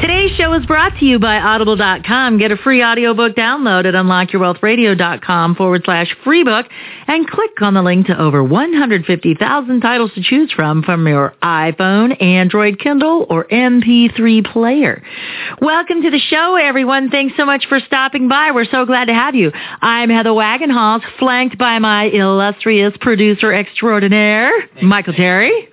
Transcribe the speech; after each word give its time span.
Today's 0.00 0.30
show 0.36 0.52
is 0.52 0.64
brought 0.64 0.96
to 1.00 1.04
you 1.04 1.18
by 1.18 1.38
Audible.com. 1.38 2.38
Get 2.38 2.52
a 2.52 2.56
free 2.56 2.84
audiobook 2.84 3.34
download 3.34 3.84
at 3.84 3.94
unlockyourwealthradio.com 3.94 5.56
forward 5.56 5.82
slash 5.84 6.14
free 6.22 6.44
book 6.44 6.66
and 7.08 7.28
click 7.28 7.60
on 7.60 7.74
the 7.74 7.82
link 7.82 8.06
to 8.06 8.16
over 8.16 8.44
150,000 8.44 9.80
titles 9.80 10.12
to 10.14 10.22
choose 10.22 10.52
from 10.52 10.84
from 10.84 11.04
your 11.08 11.34
iPhone, 11.42 12.22
Android, 12.22 12.78
Kindle, 12.78 13.26
or 13.28 13.48
MP3 13.48 14.46
player. 14.52 15.02
Welcome 15.60 16.02
to 16.02 16.10
the 16.12 16.20
show, 16.20 16.54
everyone. 16.54 17.10
Thanks 17.10 17.36
so 17.36 17.44
much 17.44 17.66
for 17.68 17.80
stopping 17.80 18.28
by. 18.28 18.52
We're 18.52 18.66
so 18.66 18.86
glad 18.86 19.06
to 19.06 19.14
have 19.14 19.34
you. 19.34 19.50
I'm 19.82 20.10
Heather 20.10 20.30
Wagenhals, 20.30 21.02
flanked 21.18 21.58
by 21.58 21.80
my 21.80 22.04
illustrious 22.04 22.94
producer 23.00 23.52
extraordinaire, 23.52 24.52
Michael 24.80 25.14
Terry 25.14 25.70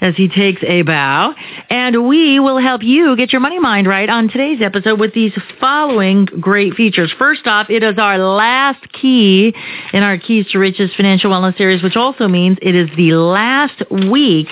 as 0.00 0.14
he 0.16 0.28
takes 0.28 0.62
a 0.62 0.82
bow. 0.82 1.34
And 1.70 2.08
we 2.08 2.40
will 2.40 2.58
help 2.58 2.82
you 2.82 3.16
get 3.16 3.32
your 3.32 3.40
money 3.40 3.58
mind 3.58 3.86
right 3.86 4.08
on 4.08 4.28
today's 4.28 4.60
episode 4.62 5.00
with 5.00 5.14
these 5.14 5.32
following 5.60 6.26
great 6.26 6.74
features. 6.74 7.12
First 7.18 7.46
off, 7.46 7.70
it 7.70 7.82
is 7.82 7.98
our 7.98 8.18
last 8.18 8.92
key 8.92 9.54
in 9.92 10.02
our 10.02 10.18
Keys 10.18 10.46
to 10.52 10.58
Riches 10.58 10.90
Financial 10.96 11.30
Wellness 11.30 11.56
Series, 11.56 11.82
which 11.82 11.96
also 11.96 12.28
means 12.28 12.58
it 12.62 12.74
is 12.74 12.88
the 12.96 13.14
last 13.14 13.82
week 13.90 14.48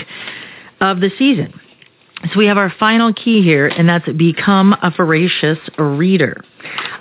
of 0.81 1.01
the 1.01 1.11
season. 1.19 1.61
So 2.33 2.39
we 2.39 2.47
have 2.47 2.57
our 2.57 2.73
final 2.79 3.13
key 3.13 3.43
here, 3.43 3.69
and 3.69 3.89
that's 3.89 4.09
become 4.13 4.73
a 4.83 4.91
voracious 4.97 5.59
reader. 5.79 6.43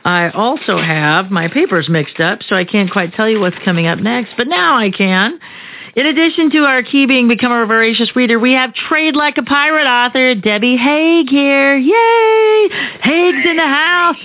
I 0.04 0.30
also 0.30 0.78
have 0.78 1.32
my 1.32 1.48
papers 1.48 1.90
mixed 1.90 2.20
up, 2.20 2.44
so 2.44 2.56
I 2.56 2.66
can't 2.66 2.92
quite 2.92 3.14
tell 3.14 3.30
you 3.30 3.40
what's 3.40 3.58
coming 3.64 3.88
up 3.88 3.98
next, 4.00 4.34
but 4.38 4.48
now 4.48 4.78
I 4.78 4.92
can. 4.92 5.40
In 5.96 6.06
addition 6.06 6.52
to 6.52 6.66
our 6.66 6.84
key 6.84 7.06
being 7.06 7.30
become 7.30 7.54
a 7.54 7.66
voracious 7.66 8.14
reader, 8.18 8.38
we 8.38 8.52
have 8.52 8.74
Trade 8.74 9.16
Like 9.16 9.38
a 9.38 9.44
Pirate 9.44 9.88
author 9.88 10.36
Debbie 10.36 10.76
Hague 10.76 11.30
here. 11.30 11.78
Yay! 11.78 12.68
Hague's 13.00 13.46
in 13.46 13.56
the 13.56 13.64
house. 13.64 14.18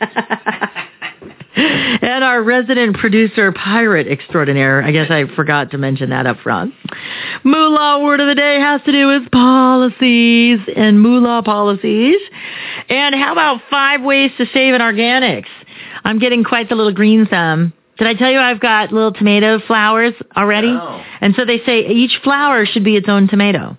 and 2.02 2.24
our 2.24 2.42
resident 2.42 2.96
producer, 2.96 3.52
pirate 3.52 4.08
extraordinaire. 4.08 4.82
I 4.82 4.90
guess 4.90 5.12
I 5.12 5.26
forgot 5.36 5.70
to 5.70 5.78
mention 5.78 6.10
that 6.10 6.26
up 6.26 6.38
front. 6.38 6.74
Moolah 7.44 8.02
word 8.02 8.18
of 8.18 8.26
the 8.26 8.34
day 8.34 8.58
has 8.58 8.82
to 8.82 8.90
do 8.90 9.06
with 9.06 9.30
policies 9.30 10.58
and 10.74 11.00
moolah 11.00 11.44
policies. 11.44 12.18
And 12.88 13.14
how 13.14 13.30
about 13.30 13.60
five 13.70 14.02
ways 14.02 14.32
to 14.38 14.46
save 14.52 14.74
in 14.74 14.80
organics? 14.80 15.46
I'm 16.02 16.18
getting 16.18 16.42
quite 16.42 16.68
the 16.68 16.74
little 16.74 16.92
green 16.92 17.26
thumb. 17.26 17.74
Did 17.98 18.06
I 18.06 18.14
tell 18.14 18.30
you 18.30 18.38
I've 18.38 18.60
got 18.60 18.92
little 18.92 19.12
tomato 19.12 19.58
flowers 19.66 20.14
already? 20.36 20.68
No. 20.72 21.02
And 21.20 21.34
so 21.36 21.44
they 21.44 21.58
say 21.66 21.86
each 21.86 22.20
flower 22.22 22.64
should 22.64 22.84
be 22.84 22.96
its 22.96 23.08
own 23.08 23.28
tomato. 23.28 23.76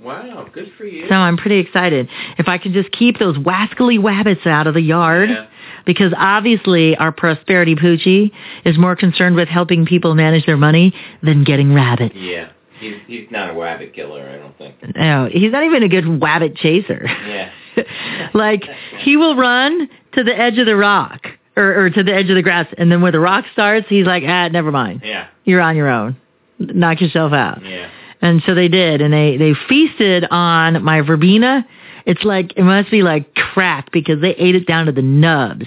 Wow, 0.00 0.46
good 0.52 0.70
for 0.78 0.84
you. 0.84 1.08
So 1.08 1.14
I'm 1.14 1.36
pretty 1.36 1.58
excited. 1.58 2.08
If 2.38 2.46
I 2.46 2.58
can 2.58 2.72
just 2.72 2.92
keep 2.92 3.18
those 3.18 3.36
wascally 3.36 3.98
wabbits 3.98 4.46
out 4.46 4.66
of 4.68 4.74
the 4.74 4.80
yard, 4.80 5.28
Yeah. 5.30 5.46
because 5.86 6.12
obviously 6.16 6.96
our 6.96 7.10
prosperity 7.10 7.74
poochie 7.74 8.30
is 8.64 8.78
more 8.78 8.94
concerned 8.94 9.34
with 9.34 9.48
helping 9.48 9.86
people 9.86 10.14
manage 10.14 10.46
their 10.46 10.56
money 10.56 10.94
than 11.22 11.42
getting 11.42 11.74
rabbits. 11.74 12.14
Yeah. 12.16 12.50
He's, 12.78 12.94
he's 13.08 13.26
not 13.32 13.50
a 13.50 13.58
rabbit 13.58 13.92
killer, 13.92 14.28
I 14.28 14.36
don't 14.36 14.56
think. 14.56 14.76
No, 14.94 15.28
he's 15.32 15.50
not 15.50 15.64
even 15.64 15.82
a 15.82 15.88
good 15.88 16.22
rabbit 16.22 16.54
chaser. 16.54 17.04
Yeah. 17.26 17.50
like 18.34 18.62
he 19.00 19.16
will 19.16 19.34
run 19.36 19.88
to 20.12 20.22
the 20.22 20.36
edge 20.38 20.58
of 20.58 20.66
the 20.66 20.76
rock 20.76 21.26
or, 21.58 21.84
or 21.84 21.90
to 21.90 22.02
the 22.02 22.14
edge 22.14 22.30
of 22.30 22.36
the 22.36 22.42
grass, 22.42 22.66
and 22.78 22.90
then 22.90 23.02
where 23.02 23.12
the 23.12 23.20
rock 23.20 23.44
starts, 23.52 23.86
he's 23.88 24.06
like, 24.06 24.22
ah, 24.26 24.48
never 24.48 24.70
mind. 24.72 25.02
Yeah. 25.04 25.26
You're 25.44 25.60
on 25.60 25.76
your 25.76 25.88
own. 25.88 26.16
Knock 26.58 27.00
yourself 27.00 27.32
out. 27.32 27.64
Yeah. 27.64 27.90
And 28.20 28.42
so 28.46 28.54
they 28.54 28.68
did, 28.68 29.00
and 29.00 29.12
they 29.12 29.36
they 29.36 29.52
feasted 29.68 30.26
on 30.30 30.82
my 30.82 31.02
verbena. 31.02 31.66
It's 32.06 32.24
like 32.24 32.56
it 32.56 32.62
must 32.64 32.90
be 32.90 33.02
like 33.02 33.34
crack 33.34 33.92
because 33.92 34.20
they 34.20 34.30
ate 34.36 34.54
it 34.56 34.66
down 34.66 34.86
to 34.86 34.92
the 34.92 35.02
nubs. 35.02 35.66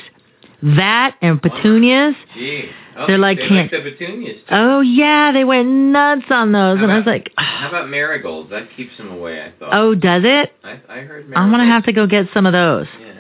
That 0.64 1.16
and 1.22 1.42
petunias. 1.42 2.16
Gee. 2.34 2.70
Oh, 2.98 3.08
They're 3.08 3.18
like 3.18 3.38
they 3.38 3.48
can't- 3.48 3.72
like 3.72 3.84
the 3.84 3.90
petunias 3.92 4.38
too. 4.42 4.46
Oh 4.50 4.82
yeah, 4.82 5.32
they 5.32 5.44
went 5.46 5.68
nuts 5.70 6.26
on 6.30 6.52
those, 6.52 6.78
How 6.78 6.84
and 6.84 6.92
I 6.92 6.96
was 6.98 7.04
about- 7.04 7.12
like, 7.12 7.32
How 7.38 7.70
about 7.70 7.90
marigolds? 7.90 8.50
That 8.50 8.68
keeps 8.76 8.96
them 8.98 9.12
away, 9.12 9.42
I 9.42 9.52
thought. 9.58 9.70
oh, 9.74 9.96
does 9.96 10.24
it? 10.26 10.52
I, 10.64 10.72
I 10.90 10.98
heard 11.00 11.30
marigolds. 11.30 11.34
I'm 11.38 11.52
gonna 11.52 11.66
have 11.68 11.86
to 11.86 11.94
go 11.94 12.06
get 12.06 12.28
some 12.34 12.46
of 12.46 12.52
those. 12.54 12.88
Yeah. 13.00 13.14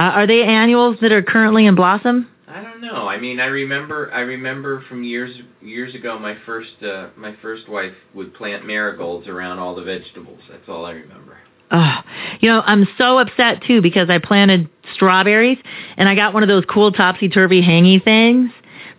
Uh, 0.00 0.04
are 0.04 0.26
they 0.26 0.42
annuals 0.42 0.96
that 1.02 1.12
are 1.12 1.22
currently 1.22 1.66
in 1.66 1.74
blossom? 1.74 2.26
I 2.48 2.62
don't 2.62 2.80
know. 2.80 3.06
I 3.06 3.20
mean, 3.20 3.38
I 3.38 3.46
remember. 3.46 4.10
I 4.14 4.20
remember 4.20 4.82
from 4.88 5.04
years 5.04 5.30
years 5.60 5.94
ago. 5.94 6.18
My 6.18 6.38
first 6.46 6.70
uh, 6.82 7.08
my 7.18 7.36
first 7.42 7.68
wife 7.68 7.92
would 8.14 8.32
plant 8.32 8.66
marigolds 8.66 9.28
around 9.28 9.58
all 9.58 9.74
the 9.74 9.82
vegetables. 9.82 10.40
That's 10.50 10.66
all 10.68 10.86
I 10.86 10.92
remember. 10.92 11.36
Oh, 11.70 11.98
you 12.40 12.48
know, 12.48 12.62
I'm 12.64 12.88
so 12.96 13.18
upset 13.18 13.62
too 13.66 13.82
because 13.82 14.08
I 14.08 14.18
planted 14.18 14.70
strawberries 14.94 15.58
and 15.98 16.08
I 16.08 16.14
got 16.14 16.32
one 16.32 16.42
of 16.42 16.48
those 16.48 16.64
cool 16.64 16.90
topsy-turvy 16.92 17.60
hangy 17.60 18.02
things 18.02 18.50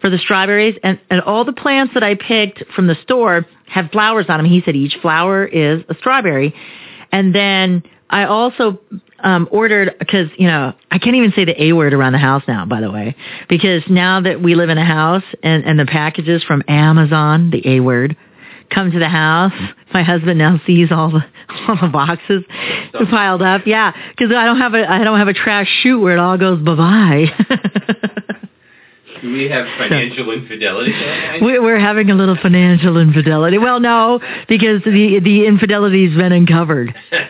for 0.02 0.12
the 0.12 0.20
strawberries 0.20 0.78
and, 0.84 1.00
and 1.10 1.20
all 1.22 1.44
the 1.44 1.52
plants 1.52 1.96
that 1.96 2.04
I 2.04 2.14
picked 2.14 2.64
from 2.76 2.86
the 2.86 2.96
store 3.02 3.48
have 3.66 3.90
flowers 3.92 4.28
on 4.30 4.38
them. 4.38 4.46
He 4.46 4.62
said 4.64 4.76
each 4.76 4.96
flower 5.02 5.46
is 5.46 5.84
a 5.90 5.96
strawberry. 5.96 6.54
And 7.12 7.36
then 7.36 7.84
I 8.10 8.26
also 8.26 8.80
um, 9.24 9.48
ordered 9.52 9.96
because 10.00 10.28
you 10.38 10.48
know 10.48 10.74
I 10.90 10.98
can't 11.00 11.16
even 11.16 11.32
say 11.34 11.46
the 11.46 11.62
A 11.64 11.74
word 11.74 11.94
around 11.94 12.14
the 12.14 12.20
house 12.20 12.44
now. 12.48 12.66
By 12.66 12.82
the 12.82 12.92
way, 12.92 13.16
because 13.50 13.84
now 13.90 14.22
that 14.22 14.42
we 14.42 14.56
live 14.56 14.70
in 14.70 14.78
a 14.78 14.86
house 14.86 15.24
and 15.44 15.64
and 15.64 15.80
the 15.80 15.86
packages 15.86 16.44
from 16.44 16.64
Amazon, 16.68 17.52
the 17.52 17.68
A 17.68 17.80
word, 17.80 18.16
come 18.70 18.92
to 18.92 19.00
the 19.00 19.10
house, 19.10 19.54
my 19.94 20.04
husband 20.04 20.38
now 20.40 20.60
sees 20.66 20.92
all 20.92 21.12
the 21.12 21.24
all 21.68 21.78
the 21.82 21.90
boxes 21.90 22.44
piled 23.10 23.42
up. 23.42 23.66
Yeah, 23.66 23.94
because 24.10 24.34
I 24.36 24.46
don't 24.46 24.60
have 24.60 24.74
a 24.74 24.90
I 24.90 25.04
don't 25.04 25.20
have 25.20 25.28
a 25.28 25.34
trash 25.34 25.68
chute 25.82 26.02
where 26.02 26.14
it 26.14 26.20
all 26.20 26.38
goes 26.38 26.62
bye 26.62 26.76
bye. 26.76 27.26
Do 29.22 29.32
we 29.32 29.48
have 29.50 29.68
financial 29.78 30.32
infidelity 30.32 30.92
going 30.92 31.44
on? 31.44 31.64
We're 31.64 31.80
having 31.80 32.10
a 32.10 32.16
little 32.16 32.38
financial 32.42 32.98
infidelity. 32.98 33.60
Well, 33.60 33.80
no, 33.80 34.20
because 34.48 34.82
the 34.84 35.20
the 35.24 35.46
infidelity's 35.46 36.18
been 36.18 36.32
uncovered. 36.32 36.96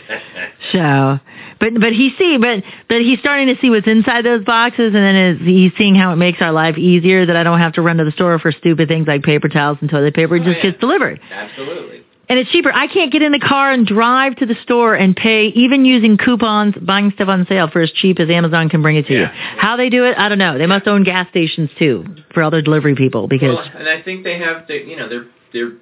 So, 0.71 1.19
but 1.61 1.79
but 1.79 1.93
he 1.93 2.11
see, 2.17 2.37
but 2.37 2.63
but 2.89 2.99
he's 3.01 3.19
starting 3.19 3.47
to 3.47 3.61
see 3.61 3.69
what's 3.69 3.87
inside 3.87 4.25
those 4.25 4.43
boxes, 4.43 4.87
and 4.87 4.95
then 4.95 5.15
is, 5.15 5.39
he's 5.39 5.71
seeing 5.77 5.95
how 5.95 6.11
it 6.11 6.17
makes 6.17 6.41
our 6.41 6.51
life 6.51 6.77
easier. 6.77 7.25
That 7.25 7.37
I 7.37 7.43
don't 7.43 7.59
have 7.59 7.73
to 7.73 7.81
run 7.81 7.97
to 7.97 8.03
the 8.03 8.11
store 8.11 8.37
for 8.39 8.51
stupid 8.51 8.89
things 8.89 9.07
like 9.07 9.23
paper 9.23 9.47
towels 9.47 9.77
and 9.79 9.89
toilet 9.89 10.13
paper. 10.13 10.35
It 10.35 10.41
Oh, 10.41 10.45
just 10.45 10.57
yeah. 10.57 10.71
gets 10.71 10.79
delivered, 10.81 11.21
Absolutely. 11.31 12.03
and 12.27 12.39
it's 12.39 12.49
cheaper. 12.51 12.71
I 12.73 12.87
can't 12.87 13.11
get 13.11 13.21
in 13.21 13.31
the 13.31 13.39
car 13.39 13.71
and 13.71 13.85
drive 13.85 14.35
to 14.37 14.45
the 14.45 14.55
store 14.63 14.95
and 14.95 15.15
pay, 15.15 15.47
even 15.47 15.85
using 15.85 16.17
coupons, 16.17 16.75
buying 16.81 17.11
stuff 17.11 17.27
on 17.29 17.45
sale 17.47 17.69
for 17.69 17.81
as 17.81 17.91
cheap 17.91 18.19
as 18.19 18.29
Amazon 18.29 18.67
can 18.69 18.81
bring 18.81 18.95
it 18.97 19.05
to 19.07 19.13
you. 19.13 19.25
How 19.25 19.77
they 19.77 19.89
do 19.89 20.03
it, 20.05 20.17
I 20.17 20.27
don't 20.29 20.39
know. 20.39 20.57
They 20.57 20.65
must 20.67 20.87
own 20.87 21.03
gas 21.03 21.29
stations 21.29 21.69
too 21.77 22.03
for 22.33 22.41
all 22.43 22.49
their 22.51 22.61
delivery 22.63 22.95
people 22.95 23.27
because. 23.27 23.55
Well, 23.55 23.69
and 23.77 23.87
I 23.87 24.01
think 24.01 24.23
they 24.23 24.39
have 24.39 24.67
the 24.67 24.75
you 24.83 24.95
know 24.97 25.07
they're 25.07 25.27
they're 25.53 25.73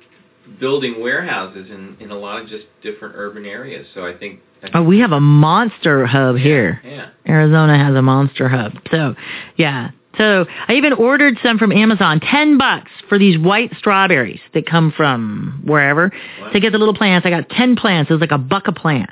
building 0.59 0.99
warehouses 1.01 1.69
in 1.69 1.95
in 1.99 2.11
a 2.11 2.17
lot 2.17 2.41
of 2.41 2.49
just 2.49 2.65
different 2.83 3.13
urban 3.17 3.45
areas. 3.45 3.87
So 3.93 4.05
I 4.05 4.13
think. 4.17 4.41
Oh, 4.73 4.83
we 4.83 4.99
have 4.99 5.11
a 5.11 5.19
monster 5.21 6.05
hub 6.05 6.35
here. 6.37 6.81
Yeah. 6.83 7.09
Arizona 7.27 7.77
has 7.77 7.95
a 7.95 8.01
monster 8.01 8.49
hub. 8.49 8.73
So, 8.91 9.15
yeah. 9.55 9.91
So 10.17 10.45
I 10.67 10.73
even 10.73 10.91
ordered 10.93 11.37
some 11.41 11.57
from 11.57 11.71
Amazon, 11.71 12.19
ten 12.19 12.57
bucks 12.57 12.91
for 13.07 13.17
these 13.17 13.37
white 13.37 13.73
strawberries 13.77 14.41
that 14.53 14.65
come 14.65 14.91
from 14.95 15.61
wherever. 15.65 16.11
Wow. 16.41 16.49
To 16.51 16.59
get 16.59 16.71
the 16.73 16.77
little 16.77 16.93
plants, 16.95 17.25
I 17.25 17.29
got 17.29 17.49
ten 17.49 17.75
plants. 17.77 18.09
It 18.09 18.13
was 18.13 18.21
like 18.21 18.31
a 18.31 18.37
buck 18.37 18.67
a 18.67 18.73
plant. 18.73 19.11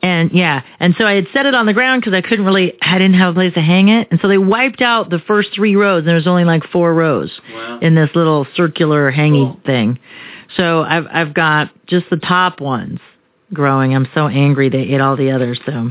And 0.00 0.30
yeah, 0.32 0.62
and 0.78 0.94
so 0.96 1.04
I 1.04 1.14
had 1.14 1.26
set 1.32 1.44
it 1.44 1.54
on 1.56 1.66
the 1.66 1.72
ground 1.74 2.00
because 2.02 2.14
I 2.14 2.20
couldn't 2.20 2.44
really, 2.46 2.72
I 2.80 2.98
didn't 2.98 3.14
have 3.18 3.32
a 3.32 3.34
place 3.34 3.54
to 3.54 3.60
hang 3.60 3.88
it. 3.88 4.06
And 4.12 4.20
so 4.20 4.28
they 4.28 4.38
wiped 4.38 4.80
out 4.80 5.10
the 5.10 5.18
first 5.18 5.48
three 5.54 5.74
rows, 5.74 5.98
and 6.00 6.08
there 6.08 6.14
was 6.14 6.28
only 6.28 6.44
like 6.44 6.62
four 6.70 6.94
rows 6.94 7.32
Wow. 7.52 7.80
in 7.82 7.96
this 7.96 8.08
little 8.14 8.46
circular 8.54 9.10
hanging 9.10 9.46
Cool. 9.54 9.60
thing. 9.66 9.98
So 10.56 10.82
I've 10.82 11.06
I've 11.12 11.34
got 11.34 11.70
just 11.88 12.08
the 12.10 12.16
top 12.16 12.60
ones 12.60 13.00
growing. 13.52 13.94
I'm 13.94 14.08
so 14.14 14.28
angry 14.28 14.68
they 14.68 14.82
ate 14.82 15.00
all 15.00 15.16
the 15.16 15.30
others. 15.30 15.58
So 15.64 15.90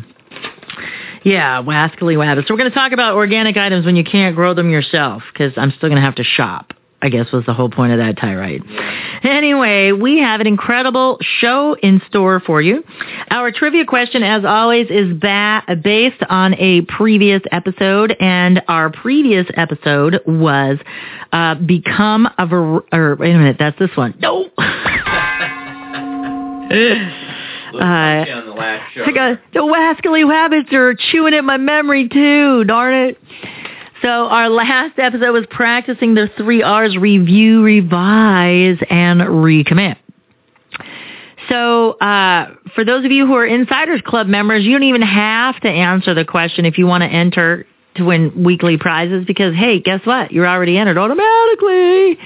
yeah, 1.24 1.62
wascally 1.62 2.16
wabbit. 2.16 2.48
So 2.48 2.54
we're 2.54 2.60
going 2.60 2.72
to 2.72 2.76
talk 2.76 2.92
about 2.92 3.16
organic 3.16 3.58
items 3.58 3.86
when 3.86 3.96
you 3.96 4.04
can't 4.04 4.36
grow 4.36 4.54
them 4.54 4.70
yourself 4.70 5.24
because 5.32 5.54
I'm 5.58 5.72
still 5.72 5.90
going 5.90 5.98
to 5.98 6.06
have 6.06 6.16
to 6.16 6.24
shop. 6.24 6.74
I 7.00 7.10
guess 7.10 7.32
was 7.32 7.46
the 7.46 7.54
whole 7.54 7.70
point 7.70 7.94
of 7.94 8.00
that 8.00 8.18
tirade. 8.18 8.64
Anyway, 9.22 9.92
we 9.92 10.18
have 10.18 10.42
an 10.42 10.48
incredible 10.48 11.20
show 11.22 11.76
in 11.76 12.02
store 12.08 12.40
for 12.40 12.60
you. 12.60 12.84
Our 13.30 13.52
trivia 13.52 13.86
question, 13.86 14.24
as 14.24 14.44
always, 14.44 14.88
is 14.90 15.14
ba- 15.14 15.62
based 15.84 16.24
on 16.28 16.56
a 16.56 16.82
previous 16.82 17.44
episode, 17.52 18.16
and 18.20 18.64
our 18.68 18.90
previous 18.90 19.46
episode 19.54 20.22
was 20.26 20.80
uh, 21.34 21.54
become 21.56 22.28
a 22.40 22.48
ver- 22.48 22.84
or 22.92 23.16
wait 23.20 23.36
a 23.36 23.38
minute, 23.38 23.58
that's 23.60 23.78
this 23.78 23.96
one. 23.96 24.16
No. 24.20 24.50
Uh, 27.74 27.78
on 27.78 28.46
the 28.46 28.54
last 28.54 28.94
show. 28.94 29.04
I 29.06 29.12
got 29.12 29.40
the 29.54 29.60
wascally 29.60 30.26
wabbits 30.26 30.72
are 30.74 30.96
chewing 31.12 31.34
at 31.34 31.44
my 31.44 31.58
memory 31.58 32.08
too. 32.08 32.64
Darn 32.64 33.10
it. 33.10 33.18
So 34.02 34.08
our 34.08 34.50
last 34.50 35.00
episode 35.00 35.32
was 35.32 35.46
practicing 35.50 36.14
the 36.14 36.30
three 36.38 36.64
R's: 36.64 36.98
review, 36.98 37.64
revise, 37.64 38.78
and 38.90 39.22
recommit. 39.22 39.98
So 41.50 41.94
uh, 41.94 42.56
for 42.76 42.84
those 42.84 43.06
of 43.06 43.12
you 43.12 43.26
who 43.26 43.34
are 43.34 43.46
Insiders 43.46 44.02
Club 44.06 44.28
members, 44.28 44.66
you 44.66 44.72
don't 44.72 44.84
even 44.84 45.02
have 45.02 45.60
to 45.62 45.70
answer 45.70 46.14
the 46.14 46.26
question 46.26 46.66
if 46.66 46.78
you 46.78 46.86
want 46.86 47.04
to 47.04 47.08
enter 47.08 47.66
to 47.98 48.06
win 48.06 48.44
weekly 48.44 48.78
prizes 48.78 49.26
because 49.26 49.56
hey, 49.56 49.80
guess 49.80 50.02
what? 50.06 50.32
You're 50.32 50.48
already 50.48 50.78
entered 50.78 50.98
automatically. 50.98 52.18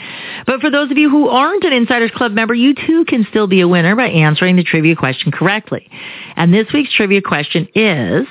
But 0.45 0.61
for 0.61 0.69
those 0.69 0.91
of 0.91 0.97
you 0.97 1.09
who 1.09 1.29
aren't 1.29 1.63
an 1.63 1.73
Insiders 1.73 2.11
Club 2.15 2.31
member, 2.31 2.53
you 2.53 2.73
too 2.75 3.05
can 3.05 3.25
still 3.29 3.47
be 3.47 3.61
a 3.61 3.67
winner 3.67 3.95
by 3.95 4.07
answering 4.07 4.55
the 4.55 4.63
trivia 4.63 4.95
question 4.95 5.31
correctly. 5.31 5.87
And 6.35 6.53
this 6.53 6.67
week's 6.73 6.93
trivia 6.93 7.21
question 7.21 7.67
is 7.75 8.27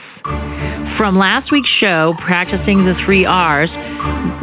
from 0.96 1.16
last 1.16 1.50
week's 1.50 1.68
show, 1.68 2.14
practicing 2.20 2.84
the 2.84 2.94
three 3.04 3.24
R's, 3.24 3.70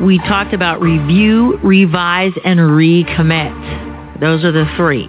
we 0.02 0.18
talked 0.20 0.54
about 0.54 0.82
review, 0.82 1.58
revise, 1.64 2.34
and 2.44 2.60
recommit. 2.60 4.20
Those 4.20 4.44
are 4.44 4.52
the 4.52 4.66
three. 4.76 5.08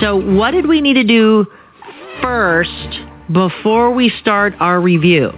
So 0.00 0.16
what 0.16 0.52
did 0.52 0.68
we 0.68 0.80
need 0.80 0.94
to 0.94 1.04
do 1.04 1.46
first 2.22 2.70
before 3.32 3.90
we 3.92 4.12
start 4.20 4.54
our 4.60 4.80
review? 4.80 5.32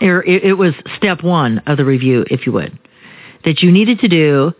Or 0.00 0.22
It, 0.24 0.44
it 0.44 0.52
was 0.54 0.74
step 0.96 1.22
one 1.22 1.58
of 1.66 1.76
the 1.76 1.84
review, 1.84 2.24
if 2.30 2.46
you 2.46 2.52
would, 2.52 2.78
that 3.44 3.62
you 3.62 3.70
needed 3.72 4.00
to 4.00 4.08
do 4.08 4.52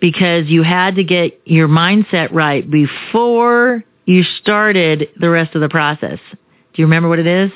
because 0.00 0.46
you 0.46 0.62
had 0.62 0.94
to 0.96 1.04
get 1.04 1.40
your 1.44 1.68
mindset 1.68 2.32
right 2.32 2.68
before 2.70 3.84
you 4.06 4.22
started 4.22 5.08
the 5.20 5.28
rest 5.28 5.54
of 5.54 5.60
the 5.60 5.68
process. 5.68 6.18
Do 6.30 6.82
you 6.82 6.86
remember 6.86 7.08
what 7.08 7.18
it 7.18 7.26
is? 7.26 7.50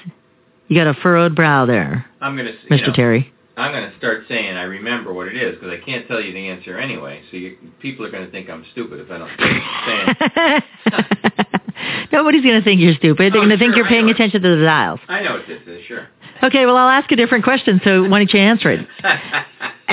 You 0.68 0.76
got 0.76 0.86
a 0.86 0.94
furrowed 1.00 1.34
brow 1.34 1.66
there, 1.66 2.06
I'm 2.20 2.36
gonna, 2.36 2.50
you 2.50 2.76
Mr. 2.76 2.88
know, 2.88 2.92
Terry. 2.94 3.32
I'm 3.56 3.72
gonna 3.72 3.92
start 3.98 4.24
saying 4.28 4.56
I 4.56 4.62
remember 4.64 5.12
what 5.12 5.28
it 5.28 5.36
is 5.36 5.54
because 5.54 5.70
I 5.70 5.84
can't 5.84 6.08
tell 6.08 6.20
you 6.20 6.32
the 6.32 6.48
answer 6.48 6.78
anyway. 6.78 7.22
So 7.30 7.36
you, 7.36 7.56
people 7.80 8.04
are 8.04 8.10
gonna 8.10 8.30
think 8.30 8.50
I'm 8.50 8.64
stupid 8.72 9.00
if 9.00 9.10
I 9.10 9.18
don't 9.18 9.30
say 9.38 10.64
it. 10.86 11.44
Nobody's 12.12 12.42
going 12.44 12.58
to 12.58 12.64
think 12.64 12.80
you're 12.80 12.94
stupid. 12.94 13.32
They're 13.32 13.40
Oh, 13.40 13.46
going 13.46 13.50
to 13.50 13.58
think 13.58 13.76
you're 13.76 13.86
paying 13.88 14.08
attention 14.08 14.40
to 14.42 14.56
the 14.56 14.62
dials. 14.64 15.00
I 15.08 15.22
know 15.22 15.32
what 15.34 15.46
this 15.48 15.60
is, 15.66 15.84
sure. 15.86 16.06
Okay, 16.42 16.66
well, 16.66 16.76
I'll 16.76 16.88
ask 16.88 17.10
a 17.12 17.16
different 17.16 17.44
question, 17.44 17.80
so 17.84 18.02
why 18.08 18.18
don't 18.18 18.32
you 18.32 18.40
answer 18.40 18.70
it? 18.70 18.86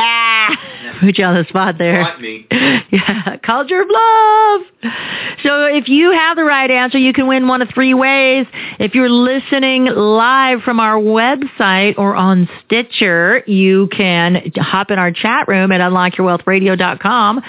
Put 1.02 1.18
you 1.18 1.26
on 1.26 1.36
the 1.36 1.46
spot 1.50 1.78
there. 1.78 2.04
Caught 2.04 2.22
me. 2.22 2.48
Yeah, 2.92 3.38
called 3.38 3.70
your 3.70 3.86
bluff. 3.86 4.64
So 5.44 5.64
if 5.64 5.88
you 5.88 6.12
have 6.12 6.36
the 6.36 6.44
right 6.44 6.70
answer, 6.70 6.98
you 6.98 7.14
can 7.14 7.26
win 7.26 7.48
one 7.48 7.62
of 7.62 7.70
three 7.74 7.94
ways. 7.94 8.46
If 8.80 8.96
you're 8.96 9.10
listening 9.10 9.86
live 9.86 10.62
from 10.64 10.82
our 10.82 11.00
website 11.00 11.98
or 11.98 12.18
on 12.18 12.50
Stitcher, 12.66 13.46
you 13.48 13.88
can 13.96 14.52
hop 14.58 14.92
in 14.92 15.00
our 15.00 15.14
chat 15.14 15.48
room 15.48 15.72
at 15.72 15.80
unlockyourwealthradio.com 15.80 17.42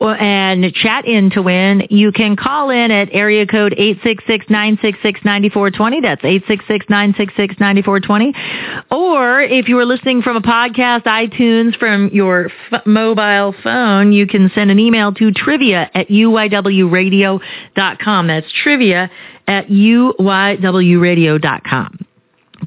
and 0.00 0.72
chat 0.74 1.04
in 1.04 1.28
to 1.30 1.42
win. 1.42 1.86
You 1.90 2.10
can 2.12 2.36
call 2.36 2.70
in 2.70 2.90
at 2.90 3.10
area 3.12 3.46
code 3.46 3.74
866-966-9420. 3.78 6.02
That's 6.02 6.22
866-966-9420. 6.22 8.84
Or 8.90 9.40
if 9.42 9.68
you 9.68 9.78
are 9.78 9.84
listening 9.84 10.22
from 10.22 10.36
a 10.36 10.42
podcast, 10.42 11.02
iTunes, 11.04 11.78
from 11.78 12.08
your 12.12 12.35
f- 12.44 12.86
mobile 12.86 13.54
phone, 13.62 14.12
you 14.12 14.26
can 14.26 14.50
send 14.54 14.70
an 14.70 14.78
email 14.78 15.12
to 15.14 15.32
trivia 15.32 15.90
at 15.94 16.08
uywradio.com. 16.08 18.26
That's 18.26 18.52
trivia 18.52 19.10
at 19.46 19.68
uywradio.com. 19.68 22.06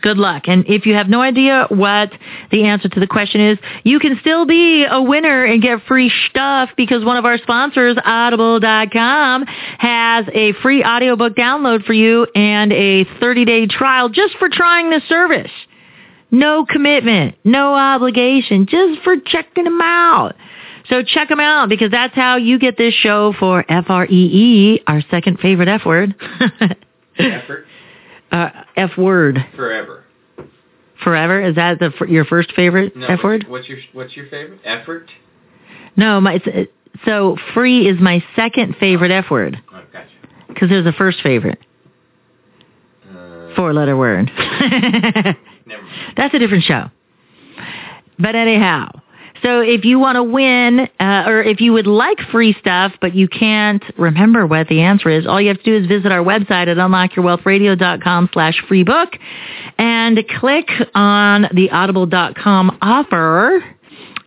Good 0.01 0.17
luck. 0.17 0.43
And 0.47 0.65
if 0.67 0.85
you 0.85 0.93
have 0.93 1.09
no 1.09 1.21
idea 1.21 1.65
what 1.69 2.11
the 2.51 2.65
answer 2.65 2.87
to 2.89 2.99
the 2.99 3.07
question 3.07 3.41
is, 3.41 3.57
you 3.83 3.99
can 3.99 4.19
still 4.21 4.45
be 4.45 4.85
a 4.89 5.01
winner 5.01 5.45
and 5.45 5.61
get 5.61 5.81
free 5.87 6.11
stuff 6.29 6.69
because 6.77 7.03
one 7.03 7.17
of 7.17 7.25
our 7.25 7.37
sponsors, 7.39 7.97
audible.com, 8.03 9.45
has 9.79 10.25
a 10.33 10.53
free 10.61 10.83
audiobook 10.83 11.35
download 11.35 11.85
for 11.85 11.93
you 11.93 12.27
and 12.35 12.71
a 12.71 13.05
30-day 13.05 13.65
trial 13.67 14.09
just 14.09 14.37
for 14.37 14.47
trying 14.47 14.91
the 14.91 15.01
service. 15.09 15.51
No 16.31 16.65
commitment, 16.65 17.35
no 17.43 17.73
obligation, 17.75 18.67
just 18.67 19.01
for 19.03 19.15
checking 19.25 19.63
them 19.63 19.81
out. 19.81 20.35
So 20.89 21.03
check 21.03 21.29
them 21.29 21.39
out 21.39 21.69
because 21.69 21.91
that's 21.91 22.15
how 22.15 22.37
you 22.37 22.57
get 22.59 22.77
this 22.77 22.93
show 22.93 23.33
for 23.39 23.63
F-R-E-E, 23.69 24.81
our 24.87 25.01
second 25.11 25.39
favorite 25.39 25.67
F 25.67 25.81
word. 25.85 26.15
Effort 27.19 27.65
uh, 28.31 28.49
F 28.75 28.91
word. 28.97 29.39
forever. 29.55 30.03
Forever? 31.03 31.41
Is 31.41 31.55
that 31.55 31.79
the 31.79 31.91
your 32.07 32.25
first 32.25 32.53
favorite 32.55 32.95
No, 32.95 33.07
F 33.07 33.19
word? 33.23 33.45
What's 33.47 33.67
your 33.69 33.77
What's 33.93 34.15
your 34.15 34.27
favorite? 34.27 34.59
Effort. 34.65 35.09
No, 35.95 36.19
my 36.21 36.39
so 37.05 37.37
free 37.53 37.87
is 37.87 37.99
my 37.99 38.23
second 38.35 38.75
favorite 38.79 39.11
F 39.11 39.25
word 39.31 39.57
Oh, 39.73 39.81
gotcha. 39.93 40.07
because 40.47 40.69
there's 40.69 40.85
a 40.85 40.91
first 40.93 41.19
favorite 41.21 41.59
Uh, 43.09 43.55
four 43.55 43.73
letter 43.73 43.95
word. 43.97 44.29
never. 45.69 45.87
That's 46.17 46.33
a 46.33 46.39
different 46.39 46.63
show. 46.63 46.91
But 48.17 48.35
anyhow, 48.35 48.89
so 49.41 49.61
if 49.61 49.85
you 49.85 49.99
want 49.99 50.17
to 50.17 50.23
win, 50.23 50.89
uh, 50.99 51.23
or 51.27 51.41
if 51.41 51.61
you 51.61 51.71
would 51.73 51.87
like 51.87 52.19
free 52.31 52.55
stuff, 52.59 52.93
but 52.99 53.15
you 53.15 53.27
can't 53.27 53.83
remember 53.97 54.45
what 54.45 54.67
the 54.67 54.81
answer 54.81 55.09
is, 55.09 55.25
all 55.25 55.39
you 55.39 55.47
have 55.47 55.57
to 55.57 55.63
do 55.63 55.77
is 55.77 55.87
visit 55.87 56.11
our 56.11 56.23
website 56.23 56.67
at 56.67 56.77
unlockyourwealthradio.com 56.77 58.29
slash 58.33 58.61
free 58.67 58.83
book 58.83 59.09
and 59.77 60.19
click 60.39 60.67
on 60.93 61.47
the 61.53 61.69
audible.com 61.71 62.77
offer 62.81 63.63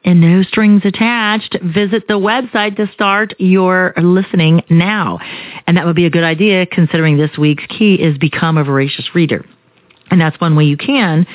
and 0.04 0.20
no 0.20 0.42
strings 0.42 0.82
attached. 0.84 1.56
Visit 1.62 2.08
the 2.08 2.14
website 2.14 2.76
to 2.76 2.90
start 2.92 3.34
your 3.38 3.92
listening 3.99 4.62
now. 4.70 5.18
And 5.66 5.76
that 5.76 5.87
would 5.87 5.96
be 5.96 6.06
a 6.06 6.11
good 6.11 6.25
idea 6.25 6.66
considering 6.66 7.18
this 7.18 7.37
week's 7.38 7.66
key 7.66 7.96
is 7.96 8.16
become 8.18 8.56
a 8.56 8.64
voracious 8.64 9.14
reader. 9.14 9.44
And 10.12 10.21
that's 10.21 10.38
one 10.40 10.54
way 10.54 10.64
you 10.64 10.76
can 10.76 11.26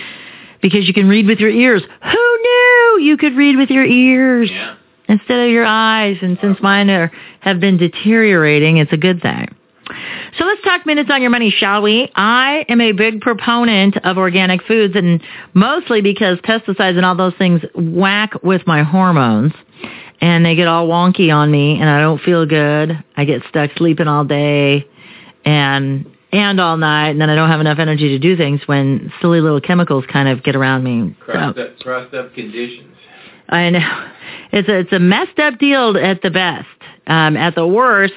because 0.62 0.88
you 0.88 0.94
can 0.94 1.10
read 1.10 1.26
with 1.26 1.40
your 1.40 1.50
ears. 1.50 1.82
Who 1.82 2.38
knew 2.42 3.00
you 3.02 3.18
could 3.18 3.36
read 3.36 3.58
with 3.58 3.72
your 3.72 3.86
ears 3.86 4.52
Yeah. 4.52 4.76
instead 5.10 5.40
of 5.46 5.50
your 5.52 5.66
eyes? 5.66 6.18
And 6.22 6.38
since 6.42 6.62
mine 6.62 6.90
are, 6.92 7.12
have 7.40 7.60
been 7.60 7.78
deteriorating, 7.78 8.78
it's 8.78 8.94
a 8.94 8.98
good 8.98 9.22
thing. 9.22 9.48
So 10.38 10.46
let's 10.46 10.62
talk 10.62 10.86
minutes 10.86 11.10
on 11.12 11.22
your 11.22 11.32
money, 11.32 11.50
shall 11.50 11.82
we? 11.82 12.12
I 12.16 12.66
am 12.70 12.80
a 12.82 12.92
big 12.92 13.22
proponent 13.22 13.98
of 14.04 14.18
organic 14.18 14.62
foods 14.64 14.96
and 14.96 15.24
mostly 15.56 16.02
because 16.02 16.38
pesticides 16.40 16.98
and 16.98 17.06
all 17.06 17.16
those 17.16 17.34
things 17.40 17.62
whack 17.74 18.44
with 18.44 18.68
my 18.68 18.84
hormones 18.84 19.54
and 20.22 20.46
they 20.46 20.56
get 20.56 20.68
all 20.68 20.88
wonky 20.88 21.34
on 21.34 21.50
me 21.50 21.80
and 21.80 21.90
I 21.90 22.00
don't 22.00 22.22
feel 22.22 22.46
good. 22.46 23.04
I 23.16 23.26
get 23.26 23.42
stuck 23.50 23.72
sleeping 23.78 24.08
all 24.08 24.24
day 24.26 24.86
and 25.46 26.06
and 26.32 26.60
all 26.60 26.78
night 26.78 27.10
and 27.10 27.22
then 27.22 27.30
I 27.30 27.36
don't 27.36 27.50
have 27.50 27.62
enough 27.62 27.80
energy 27.80 28.10
to 28.10 28.20
do 28.20 28.36
things 28.36 28.62
when 28.66 29.12
silly 29.22 29.40
little 29.42 29.62
chemicals 29.62 30.06
kind 30.12 30.28
of 30.28 30.44
get 30.44 30.56
around 30.56 30.84
me. 30.84 31.16
Crossed 31.20 31.58
So- 31.58 31.64
up, 31.64 31.80
crossed 31.80 32.14
up 32.14 32.34
conditions. 32.34 32.94
I 33.50 33.70
know. 33.70 34.06
It's 34.52 34.68
a, 34.68 34.80
it's 34.80 34.92
a 34.92 35.00
messed 35.00 35.40
up 35.40 35.58
deal 35.58 35.98
at 35.98 36.22
the 36.22 36.30
best. 36.30 36.68
Um, 37.08 37.38
at 37.38 37.56
the 37.56 37.66
worst, 37.66 38.14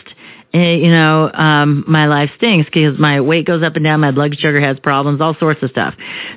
eh, 0.52 0.74
you 0.74 0.90
know, 0.90 1.30
um, 1.32 1.84
my 1.86 2.06
life 2.08 2.30
stinks 2.36 2.66
because 2.68 2.98
my 2.98 3.20
weight 3.20 3.46
goes 3.46 3.62
up 3.62 3.76
and 3.76 3.84
down, 3.84 4.00
my 4.00 4.10
blood 4.10 4.36
sugar 4.36 4.60
has 4.60 4.78
problems, 4.80 5.20
all 5.20 5.36
sorts 5.38 5.62
of 5.62 5.70
stuff. 5.70 5.94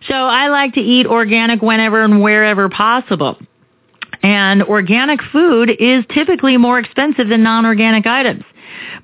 So 0.08 0.14
I 0.14 0.50
like 0.50 0.76
to 0.76 0.80
eat 0.80 1.08
organic 1.08 1.64
whenever 1.64 2.04
and 2.04 2.22
wherever 2.22 2.70
possible. 2.70 3.40
And 4.22 4.62
organic 4.64 5.22
food 5.32 5.72
is 5.80 6.06
typically 6.14 6.58
more 6.58 6.78
expensive 6.78 7.28
than 7.30 7.42
non-organic 7.44 8.06
items. 8.06 8.44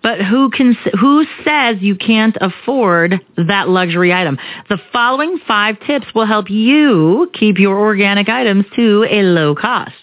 But 0.01 0.21
who 0.21 0.49
can 0.49 0.77
who 0.99 1.25
says 1.43 1.77
you 1.81 1.95
can't 1.95 2.37
afford 2.39 3.19
that 3.35 3.69
luxury 3.69 4.13
item? 4.13 4.37
The 4.69 4.77
following 4.93 5.39
5 5.45 5.79
tips 5.85 6.07
will 6.15 6.25
help 6.25 6.49
you 6.49 7.29
keep 7.33 7.59
your 7.59 7.79
organic 7.79 8.29
items 8.29 8.65
to 8.75 9.05
a 9.09 9.23
low 9.23 9.55
cost. 9.55 9.95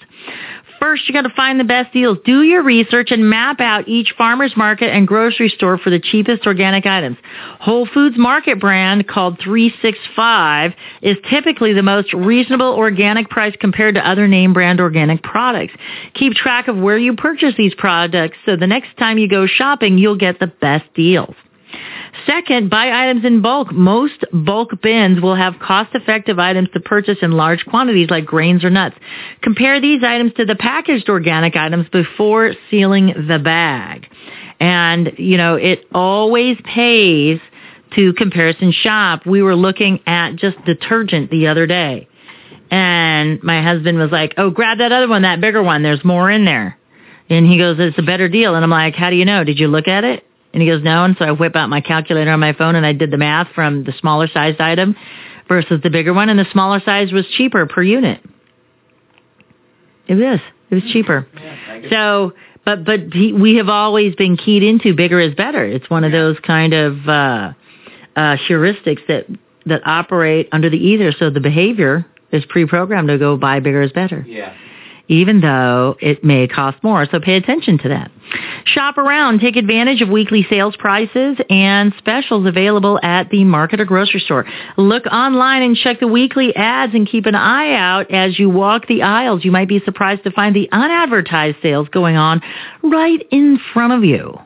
First, 0.87 1.09
you 1.09 1.15
got 1.15 1.23
to 1.23 1.35
find 1.35 1.59
the 1.59 1.65
best 1.65 1.93
deals. 1.93 2.17
Do 2.25 2.45
your 2.45 2.63
research 2.63 3.11
and 3.11 3.29
map 3.29 3.59
out 3.59 3.89
each 3.89 4.15
farmer's 4.17 4.57
market 4.57 4.95
and 4.95 5.05
grocery 5.05 5.49
store 5.49 5.79
for 5.79 5.91
the 5.91 5.99
cheapest 5.99 6.47
organic 6.47 6.87
items. 6.87 7.17
Whole 7.59 7.87
Foods 7.87 8.17
Market 8.17 8.61
brand 8.61 9.09
called 9.09 9.37
365 9.41 10.75
is 11.03 11.17
typically 11.29 11.73
the 11.73 11.83
most 11.83 12.13
reasonable 12.13 12.73
organic 12.73 13.29
price 13.31 13.57
compared 13.59 13.97
to 13.97 14.09
other 14.09 14.29
name 14.29 14.53
brand 14.53 14.79
organic 14.79 15.25
products. 15.25 15.75
Keep 16.15 16.35
track 16.35 16.69
of 16.69 16.77
where 16.77 16.99
you 16.99 17.17
purchase 17.17 17.55
these 17.59 17.75
products 17.75 18.37
so 18.47 18.55
the 18.55 18.69
next 18.69 18.97
time 18.97 19.19
you 19.19 19.29
go 19.29 19.45
shopping, 19.45 19.99
you'll 19.99 20.15
get 20.15 20.39
the 20.39 20.47
best 20.47 20.85
deals. 20.95 21.35
Second, 22.27 22.71
buy 22.71 22.91
items 22.91 23.25
in 23.25 23.41
bulk. 23.41 23.73
Most 23.73 24.25
bulk 24.33 24.81
bins 24.83 25.21
will 25.21 25.37
have 25.37 25.59
cost-effective 25.61 26.39
items 26.39 26.69
to 26.75 26.81
purchase 26.81 27.19
in 27.23 27.33
large 27.33 27.65
quantities 27.67 28.11
like 28.11 28.27
grains 28.27 28.65
or 28.65 28.71
nuts. 28.71 28.97
Compare 29.43 29.81
these 29.81 30.03
items 30.03 30.33
to 30.35 30.45
the 30.45 30.57
packaged 30.57 31.09
organic 31.09 31.55
items 31.57 31.89
before 31.91 32.53
sealing 32.71 33.15
the 33.29 33.39
bag. 33.39 34.09
And, 34.59 35.13
you 35.19 35.37
know, 35.37 35.55
it 35.55 35.87
always 35.95 36.57
pays 36.65 37.39
to 37.95 38.13
comparison 38.15 38.73
shop. 38.73 39.25
We 39.27 39.43
were 39.43 39.55
looking 39.55 40.01
at 40.07 40.37
just 40.37 40.57
detergent 40.65 41.31
the 41.31 41.47
other 41.47 41.67
day. 41.67 42.09
And 42.71 43.41
my 43.45 43.63
husband 43.63 43.99
was 43.99 44.11
like, 44.11 44.35
oh, 44.39 44.51
grab 44.51 44.79
that 44.79 44.91
other 44.91 45.09
one, 45.09 45.23
that 45.23 45.41
bigger 45.41 45.63
one. 45.63 45.83
There's 45.83 46.05
more 46.05 46.31
in 46.31 46.45
there. 46.45 46.77
And 47.29 47.47
he 47.47 47.59
goes, 47.59 47.77
it's 47.79 47.99
a 47.99 48.03
better 48.03 48.29
deal. 48.29 48.55
And 48.55 48.65
I'm 48.65 48.71
like, 48.71 48.95
how 48.95 49.11
do 49.11 49.17
you 49.17 49.25
know? 49.25 49.45
Did 49.45 49.59
you 49.59 49.69
look 49.69 49.87
at 49.87 50.03
it? 50.03 50.25
And 50.57 50.63
he 50.63 50.71
goes, 50.71 50.83
no. 50.83 51.05
And 51.05 51.15
so 51.19 51.27
I 51.27 51.33
whip 51.33 51.55
out 51.55 51.69
my 51.69 51.83
calculator 51.83 52.31
on 52.31 52.41
my 52.41 52.55
phone 52.55 52.77
and 52.77 52.87
I 52.87 52.95
did 52.95 53.11
the 53.11 53.19
math 53.19 53.49
from 53.55 53.85
the 53.85 53.93
smaller 54.01 54.27
sized 54.27 54.59
item 54.59 54.97
versus 55.49 55.83
the 55.83 55.91
bigger 55.91 56.15
one. 56.15 56.31
And 56.31 56.39
the 56.39 56.47
smaller 56.51 56.81
size 56.83 57.13
was 57.13 57.27
cheaper 57.37 57.67
per 57.67 57.83
unit. 57.83 58.25
It 60.09 60.15
was. 60.15 60.41
It 60.71 60.77
was 60.77 60.85
cheaper. 60.85 61.29
So, 61.91 62.33
but, 62.65 62.87
but 62.87 63.13
he, 63.13 63.35
we 63.35 63.57
have 63.57 63.69
always 63.69 64.15
been 64.15 64.39
keyed 64.39 64.63
into 64.63 64.95
bigger 64.95 65.21
is 65.21 65.35
better. 65.35 65.63
It's 65.63 65.91
one 65.91 66.05
of 66.05 66.13
those 66.13 66.39
kind 66.39 66.73
of, 66.73 67.07
uh, 67.07 67.53
uh, 68.17 68.37
heuristics 68.49 69.07
that, 69.09 69.27
that 69.67 69.83
operate 69.85 70.49
under 70.53 70.71
the 70.71 70.79
ether. 70.79 71.13
So 71.19 71.29
the 71.29 71.41
behavior 71.41 72.07
is 72.33 72.47
pre-programmed 72.47 73.09
to 73.09 73.19
go 73.19 73.37
buy 73.37 73.61
bigger 73.61 73.83
is 73.83 73.93
better. 73.93 74.25
Yeah. 74.27 74.57
Even 75.09 75.41
though 75.41 75.97
it 76.01 76.25
may 76.25 76.49
cost 76.49 76.83
more. 76.83 77.07
So 77.11 77.21
pay 77.21 77.37
attention 77.37 77.79
to 77.79 77.89
that. 77.91 78.11
Shop 78.65 78.99
around. 78.99 79.41
Take 79.41 79.57
advantage 79.57 80.03
of 80.03 80.09
weekly 80.09 80.45
sales 80.51 80.77
prices 80.77 81.39
and 81.49 81.95
specials 81.99 82.47
available 82.47 82.99
at 83.03 83.31
the 83.31 83.45
market 83.45 83.81
or 83.81 83.85
grocery 83.85 84.21
store. 84.21 84.45
Look 84.77 85.07
online 85.07 85.63
and 85.63 85.77
check 85.77 86.01
the 86.01 86.09
weekly 86.09 86.55
ads 86.57 86.95
and 86.95 87.09
keep 87.09 87.27
an 87.27 87.37
eye 87.37 87.75
out 87.75 88.11
as 88.11 88.39
you 88.39 88.51
walk 88.51 88.89
the 88.89 89.03
aisles. 89.03 89.45
You 89.45 89.53
might 89.53 89.69
be 89.69 89.81
surprised 89.85 90.25
to 90.25 90.33
find 90.33 90.57
the 90.57 90.69
unadvertised 90.73 91.59
sales 91.63 91.89
going 91.89 92.17
on 92.17 92.43
right 92.83 93.25
in 93.31 93.61
front 93.73 93.93
of 93.93 94.05
you. 94.05 94.37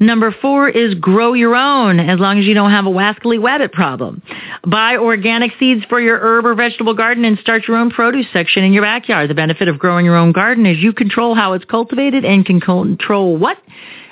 Number 0.00 0.34
four 0.40 0.68
is 0.68 0.94
grow 0.94 1.32
your 1.32 1.56
own 1.56 1.98
as 1.98 2.20
long 2.20 2.38
as 2.38 2.44
you 2.44 2.54
don't 2.54 2.70
have 2.70 2.86
a 2.86 2.90
wascally 2.90 3.38
wabbit 3.38 3.72
problem. 3.72 4.22
Buy 4.64 4.96
organic 4.96 5.52
seeds 5.58 5.84
for 5.88 6.00
your 6.00 6.18
herb 6.18 6.46
or 6.46 6.54
vegetable 6.54 6.94
garden 6.94 7.24
and 7.24 7.38
start 7.38 7.66
your 7.66 7.76
own 7.76 7.90
produce 7.90 8.26
section 8.32 8.62
in 8.62 8.72
your 8.72 8.82
backyard. 8.82 9.28
The 9.28 9.34
benefit 9.34 9.66
of 9.66 9.78
growing 9.78 10.04
your 10.04 10.16
own 10.16 10.32
garden 10.32 10.66
is 10.66 10.78
you 10.78 10.92
control 10.92 11.34
how 11.34 11.54
it's 11.54 11.64
cultivated 11.64 12.24
and 12.24 12.46
can 12.46 12.60
control 12.60 13.36
what, 13.36 13.58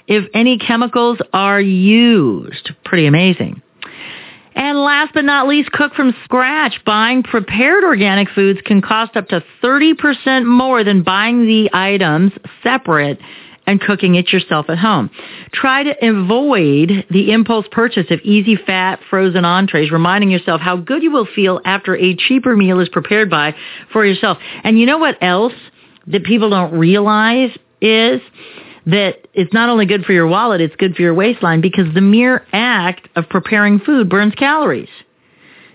if 0.08 0.28
any 0.34 0.58
chemicals 0.58 1.18
are 1.32 1.60
used. 1.60 2.70
Pretty 2.84 3.06
amazing. 3.06 3.62
And 4.56 4.78
last 4.78 5.12
but 5.12 5.26
not 5.26 5.46
least, 5.46 5.70
cook 5.70 5.94
from 5.94 6.14
scratch. 6.24 6.80
Buying 6.86 7.22
prepared 7.22 7.84
organic 7.84 8.30
foods 8.30 8.58
can 8.64 8.80
cost 8.80 9.14
up 9.14 9.28
to 9.28 9.44
30% 9.62 10.46
more 10.46 10.82
than 10.82 11.02
buying 11.02 11.46
the 11.46 11.68
items 11.74 12.32
separate 12.62 13.20
and 13.66 13.80
cooking 13.80 14.14
it 14.14 14.32
yourself 14.32 14.66
at 14.68 14.78
home. 14.78 15.10
Try 15.52 15.82
to 15.82 16.08
avoid 16.08 17.06
the 17.10 17.32
impulse 17.32 17.66
purchase 17.70 18.06
of 18.10 18.20
easy 18.20 18.56
fat 18.56 19.00
frozen 19.10 19.44
entrees, 19.44 19.90
reminding 19.90 20.30
yourself 20.30 20.60
how 20.60 20.76
good 20.76 21.02
you 21.02 21.10
will 21.10 21.26
feel 21.26 21.60
after 21.64 21.96
a 21.96 22.14
cheaper 22.14 22.56
meal 22.56 22.80
is 22.80 22.88
prepared 22.88 23.30
by 23.30 23.54
for 23.92 24.04
yourself. 24.04 24.38
And 24.64 24.78
you 24.78 24.86
know 24.86 24.98
what 24.98 25.16
else 25.20 25.54
that 26.06 26.24
people 26.24 26.50
don't 26.50 26.72
realize 26.78 27.50
is 27.80 28.20
that 28.86 29.26
it's 29.34 29.52
not 29.52 29.68
only 29.68 29.84
good 29.84 30.04
for 30.04 30.12
your 30.12 30.28
wallet, 30.28 30.60
it's 30.60 30.76
good 30.76 30.94
for 30.94 31.02
your 31.02 31.14
waistline 31.14 31.60
because 31.60 31.92
the 31.94 32.00
mere 32.00 32.46
act 32.52 33.08
of 33.16 33.28
preparing 33.28 33.80
food 33.80 34.08
burns 34.08 34.34
calories 34.34 34.88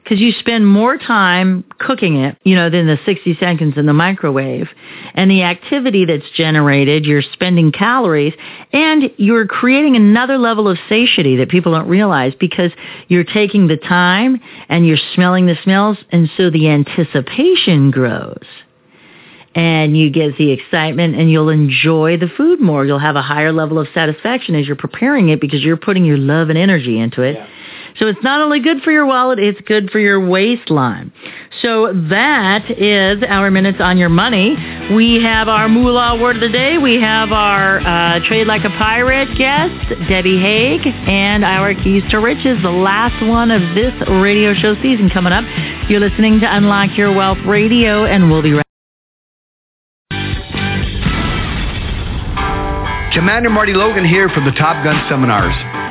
because 0.03 0.20
you 0.20 0.31
spend 0.31 0.67
more 0.67 0.98
time 0.98 1.63
cooking 1.77 2.17
it, 2.17 2.38
you 2.43 2.55
know, 2.55 2.70
than 2.70 2.88
the 2.88 2.98
60 3.05 3.38
seconds 3.39 3.77
in 3.77 3.86
the 3.86 3.93
microwave. 3.93 4.67
And 5.13 5.29
the 5.29 5.43
activity 5.43 6.05
that's 6.05 6.29
generated, 6.36 7.05
you're 7.05 7.22
spending 7.22 7.72
calories 7.72 8.34
and 8.74 9.12
you're 9.17 9.46
creating 9.46 9.96
another 9.96 10.38
level 10.38 10.67
of 10.67 10.77
satiety 10.89 11.38
that 11.38 11.50
people 11.50 11.74
don't 11.74 11.88
realize 11.88 12.34
because 12.39 12.72
you're 13.08 13.24
taking 13.24 13.67
the 13.67 13.77
time 13.77 14.41
and 14.70 14.88
you're 14.88 14.98
smelling 15.13 15.46
the 15.46 15.58
smells 15.63 15.98
and 16.12 16.29
so 16.36 16.50
the 16.50 16.70
anticipation 16.70 17.91
grows. 17.91 18.46
And 19.53 19.98
you 19.98 20.10
get 20.10 20.38
the 20.38 20.51
excitement 20.51 21.15
and 21.15 21.29
you'll 21.29 21.50
enjoy 21.50 22.17
the 22.17 22.29
food 22.38 22.62
more. 22.62 22.86
You'll 22.86 23.00
have 23.00 23.17
a 23.17 23.22
higher 23.22 23.51
level 23.51 23.79
of 23.79 23.88
satisfaction 23.93 24.55
as 24.55 24.65
you're 24.65 24.77
preparing 24.77 25.27
it 25.27 25.41
because 25.41 25.62
you're 25.62 25.77
putting 25.77 26.05
your 26.05 26.17
love 26.17 26.50
and 26.50 26.58
energy 26.58 26.98
into 26.98 27.22
it. 27.22 27.36
Yeah. 27.36 27.48
So 27.98 28.07
it's 28.07 28.24
not 28.24 28.41
only 28.41 28.60
good 28.60 28.81
for 28.81 28.91
your 28.91 29.05
wallet, 29.05 29.39
it's 29.39 29.60
good 29.62 29.89
for 29.91 30.00
your 30.00 30.25
waistline. 30.25 31.12
So 31.62 31.93
that 32.10 32.71
is 32.71 33.24
our 33.27 33.51
minutes 33.51 33.79
on 33.79 33.98
your 33.98 34.10
money. 34.10 34.55
We 34.95 35.21
have 35.21 35.48
our 35.48 35.67
moolah 35.69 36.19
word 36.19 36.38
of 36.38 36.41
the 36.41 36.50
day. 36.50 36.77
We 36.77 37.00
have 37.01 37.31
our 37.31 37.79
uh, 37.79 38.27
trade 38.27 38.48
like 38.48 38.63
a 38.63 38.69
pirate 38.77 39.38
guest, 39.38 40.10
Debbie 40.10 40.39
Hague, 40.39 40.88
and 40.88 41.43
our 41.43 41.74
keys 41.74 42.03
to 42.12 42.17
riches, 42.17 42.62
the 42.63 42.71
last 42.71 43.24
one 43.27 43.51
of 43.51 43.62
this 43.75 43.93
radio 44.10 44.53
show 44.53 44.75
season 44.81 45.10
coming 45.10 45.33
up. 45.33 45.43
You're 45.89 46.00
listening 46.00 46.39
to 46.39 46.55
Unlock 46.55 46.98
Your 46.98 47.13
Wealth 47.13 47.39
Radio, 47.45 48.05
and 48.05 48.31
we'll 48.31 48.41
be 48.41 48.53
right. 48.53 48.65
Commander 53.13 53.50
Marty 53.50 53.74
Logan 53.74 54.05
here 54.05 54.29
from 54.29 54.45
the 54.45 54.51
Top 54.51 54.83
Gun 54.86 54.95
Seminars. 55.10 55.90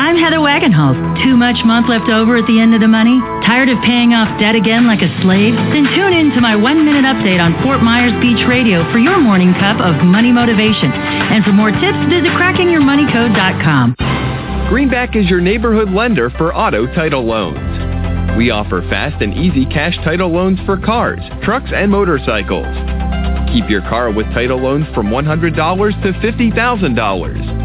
I'm 0.00 0.16
Heather 0.16 0.40
Wagenhals. 0.40 0.96
Too 1.22 1.36
much 1.36 1.60
month 1.62 1.84
left 1.92 2.08
over 2.08 2.40
at 2.40 2.46
the 2.48 2.56
end 2.56 2.72
of 2.72 2.80
the 2.80 2.88
money? 2.88 3.20
Tired 3.44 3.68
of 3.68 3.76
paying 3.84 4.16
off 4.16 4.32
debt 4.40 4.56
again 4.56 4.88
like 4.88 5.04
a 5.04 5.12
slave? 5.20 5.52
Then 5.76 5.84
tune 5.92 6.16
in 6.16 6.32
to 6.32 6.40
my 6.40 6.56
one-minute 6.56 7.04
update 7.04 7.36
on 7.36 7.52
Fort 7.60 7.84
Myers 7.84 8.16
Beach 8.16 8.40
Radio 8.48 8.80
for 8.92 8.98
your 8.98 9.20
morning 9.20 9.52
cup 9.60 9.76
of 9.76 10.00
money 10.02 10.32
motivation. 10.32 10.88
And 10.88 11.44
for 11.44 11.52
more 11.52 11.68
tips, 11.68 12.00
visit 12.08 12.32
crackingyourmoneycode.com. 12.32 14.00
Greenback 14.72 15.16
is 15.16 15.28
your 15.28 15.42
neighborhood 15.42 15.90
lender 15.92 16.30
for 16.30 16.56
auto 16.56 16.86
title 16.96 17.26
loans. 17.26 17.60
We 18.40 18.48
offer 18.48 18.80
fast 18.88 19.20
and 19.20 19.36
easy 19.36 19.66
cash 19.66 20.00
title 20.00 20.32
loans 20.32 20.58
for 20.64 20.80
cars, 20.80 21.20
trucks, 21.44 21.76
and 21.76 21.92
motorcycles. 21.92 22.72
Keep 23.52 23.68
your 23.68 23.82
car 23.82 24.10
with 24.10 24.24
title 24.32 24.64
loans 24.64 24.86
from 24.94 25.08
$100 25.12 25.52
to 26.02 26.12
$50,000. 26.24 27.59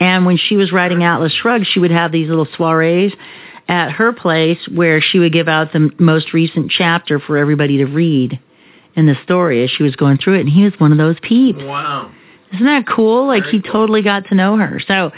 And 0.00 0.26
when 0.26 0.36
she 0.36 0.56
was 0.56 0.72
writing 0.72 1.04
Atlas 1.04 1.32
Shrugged, 1.32 1.68
she 1.70 1.78
would 1.78 1.92
have 1.92 2.10
these 2.10 2.28
little 2.28 2.48
soirees 2.58 3.12
at 3.68 3.90
her 3.92 4.12
place 4.12 4.58
where 4.72 5.00
she 5.00 5.18
would 5.18 5.32
give 5.32 5.48
out 5.48 5.72
the 5.72 5.90
most 5.98 6.32
recent 6.32 6.70
chapter 6.70 7.18
for 7.18 7.36
everybody 7.38 7.78
to 7.78 7.86
read 7.86 8.38
in 8.96 9.06
the 9.06 9.14
story 9.24 9.64
as 9.64 9.70
she 9.70 9.82
was 9.82 9.96
going 9.96 10.18
through 10.18 10.34
it. 10.34 10.40
And 10.40 10.48
he 10.50 10.64
was 10.64 10.72
one 10.78 10.92
of 10.92 10.98
those 10.98 11.16
peeps. 11.22 11.58
Wow. 11.62 12.12
Isn't 12.52 12.66
that 12.66 12.86
cool? 12.86 13.26
Like 13.26 13.44
Very 13.44 13.60
he 13.60 13.62
totally 13.62 14.02
got 14.02 14.26
to 14.28 14.34
know 14.34 14.56
her. 14.56 14.80
So, 14.86 15.10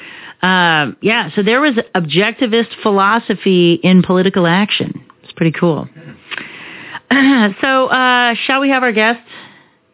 um, 0.47 0.97
yeah, 1.03 1.31
so 1.35 1.43
there 1.43 1.61
was 1.61 1.75
objectivist 1.95 2.69
philosophy 2.83 3.75
in 3.83 4.03
political 4.03 4.47
action. 4.47 5.05
It's 5.23 5.33
pretty 5.33 5.53
cool. 5.53 5.89
so, 7.11 7.87
uh, 7.87 8.35
shall 8.47 8.61
we 8.61 8.71
have 8.71 8.83
our 8.83 8.93
guest? 8.93 9.21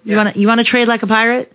You 0.04 0.12
Yeah. 0.12 0.24
want 0.24 0.34
to 0.34 0.40
you 0.40 0.46
want 0.46 0.58
to 0.58 0.64
trade 0.64 0.88
like 0.88 1.02
a 1.02 1.06
pirate? 1.06 1.52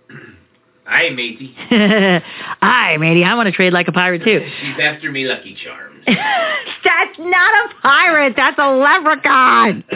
Hi, 0.84 1.10
matey. 1.10 1.54
Aye, 1.70 2.96
matey, 2.98 3.22
I 3.24 3.34
want 3.34 3.46
to 3.46 3.52
trade 3.52 3.72
like 3.74 3.88
a 3.88 3.92
pirate 3.92 4.24
too. 4.24 4.46
She's 4.62 4.76
after 4.82 5.10
me 5.10 5.24
Lucky 5.24 5.54
Charms. 5.62 5.87
that's 6.84 7.18
not 7.18 7.70
a 7.70 7.74
pirate. 7.82 8.34
That's 8.36 8.58
a 8.58 8.70
leprechaun. 8.74 9.84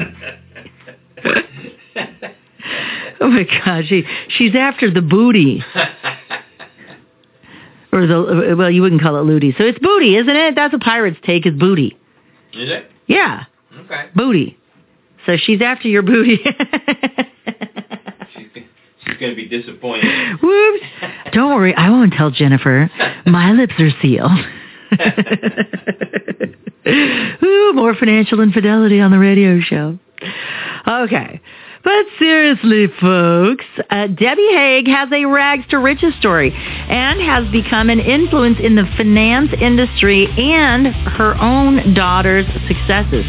Oh 3.21 3.29
my 3.29 3.45
God, 3.65 3.85
she 3.89 4.05
she's 4.29 4.55
after 4.57 4.91
the 4.91 5.01
booty 5.03 5.63
or 7.93 8.07
the 8.07 8.55
well, 8.59 8.71
you 8.71 8.83
wouldn't 8.83 9.01
call 9.03 9.17
it 9.17 9.23
looty. 9.23 9.53
So 9.57 9.65
it's 9.65 9.79
booty, 9.79 10.17
isn't 10.17 10.35
it? 10.37 10.55
That's 10.57 10.75
a 10.75 10.79
pirate's 10.79 11.19
take 11.25 11.47
is 11.47 11.55
booty. 11.55 11.97
Is 12.53 12.69
it? 12.71 12.91
Yeah, 13.07 13.45
Okay. 13.85 14.07
booty. 14.15 14.59
So 15.27 15.37
she's 15.37 15.61
after 15.63 15.87
your 15.89 16.03
booty. 16.03 16.39
She's, 18.35 18.47
she's 19.05 19.17
going 19.19 19.31
to 19.33 19.37
be 19.37 19.47
disappointed. 19.49 20.05
Whoops. 20.43 20.85
Don't 21.33 21.55
worry, 21.55 21.75
I 21.77 21.91
won't 21.91 22.13
tell 22.13 22.31
Jennifer. 22.33 22.91
My 23.27 23.53
lips 23.53 23.75
are 23.79 23.91
sealed. 24.01 24.31
Ooh, 27.43 27.73
more 27.75 27.95
financial 27.95 28.41
infidelity 28.41 29.01
on 29.01 29.11
the 29.11 29.19
radio 29.19 29.61
show. 29.61 29.99
Okay. 30.87 31.41
But 31.85 32.07
seriously, 32.17 32.87
folks, 33.01 33.65
uh, 33.91 34.07
Debbie 34.07 34.53
Hague 34.53 34.87
has 34.87 35.11
a 35.11 35.25
rags 35.25 35.65
to 35.71 35.79
riches 35.79 36.15
story 36.21 36.53
and 36.55 37.21
has 37.21 37.51
become 37.51 37.91
an 37.91 37.99
influence 37.99 38.59
in 38.63 38.77
the 38.77 38.85
finance 38.97 39.51
industry 39.61 40.29
and 40.39 40.87
her 40.87 41.35
own 41.43 41.95
daughter's 41.95 42.47
successes. 42.69 43.27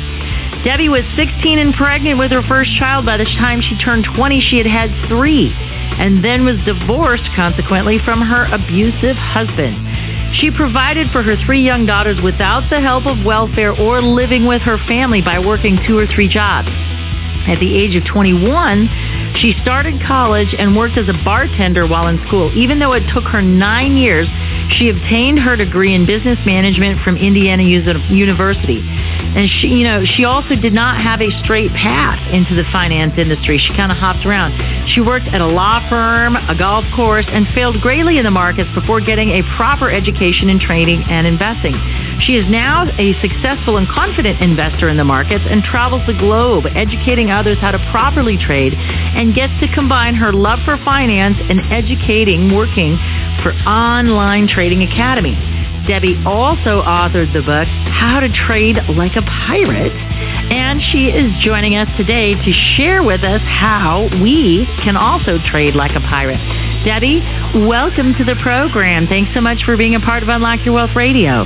Debbie 0.64 0.88
was 0.88 1.04
16 1.18 1.58
and 1.58 1.74
pregnant 1.74 2.20
with 2.20 2.32
her 2.32 2.44
first 2.44 2.70
child. 2.78 3.06
By 3.06 3.18
the 3.18 3.26
time 3.26 3.62
she 3.62 3.76
turned 3.84 4.06
20, 4.16 4.40
she 4.40 4.58
had 4.58 4.68
had 4.68 4.90
three 5.10 5.52
and 5.98 6.24
then 6.24 6.46
was 6.46 6.56
divorced 6.64 7.28
consequently 7.36 7.98
from 8.06 8.22
her 8.22 8.46
abusive 8.54 9.18
husband. 9.18 9.76
She 10.34 10.50
provided 10.50 11.12
for 11.12 11.22
her 11.22 11.38
three 11.46 11.62
young 11.62 11.86
daughters 11.86 12.20
without 12.22 12.70
the 12.70 12.82
help 12.82 13.06
of 13.06 13.24
welfare 13.24 13.72
or 13.72 14.02
living 14.02 14.46
with 14.46 14.62
her 14.64 14.78
family 14.88 15.22
by 15.22 15.40
working 15.40 15.78
two 15.86 15.98
or 15.98 16.08
three 16.08 16.28
jobs. 16.28 16.70
At 17.46 17.60
the 17.60 17.76
age 17.76 17.96
of 17.96 18.06
21, 18.06 18.90
she 19.36 19.54
started 19.62 20.02
college 20.02 20.56
and 20.58 20.76
worked 20.76 20.98
as 20.98 21.10
a 21.10 21.24
bartender 21.24 21.86
while 21.86 22.08
in 22.08 22.18
school. 22.26 22.52
Even 22.58 22.80
though 22.80 22.94
it 22.94 23.04
took 23.14 23.26
her 23.26 23.42
nine 23.42 23.98
years, 23.98 24.28
she 24.72 24.90
obtained 24.90 25.40
her 25.40 25.56
degree 25.56 25.94
in 25.94 26.06
business 26.06 26.40
management 26.46 27.02
from 27.02 27.18
Indiana 27.18 27.64
University. 27.64 28.82
And 28.84 29.50
she, 29.50 29.68
you 29.68 29.84
know, 29.84 30.04
she 30.06 30.26
also 30.26 30.56
did 30.56 30.74
not 30.74 31.02
have 31.02 31.22
a 31.22 31.30
straight 31.44 31.72
path 31.72 32.20
into 32.32 32.56
the 32.56 32.64
finance 32.72 33.18
industry. 33.18 33.58
She 33.58 33.74
kind 33.76 33.92
of 33.92 33.98
hopped 33.98 34.26
around. 34.26 34.54
She 34.90 35.02
worked 35.02 35.28
at 35.28 35.42
a 35.42 35.48
law 35.48 35.82
firm, 35.90 36.36
a 36.36 36.56
golf 36.58 36.86
course, 36.96 37.26
and 37.28 37.48
failed 37.54 37.82
greatly 37.82 38.18
in 38.18 38.26
the 38.26 38.32
markets 38.32 38.70
before 38.74 39.02
getting 39.02 39.30
a 39.30 39.42
proper 39.56 39.90
education 39.90 40.50
in 40.50 40.60
trading 40.60 41.04
and 41.10 41.28
investing. 41.28 41.74
She 42.22 42.36
is 42.36 42.46
now 42.50 42.86
a 42.98 43.14
successful 43.22 43.78
and 43.78 43.88
confident 43.88 44.42
investor 44.42 44.90
in 44.90 44.98
the 44.98 45.04
markets 45.04 45.44
and 45.48 45.64
travels 45.64 46.06
the 46.08 46.14
globe 46.14 46.66
educating 46.76 47.32
others 47.32 47.58
how 47.60 47.72
to 47.72 47.80
properly 47.92 48.38
trade 48.38 48.74
and 48.74 49.34
gets 49.34 49.54
to 49.60 49.68
combine 49.74 50.16
her 50.16 50.34
love 50.34 50.60
for 50.66 50.78
finance 50.84 51.38
and 51.50 51.60
educating 51.72 52.54
working 52.54 52.98
for 53.44 53.52
Online 53.68 54.48
Trading 54.48 54.82
Academy. 54.84 55.36
Debbie 55.86 56.16
also 56.26 56.80
authored 56.82 57.34
the 57.34 57.44
book, 57.44 57.68
How 57.92 58.22
to 58.22 58.32
Trade 58.32 58.78
Like 58.96 59.18
a 59.18 59.22
Pirate, 59.22 59.92
and 59.92 60.82
she 60.82 61.12
is 61.12 61.28
joining 61.44 61.76
us 61.76 61.90
today 61.98 62.36
to 62.36 62.52
share 62.76 63.04
with 63.04 63.22
us 63.22 63.42
how 63.44 64.08
we 64.24 64.66
can 64.82 64.96
also 64.96 65.40
trade 65.52 65.76
like 65.76 65.92
a 65.92 66.00
pirate. 66.00 66.40
Debbie, 66.88 67.20
welcome 67.68 68.16
to 68.16 68.24
the 68.24 68.40
program. 68.42 69.08
Thanks 69.08 69.34
so 69.34 69.42
much 69.42 69.64
for 69.66 69.76
being 69.76 69.96
a 69.96 70.00
part 70.00 70.24
of 70.24 70.30
Unlock 70.30 70.64
Your 70.64 70.74
Wealth 70.74 70.96
Radio. 70.96 71.44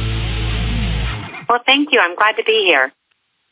Well, 1.49 1.63
thank 1.65 1.91
you. 1.91 1.99
I'm 1.99 2.15
glad 2.15 2.37
to 2.37 2.43
be 2.43 2.63
here. 2.63 2.93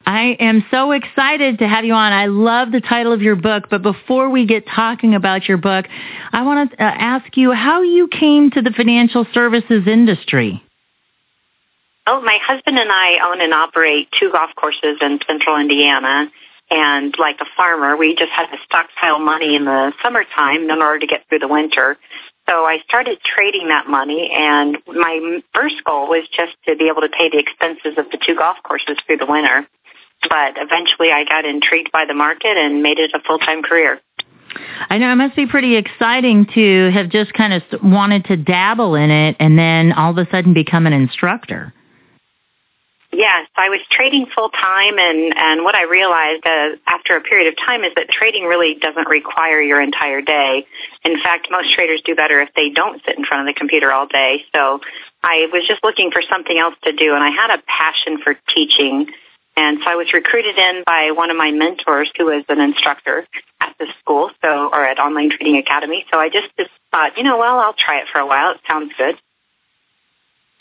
I 0.06 0.38
am 0.39 0.63
so 0.70 0.91
excited 0.91 1.60
to 1.60 1.68
have 1.68 1.84
you 1.84 1.94
on. 1.94 2.13
I 2.13 2.28
love 2.28 2.72
the 2.72 2.82
title 2.82 3.12
of 3.12 3.22
your 3.22 3.36
book, 3.36 3.65
but 3.70 3.82
before 3.82 4.30
we 4.30 4.46
get 4.46 4.68
talking 4.68 5.15
about 5.15 5.48
your 5.48 5.58
book, 5.58 5.86
I 6.32 6.44
want 6.44 6.72
to 6.72 6.78
uh, 6.78 6.88
ask 6.88 7.36
you 7.36 7.52
how 7.54 7.82
you 7.82 8.08
came 8.08 8.52
to 8.52 8.62
the 8.62 8.72
financial 8.72 9.26
services 9.34 9.88
industry. 9.88 10.62
Oh, 12.06 12.22
my 12.22 12.38
husband 12.46 12.78
and 12.78 12.91
I 12.91 13.18
own 13.32 13.41
and 13.41 13.52
operate 13.52 14.08
two 14.20 14.32
golf 14.32 14.52
courses 14.56 14.98
in 15.02 15.20
central 15.28 15.60
Indiana. 15.60 16.32
And 16.70 17.13
like 17.18 17.38
a 17.41 17.46
farmer, 17.58 17.98
we 17.98 18.15
just 18.15 18.32
had 18.32 18.48
to 18.48 18.58
stockpile 18.65 19.20
money 19.20 19.56
in 19.56 19.65
the 19.65 19.91
summertime 20.04 20.70
in 20.70 20.82
order 20.82 21.00
to 21.00 21.08
get 21.08 21.28
through 21.30 21.39
the 21.39 21.48
winter. 21.48 21.98
So 22.48 22.65
I 22.65 22.80
started 22.88 23.20
trading 23.24 23.70
that 23.70 23.88
money, 23.88 24.32
and 24.32 24.78
my 24.88 25.39
first 25.54 25.84
goal 25.84 26.08
was 26.08 26.28
just 26.36 26.54
to 26.68 26.76
be 26.76 26.89
able 26.89 27.02
to 27.02 27.10
pay 27.10 27.30
the 27.30 27.39
expenses 27.39 27.98
of 27.98 28.12
the 28.12 28.20
two 28.24 28.36
golf 28.36 28.58
courses 28.63 28.98
through 29.06 29.18
the 29.18 29.26
winter. 29.26 29.68
But 30.21 30.58
eventually 30.58 31.12
I 31.12 31.23
got 31.23 31.45
intrigued 31.45 31.91
by 31.91 32.06
the 32.06 32.13
market 32.13 32.58
and 32.58 32.82
made 32.82 32.99
it 32.99 33.12
a 33.13 33.19
full-time 33.19 33.62
career. 33.62 33.99
I 34.89 34.97
know 34.97 35.12
it 35.12 35.15
must 35.15 35.36
be 35.36 35.45
pretty 35.45 35.75
exciting 35.75 36.47
to 36.56 36.89
have 36.91 37.10
just 37.10 37.34
kind 37.34 37.54
of 37.54 37.63
wanted 37.84 38.25
to 38.25 38.38
dabble 38.38 38.95
in 38.95 39.12
it 39.12 39.36
and 39.39 39.58
then 39.58 39.91
all 39.93 40.12
of 40.12 40.17
a 40.17 40.30
sudden 40.32 40.54
become 40.54 40.88
an 40.88 40.93
instructor. 40.93 41.73
Yes, 43.15 43.47
I 43.56 43.69
was 43.69 43.80
trading 43.89 44.25
full 44.36 44.49
time, 44.49 44.99
and 44.99 45.34
and 45.38 45.63
what 45.63 45.73
I 45.73 45.84
realized 45.84 46.45
uh, 46.45 46.75
after 46.86 47.15
a 47.15 47.21
period 47.21 47.47
of 47.47 47.56
time 47.56 47.86
is 47.86 47.93
that 47.95 48.10
trading 48.10 48.43
really 48.43 48.75
doesn't 48.75 49.08
require 49.08 49.62
your 49.62 49.80
entire 49.80 50.19
day. 50.19 50.67
In 51.06 51.21
fact, 51.23 51.47
most 51.49 51.73
traders 51.73 52.01
do 52.04 52.13
better 52.13 52.41
if 52.41 52.49
they 52.58 52.71
don't 52.71 53.01
sit 53.06 53.17
in 53.17 53.23
front 53.23 53.47
of 53.47 53.56
the 53.56 53.58
computer 53.58 53.93
all 53.93 54.06
day. 54.06 54.43
So 54.54 54.82
I 55.23 55.47
was 55.54 55.63
just 55.65 55.82
looking 55.82 56.12
for 56.12 56.21
something 56.30 56.60
else 56.60 56.75
to 56.84 56.91
do, 56.91 57.15
and 57.15 57.23
I 57.23 57.30
had 57.30 57.58
a 57.58 57.63
passion 57.65 58.19
for 58.21 58.36
teaching. 58.54 59.08
And 59.58 59.80
so 59.84 59.89
I 59.89 59.96
was 59.96 60.12
recruited 60.13 60.58
in 60.58 60.84
by 60.86 61.12
one 61.12 61.32
of 61.32 61.38
my 61.38 61.52
mentors 61.52 62.12
who 62.18 62.26
was 62.26 62.44
an 62.50 62.60
instructor 62.60 63.26
at 63.62 63.76
the 63.80 63.88
school, 64.02 64.30
so 64.44 64.70
or 64.72 64.86
at 64.86 65.00
Online 65.00 65.30
Trading 65.30 65.58
Academy. 65.58 66.06
So 66.12 66.20
I 66.20 66.30
just, 66.30 66.48
just 66.58 66.72
thought, 66.91 67.18
you 67.18 67.24
know, 67.24 67.38
well, 67.38 67.60
I'll 67.60 67.74
try 67.74 68.00
it 68.02 68.08
for 68.12 68.20
a 68.20 68.28
while. 68.28 68.52
It 68.52 68.60
sounds 68.68 68.91
good. 68.98 69.15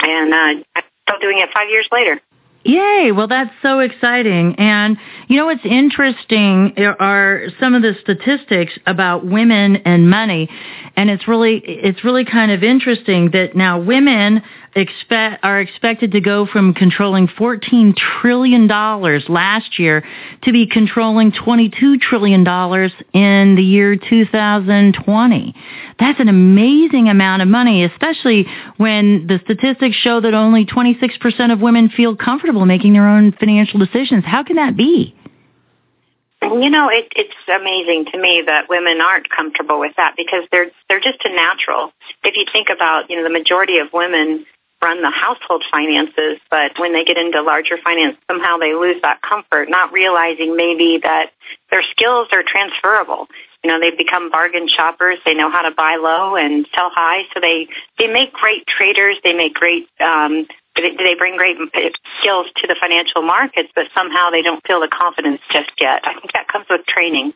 And 0.00 0.32
uh, 0.32 0.64
I'm 0.76 0.84
still 1.08 1.18
doing 1.20 1.38
it 1.38 1.48
five 1.52 1.68
years 1.70 1.88
later. 1.90 2.20
Yay! 2.64 3.12
Well, 3.12 3.28
that's 3.28 3.50
so 3.60 3.80
exciting. 3.80 4.54
And 4.56 4.96
you 5.28 5.36
know 5.36 5.46
what's 5.46 5.66
interesting 5.66 6.74
are 6.98 7.42
some 7.60 7.74
of 7.74 7.82
the 7.82 7.94
statistics 8.00 8.72
about 8.86 9.26
women 9.26 9.76
and 9.84 10.08
money, 10.08 10.48
and 10.96 11.10
it's 11.10 11.28
really 11.28 11.58
it's 11.58 12.02
really 12.04 12.24
kind 12.24 12.50
of 12.50 12.62
interesting 12.62 13.32
that 13.32 13.54
now 13.54 13.78
women 13.80 14.42
expect 14.74 15.44
are 15.44 15.60
expected 15.60 16.12
to 16.12 16.20
go 16.20 16.46
from 16.46 16.74
controlling 16.74 17.28
14 17.28 17.94
trillion 18.20 18.66
dollars 18.66 19.24
last 19.28 19.78
year 19.78 20.04
to 20.42 20.52
be 20.52 20.66
controlling 20.66 21.32
22 21.32 21.98
trillion 21.98 22.44
dollars 22.44 22.92
in 23.12 23.54
the 23.56 23.62
year 23.62 23.96
2020. 23.96 25.54
That's 25.98 26.20
an 26.20 26.28
amazing 26.28 27.08
amount 27.08 27.42
of 27.42 27.48
money, 27.48 27.84
especially 27.84 28.46
when 28.76 29.26
the 29.26 29.40
statistics 29.44 29.96
show 29.96 30.20
that 30.20 30.34
only 30.34 30.66
26% 30.66 31.52
of 31.52 31.60
women 31.60 31.88
feel 31.88 32.16
comfortable 32.16 32.66
making 32.66 32.92
their 32.92 33.08
own 33.08 33.32
financial 33.32 33.78
decisions. 33.78 34.24
How 34.24 34.42
can 34.42 34.56
that 34.56 34.76
be? 34.76 35.14
You 36.42 36.68
know, 36.68 36.90
it, 36.90 37.08
it's 37.16 37.34
amazing 37.48 38.06
to 38.12 38.20
me 38.20 38.42
that 38.44 38.68
women 38.68 39.00
aren't 39.00 39.30
comfortable 39.30 39.80
with 39.80 39.92
that 39.96 40.14
because 40.16 40.44
they're 40.52 40.70
they're 40.88 41.00
just 41.00 41.24
a 41.24 41.34
natural. 41.34 41.92
If 42.22 42.36
you 42.36 42.44
think 42.52 42.68
about, 42.68 43.08
you 43.08 43.16
know, 43.16 43.22
the 43.22 43.32
majority 43.32 43.78
of 43.78 43.88
women 43.94 44.44
run 44.84 45.00
the 45.00 45.10
household 45.10 45.64
finances, 45.72 46.38
but 46.50 46.78
when 46.78 46.92
they 46.92 47.04
get 47.04 47.16
into 47.16 47.40
larger 47.40 47.78
finance, 47.82 48.18
somehow 48.28 48.58
they 48.58 48.74
lose 48.74 49.00
that 49.00 49.22
comfort, 49.22 49.70
not 49.70 49.92
realizing 49.92 50.56
maybe 50.56 51.00
that 51.02 51.32
their 51.70 51.82
skills 51.90 52.28
are 52.32 52.44
transferable. 52.46 53.26
You 53.64 53.70
know 53.70 53.80
they've 53.80 53.96
become 53.96 54.30
bargain 54.30 54.68
shoppers. 54.68 55.18
They 55.24 55.32
know 55.32 55.50
how 55.50 55.62
to 55.62 55.74
buy 55.74 55.96
low 55.96 56.36
and 56.36 56.68
sell 56.74 56.90
high. 56.92 57.22
So 57.32 57.40
they 57.40 57.66
they 57.98 58.08
make 58.08 58.34
great 58.34 58.66
traders. 58.66 59.16
They 59.24 59.32
make 59.32 59.54
great 59.54 59.88
um 60.00 60.46
they 60.76 61.14
bring 61.16 61.36
great 61.36 61.56
skills 62.20 62.46
to 62.56 62.66
the 62.66 62.76
financial 62.78 63.22
markets 63.22 63.70
but 63.76 63.86
somehow 63.94 64.30
they 64.30 64.42
don't 64.42 64.60
feel 64.66 64.80
the 64.80 64.88
confidence 64.88 65.40
just 65.50 65.70
yet. 65.80 66.02
I 66.04 66.12
think 66.14 66.32
that 66.34 66.48
comes 66.48 66.66
with 66.68 66.84
training 66.84 67.32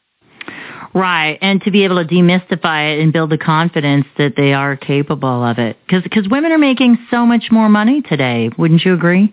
Right, 0.94 1.38
and 1.42 1.62
to 1.62 1.70
be 1.70 1.84
able 1.84 2.02
to 2.02 2.08
demystify 2.14 2.94
it 2.94 3.02
and 3.02 3.12
build 3.12 3.30
the 3.30 3.38
confidence 3.38 4.06
that 4.16 4.34
they 4.36 4.54
are 4.54 4.76
capable 4.76 5.44
of 5.44 5.58
it, 5.58 5.76
because 5.86 6.28
women 6.28 6.50
are 6.50 6.58
making 6.58 6.98
so 7.10 7.26
much 7.26 7.50
more 7.50 7.68
money 7.68 8.02
today. 8.02 8.50
Wouldn't 8.56 8.84
you 8.84 8.94
agree? 8.94 9.32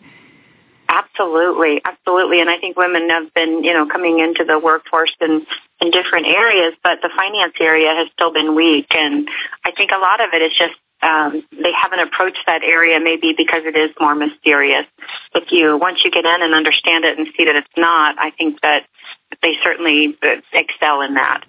Absolutely, 0.87 1.81
absolutely, 1.83 2.41
and 2.41 2.49
I 2.49 2.59
think 2.59 2.77
women 2.77 3.09
have 3.09 3.33
been, 3.33 3.63
you 3.63 3.73
know, 3.73 3.87
coming 3.87 4.19
into 4.19 4.43
the 4.43 4.59
workforce 4.59 5.15
in 5.21 5.45
in 5.81 5.91
different 5.91 6.27
areas, 6.27 6.73
but 6.83 6.99
the 7.01 7.09
finance 7.15 7.53
area 7.59 7.93
has 7.95 8.07
still 8.13 8.31
been 8.31 8.55
weak, 8.55 8.87
and 8.91 9.27
I 9.63 9.71
think 9.71 9.91
a 9.91 9.99
lot 9.99 10.21
of 10.21 10.29
it 10.33 10.41
is 10.41 10.51
just 10.57 10.75
um, 11.01 11.43
they 11.51 11.71
haven't 11.71 11.99
approached 11.99 12.39
that 12.47 12.63
area 12.63 12.99
maybe 12.99 13.34
because 13.38 13.62
it 13.65 13.75
is 13.75 13.91
more 13.99 14.15
mysterious. 14.15 14.86
If 15.34 15.51
you 15.51 15.77
once 15.77 15.99
you 16.03 16.12
get 16.12 16.25
in 16.25 16.41
and 16.41 16.53
understand 16.53 17.05
it 17.05 17.17
and 17.17 17.27
see 17.38 17.45
that 17.45 17.55
it's 17.55 17.67
not, 17.77 18.15
I 18.17 18.31
think 18.31 18.62
that 18.62 18.86
they 19.41 19.53
certainly 19.63 20.17
uh, 20.23 20.41
excel 20.53 21.01
in 21.01 21.13
that. 21.15 21.45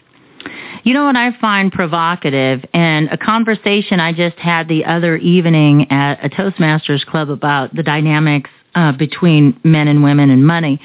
You 0.85 0.95
know 0.95 1.05
what 1.05 1.17
I 1.17 1.37
find 1.41 1.73
provocative, 1.73 2.65
and 2.73 3.09
a 3.09 3.17
conversation 3.17 3.99
I 3.99 4.13
just 4.13 4.37
had 4.37 4.69
the 4.69 4.85
other 4.85 5.17
evening 5.17 5.91
at 5.91 6.25
a 6.25 6.29
Toastmasters 6.29 7.05
club 7.05 7.31
about 7.31 7.75
the 7.75 7.83
dynamics 7.83 8.51
uh, 8.77 8.93
between 8.93 9.59
men 9.65 9.89
and 9.89 10.05
women 10.05 10.31
and 10.31 10.47
money, 10.47 10.81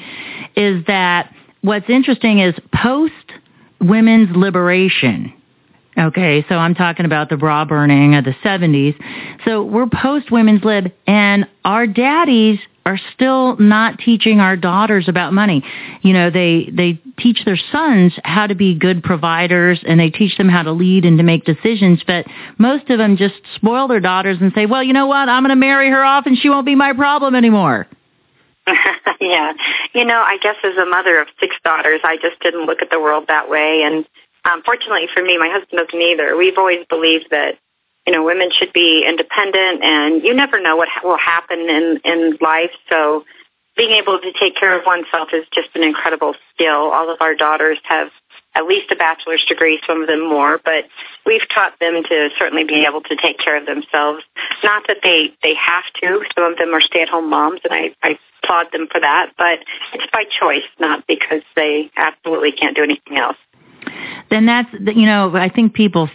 is 0.55 0.83
that 0.87 1.31
what's 1.61 1.89
interesting 1.89 2.39
is 2.39 2.55
post 2.73 3.13
women's 3.79 4.35
liberation. 4.35 5.33
Okay, 5.97 6.45
so 6.47 6.55
I'm 6.55 6.73
talking 6.73 7.05
about 7.05 7.29
the 7.29 7.35
bra 7.35 7.65
burning 7.65 8.15
of 8.15 8.23
the 8.23 8.33
70s. 8.43 8.95
So 9.43 9.61
we're 9.63 9.87
post 9.87 10.31
women's 10.31 10.63
lib, 10.63 10.91
and 11.05 11.45
our 11.65 11.85
daddies 11.85 12.59
are 12.85 12.99
still 13.13 13.57
not 13.57 13.99
teaching 13.99 14.39
our 14.39 14.55
daughters 14.55 15.07
about 15.07 15.33
money. 15.33 15.63
You 16.01 16.13
know, 16.13 16.31
they 16.31 16.69
they 16.71 16.99
teach 17.19 17.43
their 17.45 17.59
sons 17.71 18.13
how 18.23 18.47
to 18.47 18.55
be 18.55 18.73
good 18.73 19.03
providers 19.03 19.79
and 19.85 19.99
they 19.99 20.09
teach 20.09 20.35
them 20.37 20.49
how 20.49 20.63
to 20.63 20.71
lead 20.71 21.05
and 21.05 21.17
to 21.17 21.23
make 21.23 21.45
decisions, 21.45 22.01
but 22.07 22.25
most 22.57 22.89
of 22.89 22.97
them 22.97 23.17
just 23.17 23.35
spoil 23.55 23.87
their 23.87 23.99
daughters 23.99 24.37
and 24.41 24.51
say, 24.53 24.65
"Well, 24.65 24.83
you 24.83 24.93
know 24.93 25.07
what? 25.07 25.29
I'm 25.29 25.43
going 25.43 25.49
to 25.49 25.55
marry 25.55 25.89
her 25.89 26.03
off 26.03 26.25
and 26.25 26.37
she 26.37 26.49
won't 26.49 26.65
be 26.65 26.75
my 26.75 26.93
problem 26.93 27.35
anymore." 27.35 27.85
yeah. 29.19 29.53
You 29.93 30.05
know, 30.05 30.19
I 30.19 30.37
guess 30.41 30.55
as 30.63 30.77
a 30.77 30.85
mother 30.85 31.19
of 31.19 31.27
six 31.39 31.55
daughters, 31.63 32.01
I 32.03 32.17
just 32.17 32.39
didn't 32.41 32.65
look 32.65 32.81
at 32.81 32.89
the 32.89 32.99
world 32.99 33.25
that 33.27 33.49
way 33.49 33.83
and 33.83 34.05
um 34.45 34.61
fortunately 34.63 35.07
for 35.13 35.23
me, 35.23 35.37
my 35.37 35.49
husband 35.49 35.79
doesn't 35.85 36.01
either. 36.01 36.35
We've 36.35 36.57
always 36.57 36.85
believed 36.89 37.27
that 37.31 37.57
you 38.07 38.13
know, 38.13 38.23
women 38.23 38.49
should 38.51 38.73
be 38.73 39.05
independent 39.07 39.83
and 39.83 40.23
you 40.23 40.33
never 40.33 40.59
know 40.59 40.75
what 40.75 40.87
ha- 40.89 41.01
will 41.03 41.17
happen 41.17 41.59
in, 41.69 42.01
in 42.03 42.37
life. 42.41 42.71
So 42.89 43.25
being 43.77 43.91
able 43.91 44.19
to 44.19 44.33
take 44.33 44.55
care 44.55 44.77
of 44.77 44.85
oneself 44.85 45.29
is 45.33 45.45
just 45.53 45.69
an 45.75 45.83
incredible 45.83 46.35
skill. 46.53 46.91
All 46.91 47.11
of 47.11 47.21
our 47.21 47.35
daughters 47.35 47.79
have 47.83 48.09
at 48.53 48.65
least 48.65 48.91
a 48.91 48.95
bachelor's 48.95 49.45
degree, 49.47 49.79
some 49.87 50.01
of 50.01 50.07
them 50.07 50.27
more, 50.27 50.59
but 50.65 50.85
we've 51.25 51.47
taught 51.53 51.79
them 51.79 52.03
to 52.03 52.29
certainly 52.37 52.65
be 52.65 52.85
able 52.85 53.01
to 53.01 53.15
take 53.15 53.37
care 53.37 53.55
of 53.55 53.65
themselves. 53.65 54.23
Not 54.63 54.87
that 54.87 54.97
they, 55.03 55.33
they 55.41 55.53
have 55.55 55.85
to. 56.01 56.25
Some 56.35 56.51
of 56.51 56.57
them 56.57 56.73
are 56.73 56.81
stay-at-home 56.81 57.29
moms, 57.29 57.61
and 57.63 57.71
I, 57.71 57.95
I 58.03 58.19
applaud 58.43 58.67
them 58.73 58.87
for 58.91 58.99
that, 58.99 59.31
but 59.37 59.59
it's 59.93 60.11
by 60.11 60.25
choice, 60.25 60.67
not 60.79 61.07
because 61.07 61.43
they 61.55 61.91
absolutely 61.95 62.51
can't 62.51 62.75
do 62.75 62.83
anything 62.83 63.17
else. 63.17 63.37
Then 64.31 64.47
that's, 64.47 64.73
you 64.73 65.05
know, 65.05 65.35
I 65.35 65.49
think 65.49 65.73
people 65.73 66.09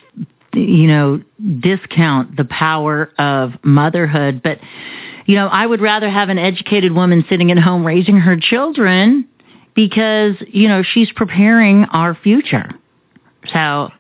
you 0.57 0.87
know, 0.87 1.23
discount 1.61 2.37
the 2.37 2.45
power 2.45 3.13
of 3.19 3.53
motherhood. 3.63 4.43
But, 4.43 4.59
you 5.27 5.37
know, 5.37 5.47
I 5.49 5.67
would 5.67 5.81
rather 5.81 6.09
have 6.09 6.29
an 6.29 6.39
educated 6.39 6.93
woman 6.93 7.25
sitting 7.29 7.51
at 7.51 7.59
home 7.59 7.87
raising 7.87 8.17
her 8.17 8.37
children 8.39 9.29
because, 9.75 10.35
you 10.49 10.69
know, 10.69 10.83
she's 10.83 11.13
preparing 11.13 11.85
our 11.85 12.15
future. 12.15 12.71
So 13.53 13.91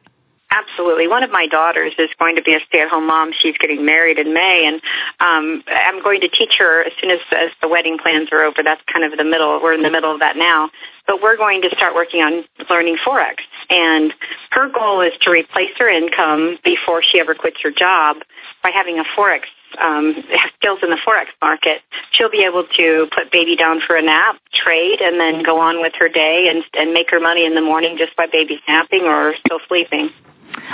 Absolutely. 0.56 1.06
One 1.06 1.22
of 1.22 1.30
my 1.30 1.46
daughters 1.46 1.92
is 1.98 2.08
going 2.18 2.36
to 2.36 2.42
be 2.42 2.54
a 2.54 2.60
stay-at-home 2.68 3.06
mom. 3.06 3.32
She's 3.38 3.56
getting 3.58 3.84
married 3.84 4.18
in 4.18 4.32
May, 4.32 4.64
and 4.66 4.80
um, 5.20 5.62
I'm 5.66 6.02
going 6.02 6.22
to 6.22 6.28
teach 6.28 6.54
her 6.58 6.82
as 6.82 6.92
soon 7.00 7.10
as, 7.10 7.20
as 7.32 7.50
the 7.60 7.68
wedding 7.68 7.98
plans 7.98 8.30
are 8.32 8.42
over. 8.42 8.62
That's 8.62 8.80
kind 8.90 9.04
of 9.04 9.16
the 9.18 9.24
middle. 9.24 9.60
We're 9.62 9.74
in 9.74 9.82
the 9.82 9.90
middle 9.90 10.12
of 10.12 10.20
that 10.20 10.36
now. 10.36 10.70
But 11.06 11.20
we're 11.22 11.36
going 11.36 11.62
to 11.62 11.70
start 11.76 11.94
working 11.94 12.20
on 12.22 12.44
learning 12.70 12.96
Forex. 13.06 13.36
And 13.68 14.14
her 14.50 14.68
goal 14.68 15.02
is 15.02 15.12
to 15.22 15.30
replace 15.30 15.76
her 15.78 15.88
income 15.88 16.58
before 16.64 17.02
she 17.02 17.20
ever 17.20 17.34
quits 17.34 17.58
her 17.62 17.70
job 17.70 18.16
by 18.62 18.70
having 18.70 18.98
a 18.98 19.04
Forex 19.16 19.42
um, 19.78 20.14
skills 20.56 20.78
in 20.82 20.90
the 20.90 20.98
forex 21.06 21.26
market, 21.42 21.82
she'll 22.12 22.30
be 22.30 22.44
able 22.44 22.64
to 22.76 23.08
put 23.14 23.30
baby 23.30 23.56
down 23.56 23.80
for 23.86 23.96
a 23.96 24.02
nap, 24.02 24.36
trade, 24.52 25.00
and 25.02 25.20
then 25.20 25.42
go 25.42 25.60
on 25.60 25.82
with 25.82 25.92
her 25.98 26.08
day 26.08 26.48
and 26.48 26.64
and 26.72 26.94
make 26.94 27.10
her 27.10 27.20
money 27.20 27.44
in 27.44 27.54
the 27.54 27.60
morning 27.60 27.98
just 27.98 28.16
by 28.16 28.26
baby 28.26 28.60
napping 28.68 29.02
or 29.02 29.34
still 29.44 29.58
sleeping. 29.68 30.10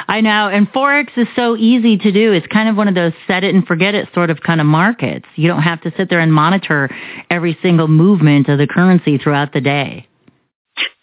I 0.08 0.20
know, 0.20 0.48
and 0.48 0.70
Forex 0.72 1.08
is 1.16 1.28
so 1.36 1.56
easy 1.56 1.96
to 1.98 2.12
do. 2.12 2.32
It's 2.32 2.46
kind 2.46 2.68
of 2.68 2.76
one 2.76 2.88
of 2.88 2.94
those 2.94 3.12
set 3.26 3.44
it 3.44 3.54
and 3.54 3.66
forget 3.66 3.94
it 3.94 4.08
sort 4.14 4.30
of 4.30 4.40
kind 4.40 4.60
of 4.60 4.66
markets. 4.66 5.26
You 5.36 5.48
don't 5.48 5.62
have 5.62 5.80
to 5.82 5.92
sit 5.96 6.10
there 6.10 6.20
and 6.20 6.32
monitor 6.32 6.90
every 7.30 7.58
single 7.62 7.88
movement 7.88 8.48
of 8.48 8.58
the 8.58 8.66
currency 8.66 9.18
throughout 9.18 9.52
the 9.52 9.60
day. 9.60 10.06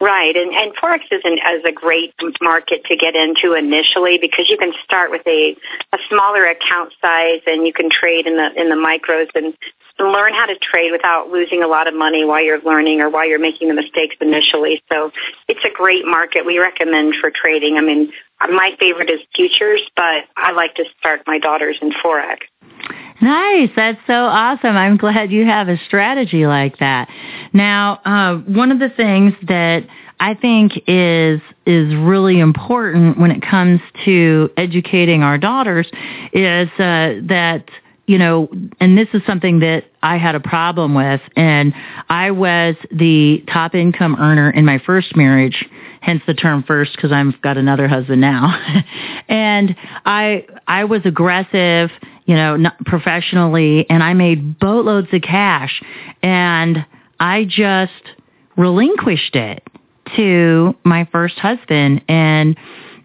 Right, 0.02 0.36
and, 0.36 0.54
and 0.54 0.76
Forex 0.76 1.02
is, 1.12 1.22
an, 1.24 1.34
is 1.34 1.66
a 1.66 1.72
great 1.72 2.14
market 2.42 2.86
to 2.86 2.96
get 2.96 3.16
into 3.16 3.54
initially 3.54 4.18
because 4.20 4.50
you 4.50 4.58
can 4.58 4.72
start 4.84 5.12
with 5.12 5.22
a, 5.28 5.56
a 5.94 5.98
smaller 6.10 6.46
account 6.46 6.94
size 7.02 7.42
and 7.46 7.68
you 7.68 7.74
can 7.74 7.90
trade 7.90 8.26
in 8.26 8.36
the 8.36 8.50
in 8.60 8.70
the 8.70 8.76
micros 8.76 9.28
and 9.36 9.54
learn 10.00 10.34
how 10.34 10.46
to 10.46 10.56
trade 10.58 10.92
without 10.92 11.30
losing 11.30 11.62
a 11.64 11.68
lot 11.68 11.88
of 11.88 11.94
money 11.94 12.24
while 12.24 12.44
you're 12.44 12.62
learning 12.62 13.02
or 13.02 13.10
while 13.10 13.28
you're 13.28 13.40
making 13.40 13.68
the 13.68 13.74
mistakes 13.74 14.16
initially. 14.22 14.82
So 14.92 15.12
it's 15.48 15.64
a 15.66 15.70
great 15.76 16.06
market 16.06 16.46
we 16.46 16.58
recommend 16.58 17.16
for 17.20 17.30
trading. 17.30 17.78
I 17.78 17.82
mean, 17.82 18.12
my 18.48 18.76
favorite 18.80 19.10
is 19.10 19.20
futures, 19.36 19.82
but 19.96 20.26
I 20.38 20.52
like 20.52 20.76
to 20.76 20.86
start 21.00 21.22
my 21.28 21.40
daughters 21.40 21.78
in 21.82 21.92
Forex. 21.92 22.38
Nice. 23.22 23.70
That's 23.76 24.00
so 24.08 24.14
awesome. 24.14 24.78
I'm 24.78 24.96
glad 24.96 25.32
you 25.32 25.46
have 25.46 25.68
a 25.68 25.78
strategy 25.86 26.48
like 26.48 26.80
that. 26.80 27.10
Now, 27.52 28.00
uh, 28.06 28.38
one 28.38 28.72
of 28.72 28.80
the 28.80 28.90
things 28.90 29.34
that 29.48 29.86
I 30.22 30.34
think 30.34 30.74
is 30.88 31.42
is 31.66 31.96
really 31.96 32.40
important 32.40 33.18
when 33.18 33.32
it 33.32 33.42
comes 33.42 33.82
to 34.06 34.50
educating 34.58 35.24
our 35.24 35.38
daughters 35.38 35.88
is 36.34 36.70
uh, 36.80 37.20
that 37.28 37.66
you 38.10 38.18
know, 38.18 38.50
and 38.80 38.98
this 38.98 39.08
is 39.14 39.22
something 39.28 39.60
that 39.60 39.84
I 40.02 40.18
had 40.18 40.34
a 40.34 40.40
problem 40.40 40.96
with, 40.96 41.22
and 41.36 41.76
I 42.10 42.32
was 42.32 42.76
the 42.90 43.44
top 43.48 43.76
income 43.76 44.16
earner 44.20 44.50
in 44.50 44.66
my 44.66 44.80
first 44.80 45.16
marriage, 45.16 45.64
hence 46.02 46.22
the 46.28 46.34
term 46.34 46.64
first 46.64 46.94
because 46.96 47.12
I've 47.12 47.42
got 47.42 47.58
another 47.58 47.88
husband 47.88 48.22
now. 48.22 48.84
and 49.30 49.76
I 50.06 50.46
I 50.68 50.86
was 50.86 51.02
aggressive, 51.06 51.92
you 52.26 52.36
know, 52.36 52.56
not 52.56 52.78
professionally, 52.86 53.90
and 53.90 54.04
I 54.04 54.14
made 54.14 54.60
boatloads 54.60 55.08
of 55.12 55.22
cash, 55.22 55.82
and 56.22 56.86
I 57.20 57.46
just 57.46 57.94
relinquished 58.58 59.36
it 59.36 59.64
to 60.16 60.76
my 60.84 61.08
first 61.12 61.38
husband, 61.38 62.02
and 62.08 62.58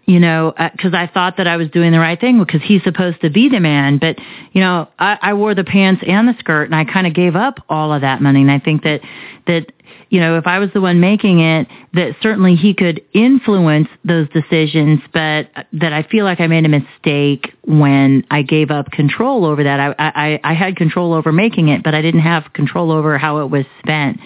you 0.05 0.19
know, 0.19 0.53
because 0.57 0.93
uh, 0.93 0.97
I 0.97 1.07
thought 1.07 1.37
that 1.37 1.47
I 1.47 1.57
was 1.57 1.69
doing 1.69 1.91
the 1.91 1.99
right 1.99 2.19
thing 2.19 2.39
because 2.39 2.61
he's 2.61 2.83
supposed 2.83 3.21
to 3.21 3.29
be 3.29 3.49
the 3.49 3.59
man. 3.59 3.97
But, 3.97 4.19
you 4.51 4.61
know, 4.61 4.87
I, 4.99 5.17
I 5.21 5.33
wore 5.33 5.55
the 5.55 5.63
pants 5.63 6.03
and 6.05 6.27
the 6.27 6.35
skirt 6.39 6.65
and 6.65 6.75
I 6.75 6.85
kind 6.85 7.07
of 7.07 7.13
gave 7.13 7.35
up 7.35 7.59
all 7.69 7.91
of 7.91 8.01
that 8.01 8.21
money. 8.21 8.41
And 8.41 8.51
I 8.51 8.59
think 8.59 8.83
that, 8.83 9.01
that, 9.47 9.71
you 10.09 10.19
know, 10.19 10.37
if 10.37 10.45
I 10.45 10.59
was 10.59 10.69
the 10.73 10.81
one 10.81 10.99
making 10.99 11.39
it, 11.39 11.67
that 11.93 12.15
certainly 12.21 12.55
he 12.55 12.75
could 12.75 13.03
influence 13.13 13.87
those 14.03 14.29
decisions, 14.29 14.99
but 15.11 15.49
that 15.73 15.91
I 15.91 16.03
feel 16.03 16.23
like 16.23 16.39
I 16.39 16.47
made 16.47 16.65
a 16.65 16.69
mistake 16.69 17.53
when 17.63 18.23
I 18.29 18.43
gave 18.43 18.69
up 18.69 18.91
control 18.91 19.43
over 19.43 19.63
that. 19.63 19.79
I, 19.79 19.95
I, 19.97 20.39
I 20.43 20.53
had 20.53 20.75
control 20.75 21.13
over 21.13 21.31
making 21.31 21.69
it, 21.69 21.83
but 21.83 21.95
I 21.95 22.03
didn't 22.03 22.21
have 22.21 22.53
control 22.53 22.91
over 22.91 23.17
how 23.17 23.39
it 23.39 23.49
was 23.49 23.65
spent. 23.79 24.19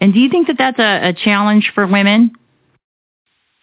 And 0.00 0.12
do 0.12 0.20
you 0.20 0.28
think 0.28 0.48
that 0.48 0.58
that's 0.58 0.78
a, 0.78 1.08
a 1.08 1.12
challenge 1.14 1.72
for 1.74 1.86
women? 1.86 2.32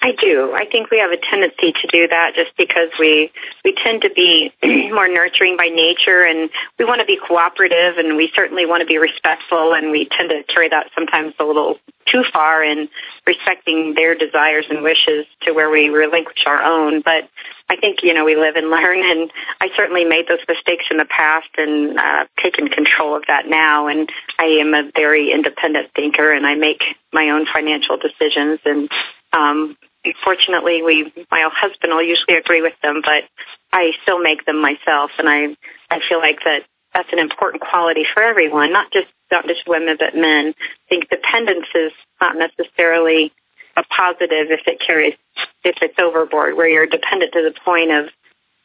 I 0.03 0.13
do. 0.13 0.51
I 0.53 0.65
think 0.65 0.89
we 0.89 0.97
have 0.97 1.11
a 1.11 1.17
tendency 1.17 1.73
to 1.73 1.87
do 1.87 2.07
that 2.07 2.33
just 2.33 2.57
because 2.57 2.89
we 2.99 3.31
we 3.63 3.75
tend 3.83 4.01
to 4.01 4.09
be 4.09 4.51
more 4.91 5.07
nurturing 5.07 5.57
by 5.57 5.67
nature 5.67 6.23
and 6.23 6.49
we 6.79 6.85
want 6.85 7.01
to 7.01 7.05
be 7.05 7.19
cooperative 7.21 7.97
and 7.97 8.17
we 8.17 8.31
certainly 8.35 8.65
want 8.65 8.81
to 8.81 8.87
be 8.87 8.97
respectful 8.97 9.73
and 9.73 9.91
we 9.91 10.09
tend 10.09 10.31
to 10.31 10.41
carry 10.51 10.69
that 10.69 10.87
sometimes 10.95 11.35
a 11.39 11.43
little 11.43 11.77
too 12.11 12.23
far 12.33 12.63
in 12.63 12.89
respecting 13.27 13.93
their 13.95 14.15
desires 14.15 14.65
and 14.71 14.81
wishes 14.81 15.27
to 15.43 15.51
where 15.51 15.69
we 15.69 15.89
relinquish 15.89 16.45
our 16.47 16.63
own. 16.63 17.01
But 17.05 17.29
I 17.69 17.75
think, 17.75 17.99
you 18.01 18.15
know, 18.15 18.25
we 18.25 18.35
live 18.35 18.55
and 18.55 18.69
learn 18.71 19.03
and 19.03 19.31
I 19.61 19.67
certainly 19.77 20.03
made 20.03 20.27
those 20.27 20.41
mistakes 20.47 20.85
in 20.89 20.97
the 20.97 21.05
past 21.05 21.49
and 21.57 21.99
uh, 21.99 22.25
taken 22.41 22.69
control 22.69 23.15
of 23.15 23.25
that 23.27 23.45
now 23.47 23.85
and 23.85 24.09
I 24.39 24.45
am 24.45 24.73
a 24.73 24.89
very 24.95 25.31
independent 25.31 25.91
thinker 25.95 26.33
and 26.33 26.47
I 26.47 26.55
make 26.55 26.81
my 27.13 27.29
own 27.29 27.45
financial 27.53 27.97
decisions 27.97 28.59
and 28.65 28.89
um, 29.31 29.77
fortunately, 30.23 30.81
we 30.81 31.11
my 31.31 31.47
husband 31.53 31.93
will 31.93 32.03
usually 32.03 32.37
agree 32.37 32.61
with 32.61 32.73
them, 32.81 33.01
but 33.03 33.23
I 33.71 33.91
still 34.03 34.21
make 34.21 34.45
them 34.45 34.61
myself, 34.61 35.11
and 35.17 35.29
I 35.29 35.55
I 35.89 35.99
feel 36.07 36.19
like 36.19 36.39
that 36.45 36.63
that's 36.93 37.11
an 37.11 37.19
important 37.19 37.61
quality 37.61 38.05
for 38.13 38.23
everyone, 38.23 38.73
not 38.73 38.91
just 38.91 39.07
not 39.31 39.47
just 39.47 39.67
women 39.67 39.97
but 39.99 40.15
men. 40.15 40.53
I 40.57 40.89
think 40.89 41.09
dependence 41.09 41.67
is 41.73 41.91
not 42.19 42.35
necessarily 42.35 43.31
a 43.77 43.83
positive 43.83 44.51
if 44.51 44.61
it 44.67 44.81
carries 44.85 45.15
if 45.63 45.77
it's 45.81 45.97
overboard, 45.99 46.57
where 46.57 46.67
you're 46.67 46.87
dependent 46.87 47.33
to 47.33 47.41
the 47.41 47.59
point 47.63 47.91
of 47.91 48.09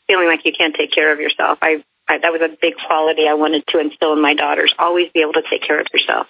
feeling 0.06 0.26
like 0.26 0.44
you 0.44 0.52
can't 0.56 0.74
take 0.74 0.92
care 0.92 1.12
of 1.12 1.20
yourself. 1.20 1.58
I, 1.62 1.84
I 2.08 2.18
that 2.18 2.32
was 2.32 2.40
a 2.42 2.56
big 2.60 2.74
quality 2.86 3.28
I 3.28 3.34
wanted 3.34 3.64
to 3.68 3.78
instill 3.78 4.12
in 4.12 4.22
my 4.22 4.34
daughters. 4.34 4.74
Always 4.78 5.10
be 5.12 5.20
able 5.20 5.34
to 5.34 5.42
take 5.48 5.62
care 5.62 5.80
of 5.80 5.86
yourself. 5.92 6.26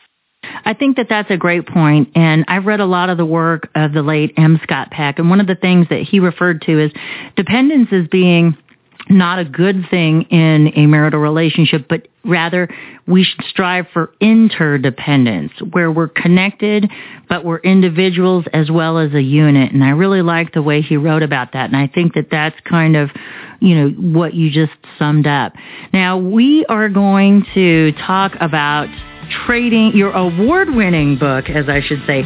I 0.64 0.75
think 0.75 0.97
that 0.97 1.09
that's 1.09 1.31
a 1.31 1.37
great 1.37 1.66
point, 1.66 2.11
and 2.14 2.45
I've 2.49 2.66
read 2.66 2.81
a 2.81 2.87
lot 2.87 3.11
of 3.11 3.19
the 3.19 3.27
work 3.27 3.69
of 3.75 3.92
the 3.92 4.03
late 4.03 4.33
M. 4.37 4.59
Scott 4.62 4.90
Peck, 4.90 5.19
and 5.19 5.31
one 5.31 5.40
of 5.40 5.47
the 5.47 5.55
things 5.55 5.87
that 5.90 6.03
he 6.03 6.21
referred 6.21 6.62
to 6.62 6.81
is 6.85 6.92
dependence 7.37 7.88
as 7.92 8.07
being 8.09 8.57
not 9.09 9.38
a 9.38 9.45
good 9.45 9.87
thing 9.90 10.23
in 10.23 10.73
a 10.75 10.87
marital 10.87 11.21
relationship, 11.21 11.87
but 11.88 12.09
rather 12.25 12.69
we 13.07 13.23
should 13.23 13.45
strive 13.45 13.87
for 13.92 14.12
interdependence, 14.21 15.53
where 15.71 15.92
we're 15.92 16.09
connected, 16.09 16.90
but 17.29 17.45
we're 17.45 17.59
individuals 17.59 18.45
as 18.53 18.71
well 18.71 18.99
as 18.99 19.14
a 19.14 19.23
unit. 19.23 19.73
And 19.73 19.85
I 19.85 19.90
really 19.90 20.23
like 20.23 20.53
the 20.53 20.62
way 20.62 20.83
he 20.83 20.97
wrote 20.97 21.23
about 21.23 21.53
that. 21.53 21.66
And 21.66 21.77
I 21.77 21.87
think 21.87 22.14
that 22.14 22.31
that's 22.31 22.57
kind 22.69 22.97
of, 22.97 23.11
you 23.61 23.77
know, 23.77 23.90
what 23.90 24.35
you 24.35 24.51
just 24.51 24.73
summed 24.99 25.27
up. 25.27 25.53
Now 25.92 26.19
we 26.19 26.66
are 26.69 26.88
going 26.88 27.47
to 27.55 27.92
talk 27.92 28.33
about 28.40 28.88
trading, 29.47 29.97
your 29.97 30.12
award-winning 30.12 31.19
book, 31.19 31.49
as 31.49 31.69
I 31.69 31.81
should 31.81 32.03
say, 32.07 32.23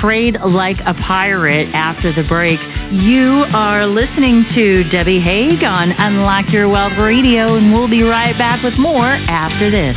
Trade 0.00 0.38
Like 0.44 0.78
a 0.84 0.94
Pirate 0.94 1.68
after 1.74 2.12
the 2.12 2.26
break. 2.28 2.60
You 2.92 3.44
are 3.52 3.86
listening 3.86 4.44
to 4.54 4.84
Debbie 4.90 5.20
Hague 5.20 5.62
on 5.62 5.92
Unlock 5.92 6.52
Your 6.52 6.68
Wealth 6.68 6.98
Radio, 6.98 7.56
and 7.56 7.72
we'll 7.72 7.88
be 7.88 8.02
right 8.02 8.36
back 8.38 8.62
with 8.62 8.74
more 8.78 9.06
after 9.08 9.70
this. 9.70 9.96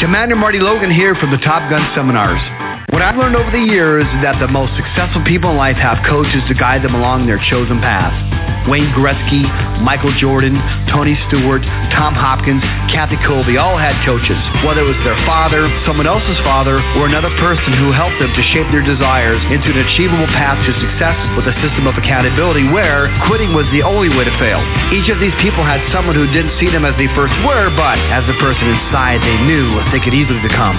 Commander 0.00 0.34
Marty 0.34 0.58
Logan 0.58 0.90
here 0.90 1.14
from 1.14 1.30
the 1.30 1.38
Top 1.38 1.68
Gun 1.70 1.82
Seminars. 1.94 2.40
What 2.90 3.02
I've 3.02 3.16
learned 3.16 3.36
over 3.36 3.50
the 3.50 3.64
years 3.72 4.04
is 4.04 4.22
that 4.22 4.38
the 4.40 4.48
most 4.48 4.74
successful 4.76 5.22
people 5.24 5.50
in 5.50 5.56
life 5.56 5.76
have 5.76 6.04
coaches 6.06 6.42
to 6.48 6.54
guide 6.54 6.82
them 6.82 6.94
along 6.94 7.26
their 7.26 7.40
chosen 7.48 7.80
path. 7.80 8.31
Wayne 8.68 8.90
Gretzky, 8.94 9.42
Michael 9.82 10.14
Jordan, 10.18 10.54
Tony 10.90 11.18
Stewart, 11.28 11.62
Tom 11.90 12.14
Hopkins, 12.14 12.62
Kathy 12.92 13.18
Kolbe 13.26 13.58
all 13.58 13.74
had 13.74 13.98
coaches, 14.06 14.38
whether 14.62 14.86
it 14.86 14.88
was 14.88 15.00
their 15.02 15.18
father, 15.26 15.66
someone 15.86 16.06
else's 16.06 16.38
father, 16.46 16.78
or 16.98 17.10
another 17.10 17.32
person 17.42 17.74
who 17.74 17.90
helped 17.90 18.18
them 18.22 18.30
to 18.30 18.42
shape 18.54 18.68
their 18.70 18.84
desires 18.84 19.42
into 19.50 19.74
an 19.74 19.82
achievable 19.82 20.28
path 20.34 20.58
to 20.62 20.72
success 20.78 21.16
with 21.34 21.50
a 21.50 21.54
system 21.64 21.90
of 21.90 21.98
accountability 21.98 22.66
where 22.70 23.10
quitting 23.26 23.50
was 23.52 23.66
the 23.74 23.82
only 23.82 24.08
way 24.08 24.22
to 24.22 24.34
fail. 24.38 24.62
Each 24.94 25.10
of 25.10 25.18
these 25.18 25.34
people 25.42 25.66
had 25.66 25.82
someone 25.90 26.14
who 26.14 26.30
didn't 26.30 26.54
see 26.62 26.70
them 26.70 26.86
as 26.86 26.94
they 26.94 27.10
first 27.18 27.34
were, 27.42 27.70
but 27.74 27.98
as 28.14 28.22
the 28.30 28.36
person 28.38 28.70
inside 28.70 29.18
they 29.22 29.38
knew 29.46 29.74
they 29.90 30.00
could 30.00 30.14
easily 30.14 30.40
become. 30.40 30.78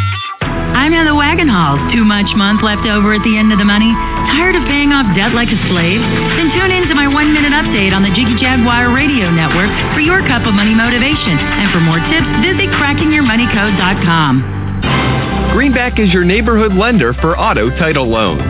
I'm 0.81 0.97
Heather 0.97 1.13
Wagenhals. 1.13 1.93
Too 1.93 2.01
much 2.01 2.25
month 2.33 2.65
left 2.65 2.89
over 2.89 3.13
at 3.13 3.21
the 3.21 3.37
end 3.37 3.53
of 3.53 3.61
the 3.61 3.69
money? 3.69 3.93
Tired 4.33 4.57
of 4.57 4.65
paying 4.65 4.89
off 4.89 5.05
debt 5.13 5.29
like 5.29 5.53
a 5.53 5.59
slave? 5.69 6.01
Then 6.01 6.49
tune 6.57 6.73
in 6.73 6.89
to 6.89 6.97
my 6.97 7.05
one-minute 7.05 7.53
update 7.53 7.93
on 7.93 8.01
the 8.01 8.09
Jiggy 8.17 8.33
Jaguar 8.41 8.89
Radio 8.89 9.29
Network 9.29 9.69
for 9.93 10.01
your 10.01 10.25
cup 10.25 10.41
of 10.49 10.57
money 10.57 10.73
motivation. 10.73 11.37
And 11.37 11.69
for 11.69 11.85
more 11.85 12.01
tips, 12.09 12.25
visit 12.41 12.73
crackingyourmoneycode.com. 12.81 15.53
Greenback 15.53 16.01
is 16.01 16.09
your 16.09 16.25
neighborhood 16.25 16.73
lender 16.73 17.13
for 17.21 17.37
auto 17.37 17.69
title 17.77 18.09
loans. 18.09 18.41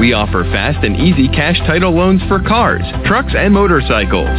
We 0.00 0.16
offer 0.16 0.48
fast 0.48 0.80
and 0.80 0.96
easy 0.96 1.28
cash 1.28 1.60
title 1.68 1.92
loans 1.92 2.24
for 2.24 2.40
cars, 2.40 2.88
trucks, 3.04 3.36
and 3.36 3.52
motorcycles. 3.52 4.32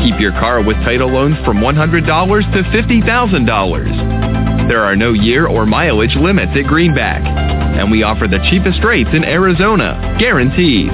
Keep 0.00 0.16
your 0.16 0.32
car 0.40 0.64
with 0.64 0.80
title 0.80 1.12
loans 1.12 1.36
from 1.44 1.60
$100 1.60 2.08
to 2.08 2.60
$50,000. 2.72 4.17
There 4.68 4.84
are 4.84 4.94
no 4.96 5.12
year 5.14 5.46
or 5.46 5.64
mileage 5.66 6.14
limits 6.14 6.52
at 6.54 6.66
Greenback, 6.66 7.22
and 7.24 7.90
we 7.90 8.02
offer 8.02 8.28
the 8.28 8.38
cheapest 8.50 8.84
rates 8.84 9.08
in 9.14 9.24
Arizona, 9.24 10.14
guaranteed. 10.18 10.90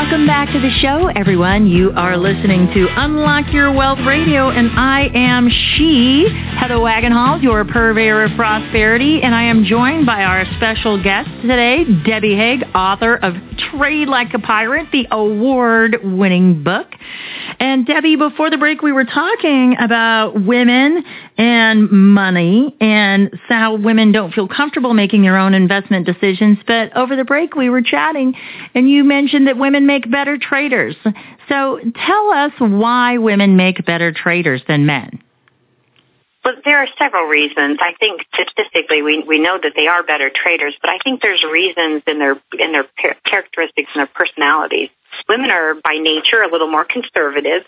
Welcome 0.00 0.26
back 0.26 0.48
to 0.52 0.58
the 0.58 0.70
show, 0.80 1.08
everyone. 1.08 1.66
You 1.66 1.92
are 1.94 2.16
listening 2.16 2.68
to 2.72 2.88
Unlock 2.96 3.52
Your 3.52 3.70
Wealth 3.70 3.98
Radio, 4.06 4.48
and 4.48 4.70
I 4.70 5.10
am 5.14 5.50
she, 5.50 6.26
Heather 6.58 6.76
Wagenhals, 6.76 7.42
your 7.42 7.66
purveyor 7.66 8.24
of 8.24 8.30
prosperity, 8.34 9.20
and 9.22 9.34
I 9.34 9.42
am 9.42 9.62
joined 9.62 10.06
by 10.06 10.24
our 10.24 10.46
special 10.56 11.00
guest 11.02 11.28
today, 11.42 11.84
Debbie 12.06 12.34
Hague, 12.34 12.64
author 12.74 13.16
of 13.16 13.34
Trade 13.58 14.08
Like 14.08 14.32
a 14.32 14.38
Pirate, 14.38 14.86
the 14.90 15.06
award-winning 15.10 16.64
book. 16.64 16.86
And 17.60 17.84
Debbie, 17.84 18.16
before 18.16 18.48
the 18.48 18.56
break, 18.56 18.80
we 18.80 18.92
were 18.92 19.04
talking 19.04 19.76
about 19.78 20.32
women 20.32 21.04
and 21.40 21.90
money 21.90 22.76
and 22.82 23.30
how 23.48 23.74
women 23.74 24.12
don't 24.12 24.34
feel 24.34 24.46
comfortable 24.46 24.92
making 24.92 25.22
their 25.22 25.38
own 25.38 25.54
investment 25.54 26.04
decisions. 26.04 26.58
But 26.66 26.94
over 26.94 27.16
the 27.16 27.24
break, 27.24 27.54
we 27.54 27.70
were 27.70 27.80
chatting 27.80 28.34
and 28.74 28.90
you 28.90 29.04
mentioned 29.04 29.46
that 29.46 29.56
women 29.56 29.86
make 29.86 30.10
better 30.10 30.36
traders. 30.36 30.96
So 31.48 31.80
tell 32.06 32.30
us 32.30 32.52
why 32.58 33.16
women 33.16 33.56
make 33.56 33.86
better 33.86 34.12
traders 34.12 34.60
than 34.68 34.84
men. 34.84 35.22
Well, 36.44 36.56
there 36.64 36.78
are 36.78 36.88
several 36.98 37.24
reasons. 37.24 37.78
I 37.80 37.94
think 37.98 38.22
statistically, 38.34 39.02
we 39.02 39.24
we 39.26 39.38
know 39.38 39.58
that 39.62 39.72
they 39.76 39.86
are 39.86 40.02
better 40.02 40.30
traders, 40.34 40.74
but 40.80 40.88
I 40.90 40.98
think 41.04 41.20
there's 41.20 41.44
reasons 41.44 42.02
in 42.06 42.18
their 42.18 42.40
in 42.58 42.72
their 42.72 42.86
characteristics 43.24 43.90
and 43.94 44.00
their 44.00 44.10
personalities. 44.14 44.88
Women 45.28 45.50
are 45.50 45.74
by 45.74 45.96
nature 45.98 46.42
a 46.42 46.50
little 46.50 46.70
more 46.70 46.84
conservative, 46.84 47.62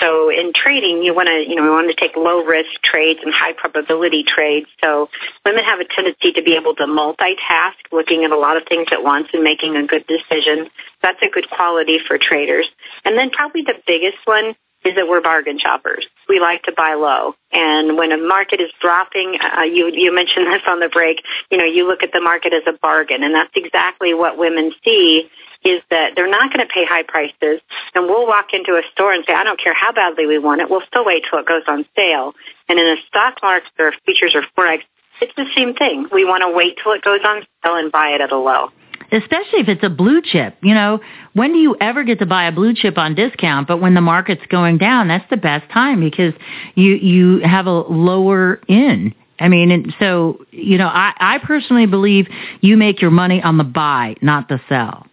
so 0.00 0.30
in 0.30 0.52
trading, 0.54 1.02
you 1.02 1.14
want 1.14 1.28
to 1.28 1.44
you 1.48 1.54
know 1.54 1.62
we 1.62 1.70
want 1.70 1.88
to 1.88 1.94
take 1.94 2.16
low 2.16 2.44
risk 2.44 2.70
trades 2.82 3.20
and 3.22 3.32
high 3.32 3.52
probability 3.52 4.24
trades. 4.24 4.66
So 4.82 5.08
women 5.44 5.64
have 5.64 5.80
a 5.80 5.84
tendency 5.84 6.32
to 6.32 6.42
be 6.42 6.56
able 6.56 6.74
to 6.76 6.84
multitask, 6.84 7.78
looking 7.92 8.24
at 8.24 8.30
a 8.30 8.38
lot 8.38 8.56
of 8.56 8.64
things 8.68 8.88
at 8.90 9.02
once 9.02 9.28
and 9.32 9.42
making 9.42 9.76
a 9.76 9.86
good 9.86 10.06
decision. 10.06 10.70
That's 11.02 11.22
a 11.22 11.28
good 11.28 11.48
quality 11.50 11.98
for 12.06 12.18
traders. 12.18 12.66
And 13.04 13.16
then 13.16 13.30
probably 13.30 13.62
the 13.62 13.80
biggest 13.86 14.18
one 14.24 14.54
is 14.84 14.94
that 14.96 15.08
we're 15.08 15.22
bargain 15.22 15.58
shoppers. 15.58 16.06
We 16.28 16.40
like 16.40 16.62
to 16.64 16.72
buy 16.76 16.94
low. 16.94 17.34
And 17.52 17.96
when 17.96 18.12
a 18.12 18.18
market 18.18 18.60
is 18.60 18.70
dropping, 18.80 19.38
uh, 19.40 19.62
you, 19.62 19.90
you 19.92 20.14
mentioned 20.14 20.46
this 20.46 20.62
on 20.66 20.78
the 20.78 20.88
break, 20.88 21.22
you 21.50 21.56
know, 21.56 21.64
you 21.64 21.88
look 21.88 22.02
at 22.02 22.12
the 22.12 22.20
market 22.20 22.52
as 22.52 22.62
a 22.66 22.76
bargain. 22.78 23.22
And 23.22 23.34
that's 23.34 23.52
exactly 23.56 24.12
what 24.12 24.36
women 24.36 24.72
see 24.84 25.30
is 25.64 25.80
that 25.90 26.12
they're 26.14 26.30
not 26.30 26.52
going 26.52 26.66
to 26.66 26.72
pay 26.72 26.84
high 26.84 27.02
prices. 27.02 27.60
And 27.94 28.06
we'll 28.06 28.26
walk 28.26 28.52
into 28.52 28.72
a 28.72 28.82
store 28.92 29.12
and 29.12 29.24
say, 29.26 29.32
I 29.32 29.44
don't 29.44 29.58
care 29.58 29.74
how 29.74 29.92
badly 29.92 30.26
we 30.26 30.38
want 30.38 30.60
it. 30.60 30.68
We'll 30.68 30.84
still 30.86 31.04
wait 31.04 31.24
till 31.28 31.38
it 31.38 31.46
goes 31.46 31.62
on 31.66 31.86
sale. 31.96 32.34
And 32.68 32.78
in 32.78 32.86
a 32.86 32.96
stock 33.08 33.38
market 33.42 33.70
or 33.78 33.92
futures 34.04 34.34
or 34.34 34.44
forex, 34.56 34.82
it's 35.20 35.34
the 35.36 35.46
same 35.56 35.74
thing. 35.74 36.08
We 36.12 36.24
want 36.24 36.42
to 36.42 36.50
wait 36.54 36.78
till 36.82 36.92
it 36.92 37.02
goes 37.02 37.20
on 37.24 37.42
sale 37.64 37.76
and 37.76 37.90
buy 37.90 38.10
it 38.10 38.20
at 38.20 38.32
a 38.32 38.38
low 38.38 38.70
especially 39.12 39.60
if 39.60 39.68
it's 39.68 39.84
a 39.84 39.90
blue 39.90 40.20
chip. 40.22 40.56
You 40.62 40.74
know, 40.74 41.00
when 41.34 41.52
do 41.52 41.58
you 41.58 41.76
ever 41.80 42.04
get 42.04 42.18
to 42.18 42.26
buy 42.26 42.46
a 42.46 42.52
blue 42.52 42.74
chip 42.74 42.98
on 42.98 43.14
discount? 43.14 43.68
But 43.68 43.78
when 43.78 43.94
the 43.94 44.00
market's 44.00 44.44
going 44.46 44.78
down, 44.78 45.08
that's 45.08 45.28
the 45.30 45.36
best 45.36 45.70
time 45.70 46.00
because 46.00 46.34
you 46.74 46.94
you 46.94 47.38
have 47.40 47.66
a 47.66 47.70
lower 47.70 48.60
in. 48.66 49.14
I 49.38 49.48
mean, 49.48 49.70
and 49.70 49.94
so 49.98 50.44
you 50.50 50.78
know, 50.78 50.88
I 50.88 51.12
I 51.18 51.38
personally 51.38 51.86
believe 51.86 52.26
you 52.60 52.76
make 52.76 53.00
your 53.00 53.10
money 53.10 53.42
on 53.42 53.58
the 53.58 53.64
buy, 53.64 54.16
not 54.20 54.48
the 54.48 54.60
sell. 54.68 55.06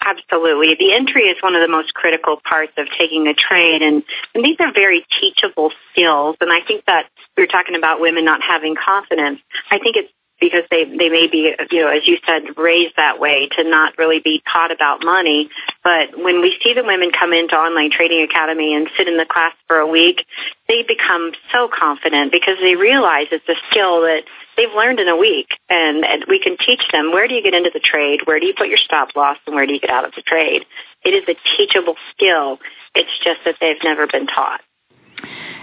Absolutely. 0.00 0.76
The 0.78 0.94
entry 0.94 1.24
is 1.24 1.36
one 1.42 1.54
of 1.54 1.62
the 1.62 1.68
most 1.68 1.92
critical 1.92 2.40
parts 2.42 2.72
of 2.78 2.86
taking 2.96 3.26
a 3.26 3.34
trade 3.34 3.82
and, 3.82 4.04
and 4.34 4.44
these 4.44 4.56
are 4.60 4.72
very 4.72 5.04
teachable 5.20 5.72
skills 5.90 6.36
and 6.40 6.52
I 6.52 6.60
think 6.66 6.84
that 6.86 7.06
we 7.36 7.42
were 7.42 7.48
talking 7.48 7.74
about 7.74 8.00
women 8.00 8.24
not 8.24 8.40
having 8.42 8.76
confidence. 8.76 9.40
I 9.70 9.78
think 9.78 9.96
it's 9.96 10.12
because 10.40 10.64
they 10.70 10.84
they 10.84 11.08
may 11.08 11.28
be 11.30 11.54
you 11.70 11.80
know 11.80 11.88
as 11.88 12.06
you 12.06 12.18
said 12.26 12.56
raised 12.56 12.94
that 12.96 13.20
way 13.20 13.48
to 13.56 13.64
not 13.64 13.96
really 13.98 14.20
be 14.20 14.42
taught 14.50 14.72
about 14.72 15.04
money. 15.04 15.50
But 15.82 16.16
when 16.16 16.40
we 16.40 16.56
see 16.62 16.74
the 16.74 16.84
women 16.84 17.10
come 17.10 17.32
into 17.32 17.56
online 17.56 17.90
trading 17.90 18.22
academy 18.22 18.74
and 18.74 18.88
sit 18.96 19.08
in 19.08 19.16
the 19.16 19.26
class 19.26 19.52
for 19.66 19.78
a 19.78 19.86
week 19.86 20.24
they 20.68 20.82
become 20.86 21.32
so 21.50 21.68
confident 21.72 22.30
because 22.30 22.58
they 22.60 22.76
realize 22.76 23.26
it's 23.32 23.48
a 23.48 23.56
skill 23.70 24.02
that 24.02 24.24
they've 24.56 24.72
learned 24.76 25.00
in 25.00 25.08
a 25.08 25.16
week. 25.16 25.48
And, 25.68 26.04
and 26.04 26.24
we 26.28 26.38
can 26.38 26.56
teach 26.58 26.82
them 26.92 27.10
where 27.10 27.26
do 27.26 27.34
you 27.34 27.42
get 27.42 27.54
into 27.54 27.70
the 27.72 27.80
trade? 27.80 28.20
Where 28.26 28.38
do 28.38 28.46
you 28.46 28.54
put 28.56 28.68
your 28.68 28.76
stop 28.76 29.16
loss 29.16 29.38
and 29.46 29.56
where 29.56 29.66
do 29.66 29.72
you 29.72 29.80
get 29.80 29.90
out 29.90 30.04
of 30.04 30.12
the 30.14 30.22
trade? 30.22 30.66
It 31.04 31.10
is 31.10 31.24
a 31.26 31.36
teachable 31.56 31.96
skill. 32.14 32.58
It's 32.94 33.10
just 33.24 33.40
that 33.46 33.56
they've 33.60 33.82
never 33.82 34.06
been 34.06 34.26
taught. 34.26 34.60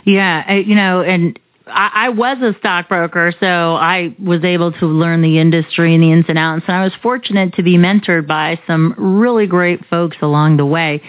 Yeah, 0.06 0.44
uh, 0.50 0.54
you 0.54 0.76
know, 0.76 1.02
and 1.02 1.40
I, 1.68 1.92
I 1.94 2.10
was 2.10 2.38
a 2.42 2.58
stockbroker, 2.60 3.34
so 3.40 3.76
I 3.76 4.16
was 4.24 4.44
able 4.44 4.72
to 4.74 4.86
learn 4.86 5.22
the 5.22 5.40
industry 5.40 5.94
and 5.94 6.04
the 6.04 6.12
ins 6.12 6.26
and 6.28 6.38
outs. 6.38 6.66
And 6.68 6.78
I 6.78 6.84
was 6.84 6.94
fortunate 7.02 7.54
to 7.56 7.64
be 7.64 7.78
mentored 7.78 8.28
by 8.28 8.60
some 8.68 8.94
really 8.98 9.48
great 9.48 9.86
folks 9.86 10.18
along 10.22 10.58
the 10.58 10.66
way. 10.66 11.02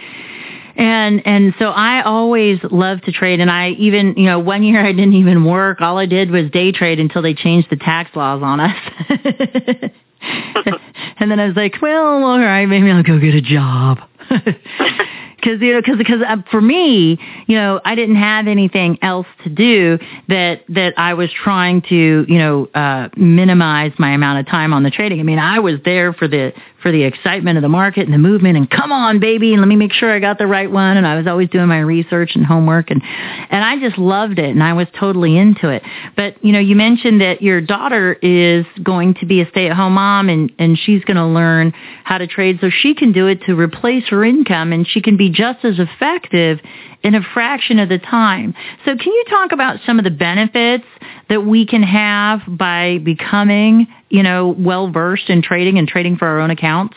And 0.76 1.26
and 1.26 1.54
so 1.58 1.70
I 1.70 2.02
always 2.02 2.58
loved 2.64 3.04
to 3.06 3.12
trade 3.12 3.40
and 3.40 3.50
I 3.50 3.70
even, 3.70 4.14
you 4.16 4.26
know, 4.26 4.38
one 4.38 4.62
year 4.62 4.84
I 4.84 4.92
didn't 4.92 5.14
even 5.14 5.44
work. 5.44 5.80
All 5.80 5.96
I 5.96 6.04
did 6.04 6.30
was 6.30 6.50
day 6.50 6.70
trade 6.70 7.00
until 7.00 7.22
they 7.22 7.32
changed 7.32 7.70
the 7.70 7.76
tax 7.76 8.14
laws 8.14 8.42
on 8.42 8.60
us. 8.60 8.76
and 11.18 11.30
then 11.30 11.40
I 11.40 11.46
was 11.46 11.56
like, 11.56 11.80
well, 11.80 12.24
all 12.24 12.40
right, 12.40 12.66
maybe 12.66 12.90
I'll 12.90 13.02
go 13.02 13.18
get 13.18 13.34
a 13.34 13.40
job 13.40 13.98
because 15.46 15.62
you 15.62 15.72
know 15.72 15.80
because 15.80 15.98
because 15.98 16.22
uh, 16.26 16.36
for 16.50 16.60
me 16.60 17.18
you 17.46 17.56
know 17.56 17.80
I 17.84 17.94
didn't 17.94 18.16
have 18.16 18.46
anything 18.46 18.98
else 19.02 19.26
to 19.44 19.50
do 19.50 19.98
that 20.28 20.64
that 20.68 20.94
I 20.96 21.14
was 21.14 21.30
trying 21.32 21.82
to 21.82 22.24
you 22.28 22.38
know 22.38 22.66
uh 22.74 23.08
minimize 23.16 23.92
my 23.98 24.12
amount 24.12 24.40
of 24.40 24.46
time 24.46 24.72
on 24.72 24.82
the 24.82 24.90
trading. 24.90 25.20
I 25.20 25.22
mean 25.22 25.38
I 25.38 25.60
was 25.60 25.76
there 25.84 26.12
for 26.12 26.28
the 26.28 26.52
for 26.82 26.92
the 26.92 27.02
excitement 27.04 27.56
of 27.56 27.62
the 27.62 27.68
market 27.68 28.04
and 28.04 28.12
the 28.12 28.18
movement 28.18 28.56
and 28.56 28.70
come 28.70 28.92
on 28.92 29.18
baby 29.18 29.52
and 29.52 29.60
let 29.60 29.68
me 29.68 29.76
make 29.76 29.92
sure 29.92 30.12
I 30.12 30.18
got 30.18 30.38
the 30.38 30.46
right 30.46 30.70
one 30.70 30.96
and 30.96 31.06
I 31.06 31.16
was 31.16 31.26
always 31.26 31.48
doing 31.48 31.68
my 31.68 31.80
research 31.80 32.32
and 32.34 32.44
homework 32.44 32.90
and 32.90 33.02
and 33.02 33.64
I 33.64 33.78
just 33.80 33.98
loved 33.98 34.38
it 34.38 34.50
and 34.50 34.62
I 34.62 34.74
was 34.74 34.86
totally 34.98 35.36
into 35.36 35.68
it. 35.70 35.82
But 36.16 36.44
you 36.44 36.52
know, 36.52 36.58
you 36.58 36.76
mentioned 36.76 37.20
that 37.20 37.42
your 37.42 37.60
daughter 37.60 38.14
is 38.14 38.66
going 38.82 39.14
to 39.14 39.26
be 39.26 39.40
a 39.40 39.48
stay-at-home 39.48 39.94
mom 39.94 40.28
and 40.28 40.52
and 40.58 40.78
she's 40.78 41.04
going 41.04 41.16
to 41.16 41.26
learn 41.26 41.72
how 42.04 42.18
to 42.18 42.26
trade 42.26 42.58
so 42.60 42.70
she 42.70 42.94
can 42.94 43.12
do 43.12 43.26
it 43.26 43.42
to 43.42 43.54
replace 43.54 44.04
her 44.08 44.24
income 44.24 44.72
and 44.72 44.86
she 44.86 45.00
can 45.00 45.16
be 45.16 45.30
just 45.30 45.64
as 45.64 45.78
effective 45.78 46.60
in 47.02 47.14
a 47.14 47.22
fraction 47.22 47.78
of 47.78 47.88
the 47.88 47.98
time. 47.98 48.54
So 48.84 48.96
can 48.96 49.12
you 49.12 49.24
talk 49.28 49.52
about 49.52 49.78
some 49.86 49.98
of 49.98 50.04
the 50.04 50.10
benefits 50.10 50.84
that 51.28 51.46
we 51.46 51.66
can 51.66 51.82
have 51.82 52.40
by 52.48 52.98
becoming, 52.98 53.86
you 54.08 54.22
know, 54.22 54.54
well 54.58 54.90
versed 54.90 55.30
in 55.30 55.42
trading 55.42 55.78
and 55.78 55.88
trading 55.88 56.16
for 56.16 56.26
our 56.26 56.40
own 56.40 56.50
accounts? 56.50 56.96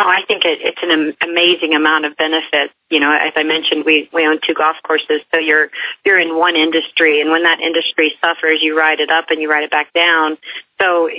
Oh, 0.00 0.06
I 0.06 0.22
think 0.28 0.44
it, 0.44 0.60
it's 0.62 0.78
an 0.80 1.16
amazing 1.28 1.74
amount 1.74 2.04
of 2.04 2.16
benefit. 2.16 2.70
You 2.88 3.00
know, 3.00 3.10
as 3.10 3.32
I 3.34 3.42
mentioned, 3.42 3.84
we 3.84 4.08
we 4.12 4.28
own 4.28 4.38
two 4.46 4.54
golf 4.54 4.76
courses, 4.86 5.22
so 5.34 5.40
you're 5.40 5.70
you're 6.06 6.20
in 6.20 6.38
one 6.38 6.54
industry, 6.54 7.20
and 7.20 7.32
when 7.32 7.42
that 7.42 7.58
industry 7.58 8.14
suffers, 8.20 8.60
you 8.62 8.78
ride 8.78 9.00
it 9.00 9.10
up 9.10 9.26
and 9.30 9.42
you 9.42 9.50
ride 9.50 9.64
it 9.64 9.72
back 9.72 9.92
down. 9.92 10.38
So, 10.80 11.10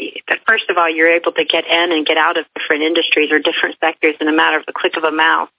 first 0.48 0.70
of 0.70 0.78
all, 0.78 0.90
you're 0.90 1.12
able 1.12 1.34
to 1.34 1.44
get 1.44 1.68
in 1.68 1.92
and 1.92 2.06
get 2.06 2.16
out 2.16 2.38
of 2.38 2.46
different 2.56 2.84
industries 2.84 3.34
or 3.34 3.40
different 3.40 3.76
sectors 3.82 4.16
in 4.22 4.30
a 4.30 4.34
matter 4.34 4.58
of 4.58 4.66
the 4.66 4.72
click 4.72 4.96
of 4.96 5.04
a 5.04 5.12
mouse. 5.12 5.50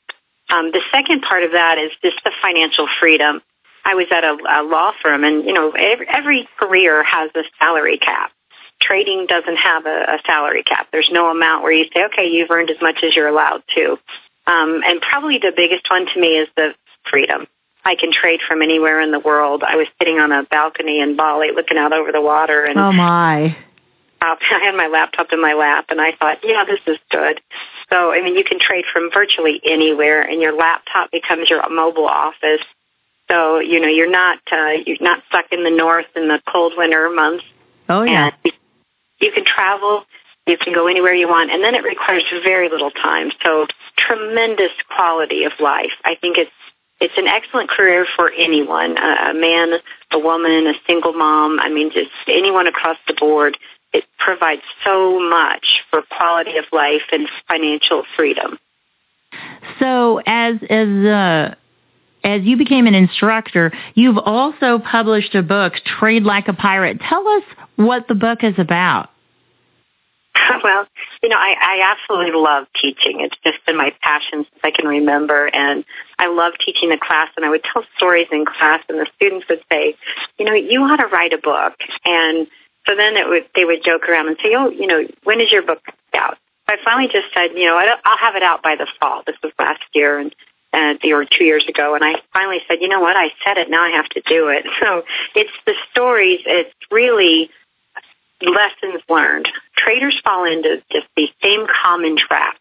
Um, 0.48 0.72
the 0.72 0.80
second 0.90 1.20
part 1.20 1.44
of 1.44 1.52
that 1.52 1.76
is 1.76 1.92
just 2.02 2.24
the 2.24 2.33
financial 2.40 2.88
freedom. 3.00 3.42
I 3.85 3.94
was 3.96 4.06
at 4.11 4.24
a, 4.24 4.33
a 4.33 4.64
law 4.64 4.92
firm, 5.02 5.24
and 5.24 5.44
you 5.44 5.52
know, 5.52 5.72
every, 5.72 6.09
every 6.09 6.48
career 6.59 7.04
has 7.04 7.30
a 7.35 7.42
salary 7.59 7.98
cap. 7.98 8.33
Trading 8.80 9.26
doesn't 9.28 9.56
have 9.56 9.86
a, 9.86 10.14
a 10.14 10.18
salary 10.26 10.62
cap. 10.62 10.88
There's 10.90 11.10
no 11.12 11.30
amount 11.30 11.62
where 11.62 11.72
you 11.72 11.84
say, 11.94 12.04
okay, 12.06 12.26
you've 12.28 12.50
earned 12.50 12.70
as 12.70 12.80
much 12.80 12.98
as 13.04 13.14
you're 13.14 13.28
allowed 13.28 13.62
to. 13.74 13.98
Um, 14.46 14.80
and 14.84 15.00
probably 15.00 15.38
the 15.38 15.52
biggest 15.54 15.88
one 15.90 16.06
to 16.06 16.20
me 16.20 16.38
is 16.38 16.48
the 16.56 16.74
freedom. 17.10 17.46
I 17.84 17.94
can 17.94 18.10
trade 18.12 18.40
from 18.46 18.62
anywhere 18.62 19.00
in 19.00 19.10
the 19.10 19.20
world. 19.20 19.62
I 19.66 19.76
was 19.76 19.86
sitting 19.98 20.18
on 20.18 20.32
a 20.32 20.44
balcony 20.44 21.00
in 21.00 21.16
Bali 21.16 21.48
looking 21.54 21.78
out 21.78 21.92
over 21.92 22.12
the 22.12 22.20
water 22.20 22.64
and 22.64 22.78
Oh 22.78 22.92
my. 22.92 23.56
I 24.22 24.60
had 24.62 24.74
my 24.74 24.88
laptop 24.88 25.28
in 25.32 25.40
my 25.40 25.54
lap 25.54 25.86
and 25.88 26.00
I 26.00 26.12
thought, 26.18 26.38
yeah, 26.44 26.64
this 26.64 26.80
is 26.86 26.98
good. 27.10 27.40
So, 27.90 28.12
I 28.12 28.22
mean, 28.22 28.36
you 28.36 28.44
can 28.44 28.58
trade 28.60 28.84
from 28.92 29.10
virtually 29.12 29.60
anywhere 29.64 30.22
and 30.22 30.42
your 30.42 30.52
laptop 30.52 31.10
becomes 31.10 31.48
your 31.48 31.66
mobile 31.70 32.06
office. 32.06 32.60
So, 33.30 33.60
you 33.60 33.80
know, 33.80 33.88
you're 33.88 34.10
not, 34.10 34.38
uh, 34.52 34.72
you're 34.84 34.98
not 35.00 35.22
stuck 35.28 35.46
in 35.52 35.64
the 35.64 35.70
north 35.70 36.06
in 36.16 36.28
the 36.28 36.40
cold 36.52 36.74
winter 36.76 37.08
months. 37.08 37.44
Oh 37.88 38.02
yeah. 38.02 38.30
And 38.44 38.52
you 39.20 39.33
can 39.33 39.44
travel, 39.44 40.04
you 40.46 40.56
can 40.56 40.72
go 40.72 40.87
anywhere 40.87 41.14
you 41.14 41.28
want, 41.28 41.50
and 41.50 41.62
then 41.62 41.74
it 41.74 41.85
requires 41.85 42.24
very 42.42 42.68
little 42.68 42.90
time. 42.90 43.30
So 43.44 43.66
tremendous 43.96 44.72
quality 44.94 45.44
of 45.44 45.52
life. 45.61 45.92
I 46.04 46.16
think 46.20 46.38
it's 46.38 46.50
it's 47.00 47.16
an 47.16 47.26
excellent 47.26 47.70
career 47.70 48.06
for 48.14 48.30
anyone, 48.30 48.98
a, 48.98 49.33
man, 49.33 49.72
a 50.12 50.18
woman, 50.18 50.66
a 50.66 50.74
single 50.87 51.14
mom. 51.14 51.59
I 51.59 51.70
mean, 51.70 51.90
just 51.90 52.11
anyone 52.28 52.66
across 52.66 52.98
the 53.06 53.14
board. 53.14 53.56
It 53.92 54.04
provides 54.18 54.61
so 54.85 55.18
much 55.18 55.83
for 55.90 56.02
quality 56.02 56.59
of 56.59 56.64
life 56.72 57.02
and 57.11 57.28
financial 57.48 58.04
freedom. 58.16 58.59
So, 59.80 60.20
as 60.26 60.56
as 60.68 60.88
uh, 60.88 61.54
as 62.22 62.42
you 62.42 62.56
became 62.56 62.87
an 62.87 62.94
instructor, 62.94 63.72
you've 63.94 64.18
also 64.18 64.78
published 64.78 65.35
a 65.35 65.42
book, 65.42 65.74
Trade 65.85 66.22
Like 66.22 66.48
a 66.48 66.52
Pirate. 66.52 67.00
Tell 67.00 67.26
us 67.26 67.42
what 67.86 68.08
the 68.08 68.14
book 68.14 68.42
is 68.42 68.54
about. 68.58 69.10
Well, 70.62 70.86
you 71.22 71.28
know, 71.28 71.36
I, 71.36 71.54
I 71.60 71.96
absolutely 71.96 72.38
love 72.38 72.66
teaching. 72.80 73.20
It's 73.20 73.36
just 73.44 73.64
been 73.66 73.76
my 73.76 73.92
passion 74.02 74.44
since 74.50 74.60
I 74.62 74.70
can 74.70 74.86
remember. 74.86 75.46
And 75.46 75.84
I 76.18 76.28
love 76.28 76.54
teaching 76.64 76.90
the 76.90 76.98
class 76.98 77.28
and 77.36 77.46
I 77.46 77.50
would 77.50 77.64
tell 77.64 77.84
stories 77.96 78.26
in 78.32 78.44
class 78.44 78.82
and 78.88 78.98
the 78.98 79.06
students 79.16 79.46
would 79.48 79.62
say, 79.70 79.96
you 80.38 80.44
know, 80.44 80.54
you 80.54 80.80
ought 80.82 80.96
to 80.96 81.06
write 81.06 81.32
a 81.32 81.38
book. 81.38 81.74
And 82.04 82.46
so 82.86 82.96
then 82.96 83.16
it 83.16 83.28
would, 83.28 83.44
they 83.54 83.64
would 83.64 83.84
joke 83.84 84.08
around 84.08 84.28
and 84.28 84.36
say, 84.42 84.54
oh, 84.56 84.70
you 84.70 84.86
know, 84.86 85.02
when 85.24 85.40
is 85.40 85.52
your 85.52 85.62
book 85.62 85.80
out? 86.14 86.36
I 86.68 86.76
finally 86.84 87.08
just 87.08 87.32
said, 87.34 87.50
you 87.54 87.66
know, 87.66 87.76
I'll 87.76 88.18
have 88.18 88.37
it 88.37 88.42
out 88.42 88.62
by 88.62 88.76
the 88.76 88.87
fall. 89.00 89.22
This 89.26 89.37
was 89.42 89.52
last 89.58 89.83
year 89.92 90.18
and, 90.18 90.35
and 90.72 90.98
or 91.04 91.24
two 91.24 91.44
years 91.44 91.64
ago. 91.68 91.94
And 91.94 92.04
I 92.04 92.20
finally 92.33 92.60
said, 92.68 92.78
you 92.81 92.88
know 92.88 93.00
what? 93.00 93.16
I 93.16 93.31
said 93.44 93.58
it. 93.58 93.70
Now 93.70 93.83
I 93.83 93.90
have 93.90 94.08
to 94.10 94.22
do 94.26 94.48
it. 94.48 94.66
So 94.81 95.02
it's 95.35 95.52
the 95.66 95.74
stories. 95.90 96.40
It's 96.46 96.74
really 96.90 97.50
lessons 98.42 99.02
learned. 99.08 99.48
Traders 99.76 100.18
fall 100.24 100.44
into 100.44 100.82
just 100.90 101.06
the 101.16 101.28
same 101.42 101.66
common 101.82 102.16
trap. 102.16 102.56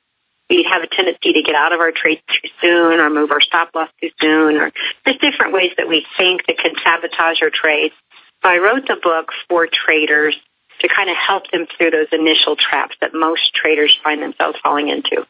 we 0.49 0.63
have 0.69 0.82
a 0.82 0.88
tendency 0.88 1.34
to 1.34 1.43
get 1.43 1.55
out 1.55 1.73
of 1.73 1.80
our 1.80 1.91
trades 1.91 2.21
too 2.27 2.49
soon 2.61 2.99
or 2.99 3.09
move 3.09 3.32
our 3.32 3.41
stop 3.41 3.69
loss 3.75 3.89
too 4.01 4.09
soon 4.19 4.57
or 4.57 4.71
there's 5.05 5.17
different 5.17 5.53
ways 5.53 5.71
that 5.77 5.88
we 5.88 6.05
think 6.17 6.45
that 6.47 6.57
can 6.57 6.73
sabotage 6.84 7.41
our 7.41 7.51
trades. 7.53 7.93
So 8.41 8.49
I 8.49 8.57
wrote 8.57 8.88
the 8.88 8.97
book 9.01 9.32
for 9.47 9.67
traders 9.67 10.36
to 10.80 10.88
kind 10.88 11.09
of 11.09 11.15
help 11.17 11.43
them 11.51 11.67
through 11.77 11.91
those 11.91 12.07
initial 12.11 12.55
traps 12.55 12.95
that 13.01 13.11
most 13.13 13.53
traders 13.53 13.95
find 14.03 14.21
themselves 14.21 14.57
falling 14.63 14.89
into. 14.89 15.25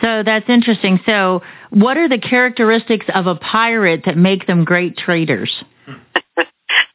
So 0.00 0.22
that's 0.24 0.48
interesting. 0.48 1.00
So 1.06 1.42
what 1.70 1.96
are 1.96 2.08
the 2.08 2.18
characteristics 2.18 3.06
of 3.12 3.26
a 3.26 3.34
pirate 3.34 4.02
that 4.06 4.16
make 4.16 4.46
them 4.46 4.64
great 4.64 4.96
traders? 4.96 5.64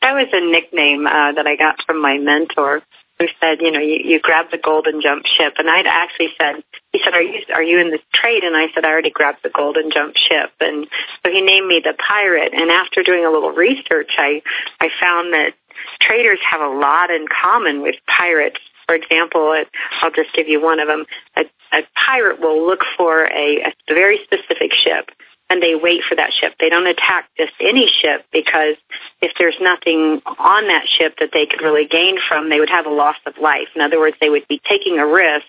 That 0.04 0.14
was 0.14 0.28
a 0.34 0.51
nickname 0.51 1.08
uh, 1.08 1.32
that 1.32 1.47
I 1.47 1.56
got 1.56 1.82
from 1.88 2.01
my 2.01 2.18
mentor 2.18 2.84
who 3.20 3.28
said, 3.39 3.62
you 3.62 3.72
know, 3.72 3.80
you, 3.80 4.01
you 4.04 4.20
grab 4.20 4.47
the 4.51 4.58
golden 4.58 5.01
jump 5.01 5.26
ship. 5.26 5.54
And 5.58 5.70
I'd 5.70 5.88
actually 5.88 6.30
said, 6.38 6.64
he 6.91 6.99
said, 7.04 7.14
are 7.14 7.22
you, 7.22 7.41
are 7.54 7.64
you 7.64 7.80
in 7.80 7.89
the 7.89 7.99
trade? 8.14 8.43
And 8.43 8.56
I 8.56 8.68
said, 8.74 8.86
I 8.86 8.89
already 8.89 9.12
grabbed 9.12 9.39
the 9.43 9.49
golden 9.49 9.91
jump 9.91 10.16
ship. 10.16 10.51
And 10.60 10.88
so 11.26 11.32
he 11.32 11.41
named 11.41 11.68
me 11.68 11.82
the 11.84 11.93
pirate. 11.93 12.54
And 12.54 12.70
after 12.70 13.01
doing 13.01 13.26
a 13.26 13.32
little 13.32 13.51
research, 13.51 14.12
I, 14.18 14.41
I 14.82 14.89
found 14.99 15.34
that 15.34 15.54
traders 16.01 16.39
have 16.49 16.62
a 16.62 16.76
lot 16.76 17.12
in 17.12 17.26
common 17.28 17.82
with 17.82 17.95
pirates. 18.08 18.60
For 18.88 18.95
example, 18.95 19.56
I'll 20.01 20.12
just 20.12 20.34
give 20.34 20.49
you 20.49 20.62
one 20.62 20.80
of 20.80 20.88
them. 20.88 21.06
A, 21.38 21.43
a 21.72 21.82
pirate 21.95 22.41
will 22.41 22.66
look 22.66 22.82
for 22.97 23.26
a, 23.26 23.62
a 23.62 23.93
very 23.93 24.20
specific 24.26 24.74
ship 24.74 25.10
and 25.50 25.62
they 25.62 25.76
wait 25.76 26.02
for 26.08 26.16
that 26.16 26.32
ship. 26.34 26.54
They 26.60 26.70
don't 26.70 26.88
attack 26.88 27.30
just 27.38 27.54
any 27.60 27.88
ship 28.02 28.26
because 28.32 28.76
if 29.22 29.32
there's 29.38 29.58
nothing 29.62 30.22
on 30.26 30.68
that 30.68 30.86
ship 30.88 31.16
that 31.20 31.30
they 31.34 31.46
could 31.46 31.62
really 31.62 31.86
gain 31.86 32.18
from, 32.28 32.50
they 32.50 32.60
would 32.60 32.70
have 32.70 32.86
a 32.86 32.89
loss 32.89 33.18
of 33.26 33.34
life. 33.41 33.68
In 33.76 33.82
other 33.82 34.00
words, 34.00 34.18
they 34.20 34.30
would 34.30 34.48
be 34.48 34.62
taking 34.68 35.00
a 35.00 35.06
risk 35.06 35.46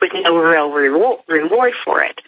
with 0.00 0.12
no 0.14 0.36
real 0.38 0.70
reward 0.70 1.72
for 1.84 2.02
it. 2.02 2.20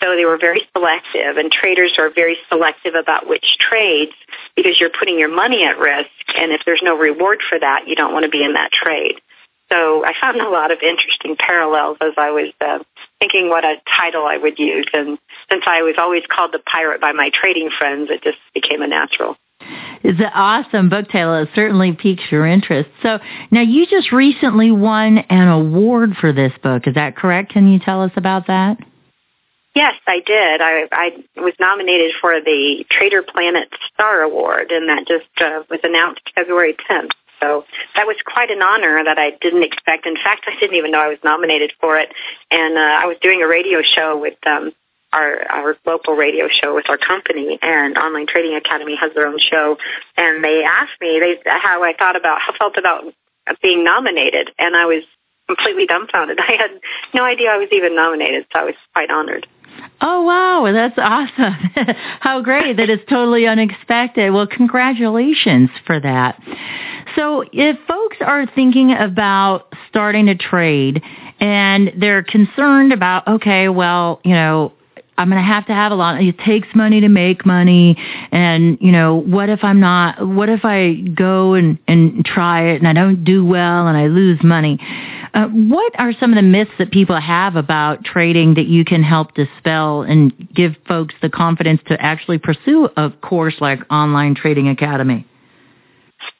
So 0.00 0.14
they 0.14 0.24
were 0.24 0.38
very 0.38 0.62
selective, 0.72 1.36
and 1.36 1.50
traders 1.50 1.94
are 1.98 2.08
very 2.08 2.36
selective 2.48 2.94
about 2.94 3.28
which 3.28 3.58
trades 3.58 4.12
because 4.54 4.78
you're 4.78 4.94
putting 4.96 5.18
your 5.18 5.34
money 5.34 5.64
at 5.64 5.78
risk, 5.78 6.08
and 6.36 6.52
if 6.52 6.60
there's 6.64 6.82
no 6.84 6.96
reward 6.96 7.40
for 7.48 7.58
that, 7.58 7.88
you 7.88 7.96
don't 7.96 8.12
want 8.12 8.24
to 8.24 8.30
be 8.30 8.44
in 8.44 8.52
that 8.52 8.70
trade. 8.70 9.20
So 9.68 10.04
I 10.04 10.14
found 10.18 10.40
a 10.40 10.48
lot 10.48 10.70
of 10.70 10.78
interesting 10.82 11.36
parallels 11.36 11.98
as 12.00 12.12
I 12.16 12.30
was 12.30 12.52
uh, 12.60 12.78
thinking 13.18 13.50
what 13.50 13.64
a 13.64 13.76
title 13.96 14.24
I 14.24 14.38
would 14.38 14.58
use. 14.58 14.86
And 14.92 15.18
since 15.50 15.64
I 15.66 15.82
was 15.82 15.96
always 15.98 16.22
called 16.28 16.52
the 16.52 16.58
pirate 16.58 17.00
by 17.00 17.12
my 17.12 17.30
trading 17.32 17.70
friends, 17.76 18.08
it 18.10 18.22
just 18.22 18.38
became 18.54 18.80
a 18.80 18.86
natural. 18.86 19.36
It's 20.02 20.18
an 20.20 20.30
awesome 20.32 20.88
book 20.88 21.10
title. 21.10 21.34
It 21.42 21.50
certainly 21.54 21.92
piques 21.92 22.22
your 22.30 22.46
interest. 22.46 22.88
So 23.02 23.18
now 23.50 23.60
you 23.60 23.86
just 23.86 24.12
recently 24.12 24.70
won 24.70 25.18
an 25.18 25.48
award 25.48 26.16
for 26.18 26.32
this 26.32 26.52
book. 26.62 26.86
Is 26.86 26.94
that 26.94 27.16
correct? 27.16 27.52
Can 27.52 27.70
you 27.70 27.78
tell 27.78 28.02
us 28.02 28.12
about 28.16 28.46
that? 28.46 28.78
Yes, 29.74 29.94
I 30.06 30.20
did. 30.24 30.60
I, 30.60 30.88
I 30.90 31.10
was 31.40 31.54
nominated 31.60 32.12
for 32.20 32.40
the 32.40 32.84
Trader 32.90 33.22
Planet 33.22 33.68
Star 33.92 34.22
Award, 34.22 34.72
and 34.72 34.88
that 34.88 35.06
just 35.06 35.28
uh, 35.40 35.62
was 35.70 35.80
announced 35.84 36.22
February 36.34 36.74
10th. 36.90 37.10
So 37.40 37.64
that 37.94 38.06
was 38.06 38.16
quite 38.24 38.50
an 38.50 38.62
honor 38.62 39.02
that 39.04 39.18
I 39.18 39.30
didn't 39.40 39.62
expect. 39.62 40.06
In 40.06 40.16
fact, 40.16 40.44
I 40.46 40.58
didn't 40.58 40.76
even 40.76 40.90
know 40.90 41.00
I 41.00 41.08
was 41.08 41.18
nominated 41.24 41.72
for 41.80 41.98
it. 41.98 42.12
And 42.50 42.76
uh, 42.76 42.80
I 42.80 43.06
was 43.06 43.16
doing 43.22 43.42
a 43.42 43.46
radio 43.46 43.82
show 43.82 44.18
with 44.18 44.38
um, 44.46 44.72
our 45.12 45.42
our 45.50 45.76
local 45.86 46.14
radio 46.14 46.48
show 46.48 46.74
with 46.74 46.88
our 46.90 46.98
company, 46.98 47.58
and 47.62 47.96
Online 47.96 48.26
Trading 48.26 48.54
Academy 48.56 48.96
has 48.96 49.12
their 49.14 49.26
own 49.26 49.38
show. 49.38 49.76
And 50.16 50.44
they 50.44 50.64
asked 50.64 51.00
me 51.00 51.20
they 51.20 51.50
how 51.50 51.82
I 51.82 51.94
thought 51.94 52.16
about 52.16 52.40
how 52.40 52.52
I 52.52 52.58
felt 52.58 52.76
about 52.76 53.04
being 53.62 53.84
nominated, 53.84 54.50
and 54.58 54.76
I 54.76 54.86
was 54.86 55.04
completely 55.48 55.86
dumbfounded. 55.86 56.38
I 56.48 56.52
had 56.52 56.70
no 57.14 57.24
idea 57.24 57.50
I 57.50 57.56
was 57.56 57.68
even 57.72 57.96
nominated, 57.96 58.46
so 58.52 58.60
I 58.60 58.64
was 58.64 58.74
quite 58.94 59.10
honored. 59.10 59.46
Oh 60.00 60.22
wow, 60.22 60.70
that's 60.72 60.98
awesome. 60.98 61.54
How 62.20 62.40
great 62.40 62.76
that 62.76 62.88
it's 62.88 63.04
totally 63.08 63.46
unexpected. 63.46 64.32
Well, 64.32 64.46
congratulations 64.46 65.70
for 65.86 65.98
that. 66.00 66.40
So 67.16 67.44
if 67.52 67.76
folks 67.86 68.18
are 68.20 68.46
thinking 68.54 68.92
about 68.92 69.72
starting 69.88 70.28
a 70.28 70.36
trade 70.36 71.02
and 71.40 71.92
they're 71.96 72.22
concerned 72.22 72.92
about, 72.92 73.26
okay, 73.26 73.68
well, 73.68 74.20
you 74.24 74.32
know, 74.32 74.72
I'm 75.16 75.28
going 75.28 75.42
to 75.42 75.46
have 75.46 75.66
to 75.66 75.74
have 75.74 75.90
a 75.90 75.96
lot. 75.96 76.22
It 76.22 76.38
takes 76.38 76.68
money 76.76 77.00
to 77.00 77.08
make 77.08 77.44
money. 77.44 77.96
And, 78.30 78.78
you 78.80 78.92
know, 78.92 79.16
what 79.16 79.48
if 79.48 79.64
I'm 79.64 79.80
not, 79.80 80.24
what 80.24 80.48
if 80.48 80.64
I 80.64 80.94
go 80.94 81.54
and, 81.54 81.76
and 81.88 82.24
try 82.24 82.68
it 82.70 82.76
and 82.76 82.86
I 82.86 82.92
don't 82.92 83.24
do 83.24 83.44
well 83.44 83.88
and 83.88 83.96
I 83.96 84.06
lose 84.06 84.38
money? 84.44 84.78
Uh, 85.34 85.46
what 85.46 85.92
are 85.98 86.12
some 86.12 86.30
of 86.30 86.36
the 86.36 86.42
myths 86.42 86.70
that 86.78 86.90
people 86.90 87.20
have 87.20 87.56
about 87.56 88.04
trading 88.04 88.54
that 88.54 88.66
you 88.66 88.84
can 88.84 89.02
help 89.02 89.34
dispel 89.34 90.02
and 90.02 90.48
give 90.54 90.74
folks 90.86 91.14
the 91.22 91.28
confidence 91.28 91.80
to 91.86 92.00
actually 92.00 92.38
pursue 92.38 92.88
a 92.96 93.10
course 93.10 93.56
like 93.60 93.80
Online 93.90 94.34
Trading 94.34 94.68
Academy? 94.68 95.26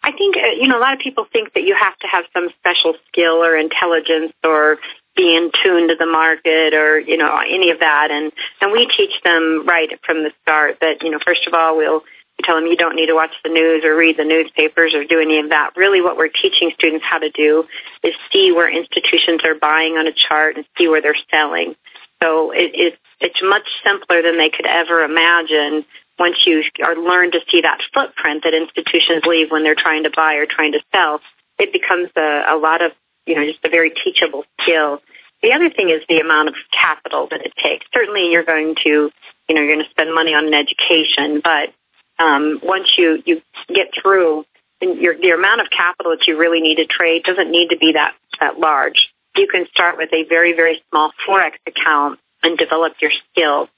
I 0.03 0.13
think, 0.13 0.37
uh, 0.37 0.51
you 0.61 0.69
know, 0.69 0.79
a 0.79 0.81
lot 0.81 0.95
of 0.95 1.01
people 1.01 1.27
think 1.33 1.55
that 1.55 1.63
you 1.63 1.77
have 1.79 1.97
to 1.99 2.07
have 2.09 2.25
some 2.33 2.49
special 2.59 2.95
skill 3.09 3.45
or 3.45 3.57
intelligence 3.57 4.33
or 4.43 4.79
be 5.17 5.37
in 5.37 5.51
tune 5.63 5.89
to 5.89 5.95
the 5.99 6.07
market 6.07 6.75
or, 6.75 6.99
you 6.99 7.17
know, 7.17 7.39
any 7.39 7.71
of 7.71 7.81
that. 7.81 8.11
And, 8.11 8.33
and 8.61 8.73
we 8.73 8.87
teach 8.87 9.13
them 9.25 9.65
right 9.67 9.91
from 10.05 10.25
the 10.25 10.33
start 10.43 10.79
that, 10.81 11.03
you 11.03 11.11
know, 11.11 11.19
first 11.25 11.47
of 11.47 11.55
all, 11.55 11.77
we'll 11.77 12.03
tell 12.45 12.57
them 12.57 12.67
you 12.67 12.77
don't 12.77 12.97
need 12.97 13.07
to 13.07 13.15
watch 13.15 13.35
the 13.43 13.51
news 13.51 13.85
or 13.85 13.97
read 13.97 14.17
the 14.17 14.25
newspapers 14.25 14.95
or 14.95 15.05
do 15.05 15.21
any 15.21 15.39
of 15.39 15.51
that. 15.51 15.71
Really 15.77 16.01
what 16.01 16.17
we're 16.17 16.29
teaching 16.29 16.71
students 16.75 17.05
how 17.05 17.19
to 17.19 17.31
do 17.31 17.65
is 18.03 18.15
see 18.33 18.53
where 18.53 18.71
institutions 18.71 19.43
are 19.45 19.55
buying 19.55 19.95
on 19.95 20.07
a 20.07 20.13
chart 20.13 20.57
and 20.57 20.65
see 20.77 20.89
where 20.89 21.03
they're 21.03 21.17
selling. 21.31 21.75
So 22.23 22.53
it, 22.53 22.73
it, 22.75 22.99
it's 23.21 23.41
much 23.43 23.67
simpler 23.85 24.23
than 24.23 24.39
they 24.39 24.51
could 24.51 24.67
ever 24.67 25.03
imagine 25.03 25.85
once 26.19 26.37
you 26.47 26.63
are 26.83 26.97
learn 26.97 27.31
to 27.31 27.41
see 27.51 27.61
that 27.63 27.79
footprint 27.95 28.43
that 28.45 28.55
institutions 28.55 29.23
leave 29.25 29.51
when 29.51 29.63
they're 29.63 29.77
trying 29.79 30.03
to 30.03 30.11
buy 30.11 30.35
or 30.35 30.47
trying 30.47 30.73
to 30.73 30.81
sell, 30.93 31.21
it 31.59 31.73
becomes 31.73 32.09
a, 32.17 32.43
a 32.49 32.57
lot 32.57 32.83
of, 32.83 32.93
you 33.27 33.35
know, 33.35 33.45
just 33.47 33.65
a 33.65 33.69
very 33.69 33.91
teachable 33.91 34.45
skill. 34.61 35.01
The 35.43 35.53
other 35.53 35.71
thing 35.71 35.91
is 35.91 36.03
the 36.09 36.19
amount 36.19 36.49
of 36.49 36.55
capital 36.73 37.29
that 37.31 37.43
it 37.47 37.53
takes. 37.63 37.87
Certainly 37.95 38.33
you're 38.33 38.45
going 38.45 38.75
to, 38.83 39.11
you 39.49 39.55
know, 39.55 39.61
you're 39.63 39.75
going 39.75 39.85
to 39.85 39.91
spend 39.91 40.13
money 40.13 40.35
on 40.35 40.47
an 40.47 40.55
education, 40.55 41.41
but 41.43 41.71
um, 42.19 42.61
once 42.63 42.89
you, 42.97 43.23
you 43.25 43.43
get 43.69 43.89
through, 44.01 44.45
your, 44.81 45.17
the 45.17 45.31
amount 45.31 45.61
of 45.61 45.69
capital 45.71 46.13
that 46.13 46.27
you 46.27 46.39
really 46.39 46.61
need 46.61 46.77
to 46.77 46.87
trade 46.87 47.25
doesn't 47.25 47.51
need 47.51 47.69
to 47.71 47.79
be 47.79 47.93
that, 47.93 48.15
that 48.41 48.59
large. 48.59 49.11
You 49.37 49.47
can 49.47 49.67
start 49.73 49.97
with 49.97 50.13
a 50.13 50.25
very, 50.29 50.53
very 50.53 50.83
small 50.91 51.13
Forex 51.27 51.53
account 51.67 52.19
and 52.43 52.57
develop 52.57 52.95
your 53.01 53.13
skills 53.31 53.69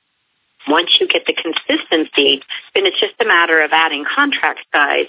once 0.68 0.90
you 1.00 1.08
get 1.08 1.24
the 1.26 1.32
consistency, 1.32 2.42
then 2.74 2.86
it's 2.86 3.00
just 3.00 3.14
a 3.20 3.24
matter 3.24 3.62
of 3.62 3.70
adding 3.72 4.04
contract 4.04 4.60
size. 4.72 5.08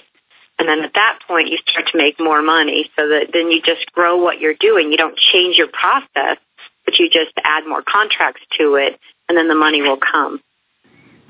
And 0.58 0.68
then 0.68 0.80
at 0.80 0.94
that 0.94 1.20
point, 1.26 1.48
you 1.48 1.58
start 1.68 1.88
to 1.88 1.98
make 1.98 2.20
more 2.20 2.42
money 2.42 2.90
so 2.96 3.08
that 3.08 3.28
then 3.32 3.50
you 3.50 3.60
just 3.60 3.90
grow 3.92 4.16
what 4.16 4.40
you're 4.40 4.54
doing. 4.54 4.92
You 4.92 4.98
don't 4.98 5.16
change 5.16 5.56
your 5.56 5.68
process, 5.68 6.38
but 6.84 6.98
you 6.98 7.10
just 7.10 7.32
add 7.42 7.66
more 7.66 7.82
contracts 7.82 8.42
to 8.58 8.76
it, 8.76 8.98
and 9.28 9.36
then 9.36 9.48
the 9.48 9.54
money 9.54 9.82
will 9.82 9.98
come. 9.98 10.40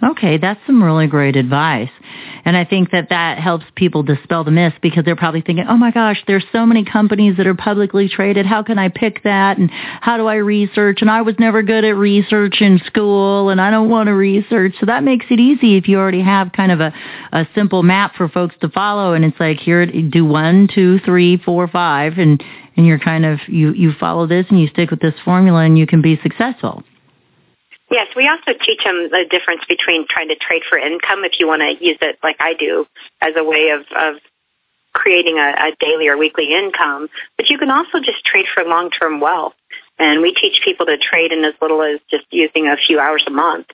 Okay, 0.04 0.36
that's 0.36 0.58
some 0.66 0.82
really 0.82 1.06
great 1.06 1.36
advice. 1.36 1.90
And 2.44 2.56
I 2.56 2.64
think 2.64 2.90
that 2.90 3.10
that 3.10 3.38
helps 3.38 3.64
people 3.76 4.02
dispel 4.02 4.42
the 4.42 4.50
myth 4.50 4.72
because 4.82 5.04
they're 5.04 5.14
probably 5.14 5.42
thinking, 5.42 5.64
oh 5.68 5.76
my 5.76 5.92
gosh, 5.92 6.20
there's 6.26 6.44
so 6.50 6.66
many 6.66 6.84
companies 6.84 7.36
that 7.36 7.46
are 7.46 7.54
publicly 7.54 8.08
traded. 8.08 8.44
How 8.44 8.64
can 8.64 8.80
I 8.80 8.88
pick 8.88 9.22
that? 9.22 9.58
And 9.58 9.70
how 9.70 10.16
do 10.16 10.26
I 10.26 10.36
research? 10.36 11.02
And 11.02 11.10
I 11.10 11.22
was 11.22 11.36
never 11.38 11.62
good 11.62 11.84
at 11.84 11.94
research 11.94 12.56
in 12.60 12.80
school 12.84 13.50
and 13.50 13.60
I 13.60 13.70
don't 13.70 13.88
want 13.88 14.08
to 14.08 14.12
research. 14.12 14.74
So 14.80 14.86
that 14.86 15.04
makes 15.04 15.26
it 15.30 15.38
easy 15.38 15.76
if 15.76 15.86
you 15.86 15.98
already 15.98 16.22
have 16.22 16.50
kind 16.50 16.72
of 16.72 16.80
a, 16.80 16.92
a 17.32 17.46
simple 17.54 17.84
map 17.84 18.16
for 18.16 18.28
folks 18.28 18.56
to 18.62 18.68
follow. 18.70 19.12
And 19.12 19.24
it's 19.24 19.38
like, 19.38 19.58
here, 19.58 19.86
do 19.86 20.24
one, 20.24 20.68
two, 20.74 20.98
three, 21.04 21.36
four, 21.36 21.68
five. 21.68 22.14
And, 22.18 22.42
and 22.76 22.84
you're 22.86 22.98
kind 22.98 23.24
of, 23.24 23.38
you, 23.46 23.72
you 23.72 23.92
follow 24.00 24.26
this 24.26 24.46
and 24.50 24.60
you 24.60 24.66
stick 24.66 24.90
with 24.90 25.00
this 25.00 25.14
formula 25.24 25.60
and 25.60 25.78
you 25.78 25.86
can 25.86 26.02
be 26.02 26.18
successful. 26.24 26.82
Yes, 27.92 28.08
we 28.16 28.26
also 28.26 28.58
teach 28.58 28.80
them 28.82 29.08
the 29.10 29.26
difference 29.28 29.62
between 29.68 30.06
trying 30.08 30.28
to 30.28 30.36
trade 30.36 30.62
for 30.68 30.78
income 30.78 31.24
if 31.24 31.38
you 31.38 31.46
want 31.46 31.60
to 31.60 31.84
use 31.84 31.98
it 32.00 32.18
like 32.22 32.36
I 32.40 32.54
do 32.54 32.86
as 33.20 33.34
a 33.36 33.44
way 33.44 33.68
of, 33.68 33.80
of 33.94 34.20
creating 34.94 35.38
a, 35.38 35.68
a 35.68 35.76
daily 35.78 36.08
or 36.08 36.16
weekly 36.16 36.54
income, 36.54 37.08
but 37.36 37.50
you 37.50 37.58
can 37.58 37.70
also 37.70 37.98
just 37.98 38.24
trade 38.24 38.46
for 38.54 38.64
long-term 38.64 39.20
wealth. 39.20 39.54
And 39.98 40.22
we 40.22 40.32
teach 40.32 40.62
people 40.64 40.86
to 40.86 40.96
trade 40.96 41.32
in 41.32 41.44
as 41.44 41.52
little 41.60 41.82
as 41.82 42.00
just 42.10 42.24
using 42.30 42.66
a 42.66 42.76
few 42.76 42.98
hours 42.98 43.24
a 43.26 43.30
month. 43.30 43.66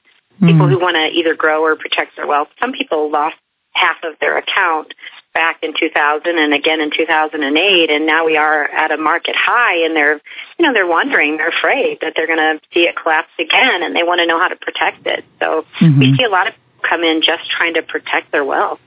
Mm. 0.43 0.53
People 0.53 0.69
who 0.69 0.81
want 0.81 0.97
to 0.97 1.07
either 1.17 1.35
grow 1.35 1.63
or 1.63 1.77
protect 1.77 2.17
their 2.17 2.27
wealth. 2.27 2.49
Some 2.61 2.73
people 2.73 3.11
lost 3.11 3.37
half 3.73 3.97
of 4.03 4.19
their 4.21 4.37
account 4.39 4.95
back 5.35 5.59
in 5.63 5.73
2000 5.79 6.39
and 6.39 6.53
again 6.53 6.81
in 6.81 6.91
2008 6.91 7.91
and 7.91 8.07
now 8.07 8.27
we 8.27 8.37
are 8.37 8.65
at 8.65 8.91
a 8.91 8.97
market 8.97 9.37
high 9.37 9.85
and 9.85 9.95
they're 9.95 10.21
you 10.59 10.67
know 10.67 10.73
they're 10.73 10.87
wondering 10.87 11.37
they're 11.37 11.51
afraid 11.51 11.99
that 12.01 12.15
they're 12.17 12.27
going 12.27 12.39
to 12.39 12.61
see 12.73 12.81
it 12.81 12.97
collapse 13.01 13.31
again 13.39 13.83
and 13.83 13.95
they 13.95 14.03
want 14.03 14.19
to 14.19 14.27
know 14.27 14.39
how 14.39 14.49
to 14.49 14.57
protect 14.57 15.07
it 15.07 15.25
so 15.39 15.65
mm-hmm. 15.81 16.01
we 16.01 16.17
see 16.17 16.25
a 16.25 16.29
lot 16.29 16.49
of 16.49 16.55
people 16.55 16.89
come 16.89 17.03
in 17.03 17.21
just 17.23 17.49
trying 17.51 17.75
to 17.75 17.83
protect 17.83 18.33
their 18.33 18.45
wealth 18.45 18.81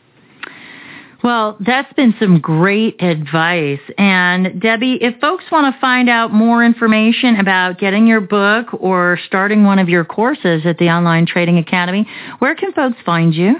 Well, 1.24 1.58
that's 1.60 1.92
been 1.94 2.16
some 2.20 2.40
great 2.40 3.02
advice. 3.02 3.82
And 3.98 4.60
Debbie, 4.60 4.98
if 5.02 5.20
folks 5.20 5.44
want 5.52 5.72
to 5.72 5.80
find 5.80 6.10
out 6.10 6.34
more 6.34 6.66
information 6.66 7.36
about 7.36 7.78
getting 7.78 8.08
your 8.08 8.22
book 8.22 8.68
or 8.74 9.20
starting 9.28 9.64
one 9.64 9.78
of 9.78 9.88
your 9.88 10.04
courses 10.04 10.66
at 10.66 10.80
the 10.80 10.90
Online 10.90 11.28
Trading 11.28 11.60
Academy, 11.60 12.08
where 12.40 12.56
can 12.56 12.72
folks 12.74 12.98
find 13.06 13.36
you? 13.36 13.56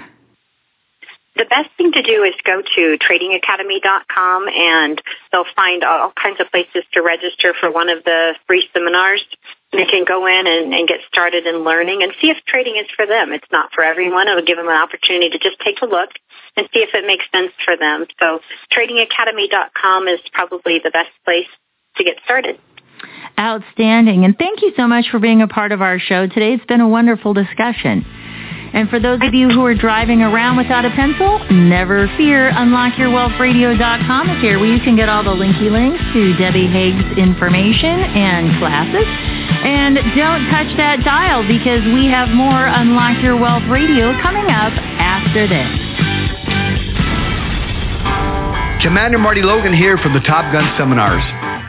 The 1.34 1.46
best 1.48 1.70
thing 1.78 1.92
to 1.92 2.02
do 2.02 2.22
is 2.24 2.34
go 2.44 2.60
to 2.60 2.98
tradingacademy.com 3.00 4.48
and 4.48 5.00
they'll 5.32 5.48
find 5.56 5.82
all 5.82 6.12
kinds 6.12 6.40
of 6.40 6.50
places 6.50 6.84
to 6.92 7.00
register 7.00 7.54
for 7.58 7.70
one 7.72 7.88
of 7.88 8.04
the 8.04 8.34
free 8.46 8.68
seminars. 8.74 9.24
They 9.72 9.86
can 9.86 10.04
go 10.04 10.26
in 10.26 10.46
and, 10.46 10.74
and 10.74 10.86
get 10.86 11.00
started 11.08 11.46
in 11.46 11.64
learning 11.64 12.02
and 12.02 12.12
see 12.20 12.28
if 12.28 12.36
trading 12.46 12.76
is 12.76 12.86
for 12.94 13.06
them. 13.06 13.32
It's 13.32 13.48
not 13.50 13.72
for 13.72 13.82
everyone. 13.82 14.28
It'll 14.28 14.44
give 14.44 14.58
them 14.58 14.68
an 14.68 14.76
opportunity 14.76 15.30
to 15.30 15.38
just 15.38 15.58
take 15.60 15.80
a 15.80 15.86
look 15.86 16.10
and 16.58 16.68
see 16.74 16.80
if 16.80 16.92
it 16.92 17.06
makes 17.06 17.24
sense 17.32 17.52
for 17.64 17.78
them. 17.78 18.04
So 18.20 18.40
tradingacademy.com 18.70 20.08
is 20.08 20.20
probably 20.34 20.80
the 20.84 20.90
best 20.90 21.10
place 21.24 21.48
to 21.96 22.04
get 22.04 22.16
started. 22.24 22.58
Outstanding. 23.38 24.26
And 24.26 24.36
thank 24.36 24.60
you 24.60 24.72
so 24.76 24.86
much 24.86 25.06
for 25.10 25.18
being 25.18 25.40
a 25.40 25.48
part 25.48 25.72
of 25.72 25.80
our 25.80 25.98
show 25.98 26.26
today. 26.26 26.52
It's 26.52 26.66
been 26.66 26.82
a 26.82 26.88
wonderful 26.88 27.32
discussion. 27.32 28.04
And 28.72 28.88
for 28.88 28.98
those 28.98 29.20
of 29.20 29.34
you 29.34 29.50
who 29.50 29.64
are 29.66 29.74
driving 29.74 30.22
around 30.22 30.56
without 30.56 30.86
a 30.86 30.90
pencil, 30.96 31.44
never 31.52 32.08
fear. 32.16 32.50
UnlockYourWealthRadio.com 32.52 34.30
is 34.30 34.40
here 34.40 34.58
where 34.58 34.72
you 34.72 34.80
can 34.80 34.96
get 34.96 35.10
all 35.10 35.22
the 35.22 35.36
linky 35.36 35.68
links 35.68 36.00
to 36.16 36.32
Debbie 36.40 36.66
Hague's 36.72 37.18
information 37.18 38.00
and 38.16 38.56
classes. 38.56 39.04
And 39.60 39.96
don't 40.16 40.48
touch 40.48 40.72
that 40.80 41.04
dial 41.04 41.46
because 41.46 41.84
we 41.92 42.08
have 42.08 42.32
more 42.32 42.64
Unlock 42.64 43.22
Your 43.22 43.36
Wealth 43.36 43.68
Radio 43.68 44.16
coming 44.24 44.48
up 44.48 44.72
after 44.96 45.44
this. 45.44 45.68
Commander 48.80 49.18
Marty 49.18 49.42
Logan 49.42 49.76
here 49.76 49.98
from 49.98 50.14
the 50.14 50.24
Top 50.24 50.50
Gun 50.50 50.64
Seminars. 50.78 51.22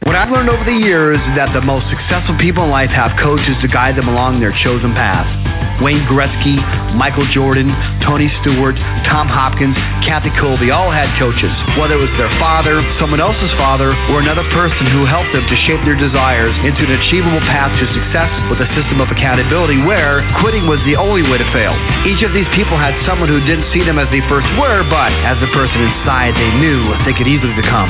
What 0.08 0.16
I've 0.16 0.32
learned 0.32 0.50
over 0.50 0.64
the 0.64 0.72
years 0.72 1.20
is 1.20 1.36
that 1.36 1.52
the 1.54 1.62
most 1.62 1.86
successful 1.92 2.38
people 2.40 2.64
in 2.64 2.72
life 2.72 2.90
have 2.90 3.12
coaches 3.20 3.60
to 3.62 3.68
guide 3.68 3.96
them 3.96 4.08
along 4.08 4.40
their 4.40 4.56
chosen 4.64 4.96
path. 4.96 5.43
Wayne 5.82 6.06
Gretzky, 6.06 6.60
Michael 6.94 7.26
Jordan, 7.32 7.72
Tony 8.06 8.30
Stewart, 8.42 8.76
Tom 9.10 9.26
Hopkins, 9.26 9.76
Kathy 10.06 10.30
Kolbe 10.38 10.70
all 10.70 10.92
had 10.92 11.10
coaches. 11.18 11.52
Whether 11.80 11.98
it 11.98 12.04
was 12.04 12.14
their 12.20 12.32
father, 12.38 12.84
someone 13.00 13.24
else's 13.24 13.52
father, 13.58 13.96
or 14.14 14.22
another 14.22 14.46
person 14.54 14.86
who 14.94 15.08
helped 15.08 15.34
them 15.34 15.46
to 15.48 15.56
shape 15.66 15.82
their 15.88 15.98
desires 15.98 16.54
into 16.62 16.86
an 16.86 16.94
achievable 17.02 17.42
path 17.50 17.74
to 17.82 17.86
success 17.96 18.30
with 18.52 18.62
a 18.62 18.70
system 18.78 19.02
of 19.02 19.10
accountability 19.10 19.82
where 19.82 20.22
quitting 20.44 20.68
was 20.70 20.78
the 20.86 20.96
only 21.00 21.26
way 21.26 21.38
to 21.42 21.48
fail. 21.56 21.74
Each 22.06 22.22
of 22.22 22.34
these 22.36 22.48
people 22.54 22.78
had 22.78 22.94
someone 23.08 23.30
who 23.30 23.42
didn't 23.48 23.72
see 23.74 23.82
them 23.82 23.98
as 23.98 24.10
they 24.14 24.22
first 24.30 24.48
were, 24.60 24.86
but 24.90 25.12
as 25.26 25.40
the 25.42 25.50
person 25.56 25.82
inside 25.82 26.36
they 26.38 26.52
knew 26.60 26.94
they 27.08 27.16
could 27.16 27.28
easily 27.28 27.56
become. 27.58 27.90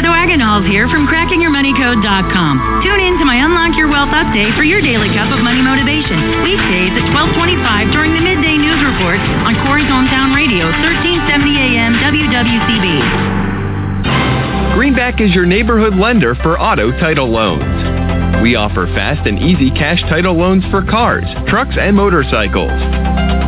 Heather 0.00 0.16
Wagenhals 0.16 0.64
here 0.64 0.88
from 0.88 1.04
crackingyourmoneycode.com. 1.04 2.80
Tune 2.80 3.00
in 3.04 3.20
to 3.20 3.28
my 3.28 3.36
Unlock 3.36 3.76
Your 3.76 3.92
Wealth 3.92 4.08
update 4.16 4.56
for 4.56 4.64
your 4.64 4.80
daily 4.80 5.12
cup 5.12 5.28
of 5.28 5.44
money 5.44 5.60
motivation. 5.60 6.40
Weekdays 6.40 6.96
at 6.96 7.12
1225 7.12 7.92
during 7.92 8.16
the 8.16 8.24
midday 8.24 8.56
news 8.56 8.80
report 8.80 9.20
on 9.44 9.52
Corry's 9.60 9.84
Hometown 9.92 10.32
Radio, 10.32 10.72
1370 10.88 11.52
AM 11.52 12.00
WWCB. 12.00 14.72
Greenback 14.72 15.20
is 15.20 15.36
your 15.36 15.44
neighborhood 15.44 15.92
lender 15.92 16.32
for 16.40 16.56
auto 16.56 16.96
title 16.96 17.28
loans. 17.28 18.40
We 18.40 18.56
offer 18.56 18.88
fast 18.96 19.28
and 19.28 19.36
easy 19.36 19.68
cash 19.68 20.00
title 20.08 20.32
loans 20.32 20.64
for 20.72 20.80
cars, 20.80 21.28
trucks, 21.44 21.76
and 21.76 21.92
motorcycles. 21.92 22.72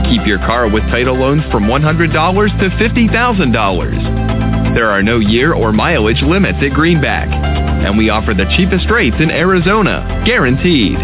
Keep 0.05 0.29
your 0.29 0.45
car 0.45 0.69
with 0.69 0.85
title 0.93 1.17
loans 1.17 1.41
from 1.49 1.65
$100 1.65 2.13
to 2.13 2.67
$50,000. 2.77 4.32
There 4.75 4.91
are 4.91 5.03
no 5.03 5.19
year 5.19 5.53
or 5.53 5.71
mileage 5.73 6.23
limits 6.23 6.59
at 6.63 6.73
Greenback, 6.73 7.29
and 7.29 7.99
we 7.99 8.09
offer 8.09 8.33
the 8.33 8.47
cheapest 8.57 8.89
rates 8.91 9.17
in 9.21 9.31
Arizona, 9.31 10.23
guaranteed. 10.25 10.97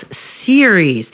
series. 0.47 1.05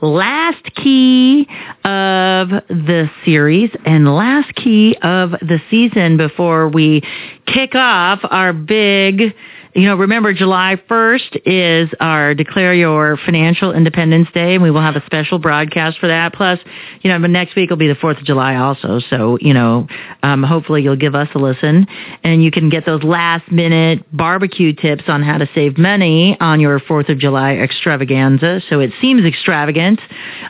Last 0.00 0.62
key 0.76 1.48
of 1.82 2.48
the 2.68 3.10
series 3.24 3.70
and 3.84 4.14
last 4.14 4.54
key 4.54 4.96
of 5.02 5.32
the 5.32 5.58
season 5.68 6.16
before 6.16 6.68
we 6.68 7.02
kick 7.44 7.74
off 7.74 8.20
our 8.22 8.52
big 8.52 9.34
you 9.74 9.86
know, 9.86 9.96
remember 9.96 10.32
July 10.32 10.80
1st 10.88 11.42
is 11.44 11.90
our 11.98 12.32
Declare 12.32 12.74
Your 12.74 13.16
Financial 13.16 13.72
Independence 13.72 14.28
Day, 14.32 14.54
and 14.54 14.62
we 14.62 14.70
will 14.70 14.80
have 14.80 14.94
a 14.94 15.04
special 15.04 15.40
broadcast 15.40 15.98
for 15.98 16.06
that. 16.06 16.32
Plus, 16.32 16.60
you 17.02 17.10
know, 17.10 17.18
but 17.20 17.30
next 17.30 17.56
week 17.56 17.70
will 17.70 17.76
be 17.76 17.88
the 17.88 17.94
4th 17.94 18.20
of 18.20 18.24
July 18.24 18.54
also. 18.54 19.00
So, 19.10 19.36
you 19.40 19.52
know, 19.52 19.88
um, 20.22 20.44
hopefully 20.44 20.82
you'll 20.82 20.94
give 20.94 21.16
us 21.16 21.28
a 21.34 21.38
listen, 21.38 21.88
and 22.22 22.44
you 22.44 22.52
can 22.52 22.70
get 22.70 22.86
those 22.86 23.02
last 23.02 23.50
minute 23.50 24.04
barbecue 24.16 24.72
tips 24.72 25.04
on 25.08 25.24
how 25.24 25.38
to 25.38 25.48
save 25.56 25.76
money 25.76 26.36
on 26.40 26.60
your 26.60 26.78
4th 26.78 27.08
of 27.08 27.18
July 27.18 27.54
extravaganza. 27.54 28.60
So 28.70 28.78
it 28.78 28.92
seems 29.00 29.24
extravagant 29.24 30.00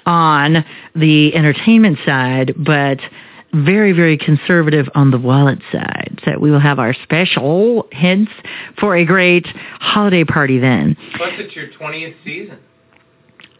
on 0.04 0.66
the 0.94 1.34
entertainment 1.34 1.98
side, 2.04 2.54
but 2.58 2.98
very, 3.54 3.92
very 3.92 4.18
conservative 4.18 4.88
on 4.94 5.10
the 5.10 5.18
wallet 5.18 5.60
side. 5.70 6.20
So 6.24 6.38
we 6.38 6.50
will 6.50 6.60
have 6.60 6.78
our 6.78 6.94
special 6.94 7.88
hints 7.92 8.32
for 8.78 8.96
a 8.96 9.04
great 9.04 9.46
holiday 9.80 10.24
party 10.24 10.58
then. 10.58 10.96
Plus, 11.16 11.32
it's 11.38 11.54
your 11.54 11.68
20th 11.68 12.14
season. 12.24 12.58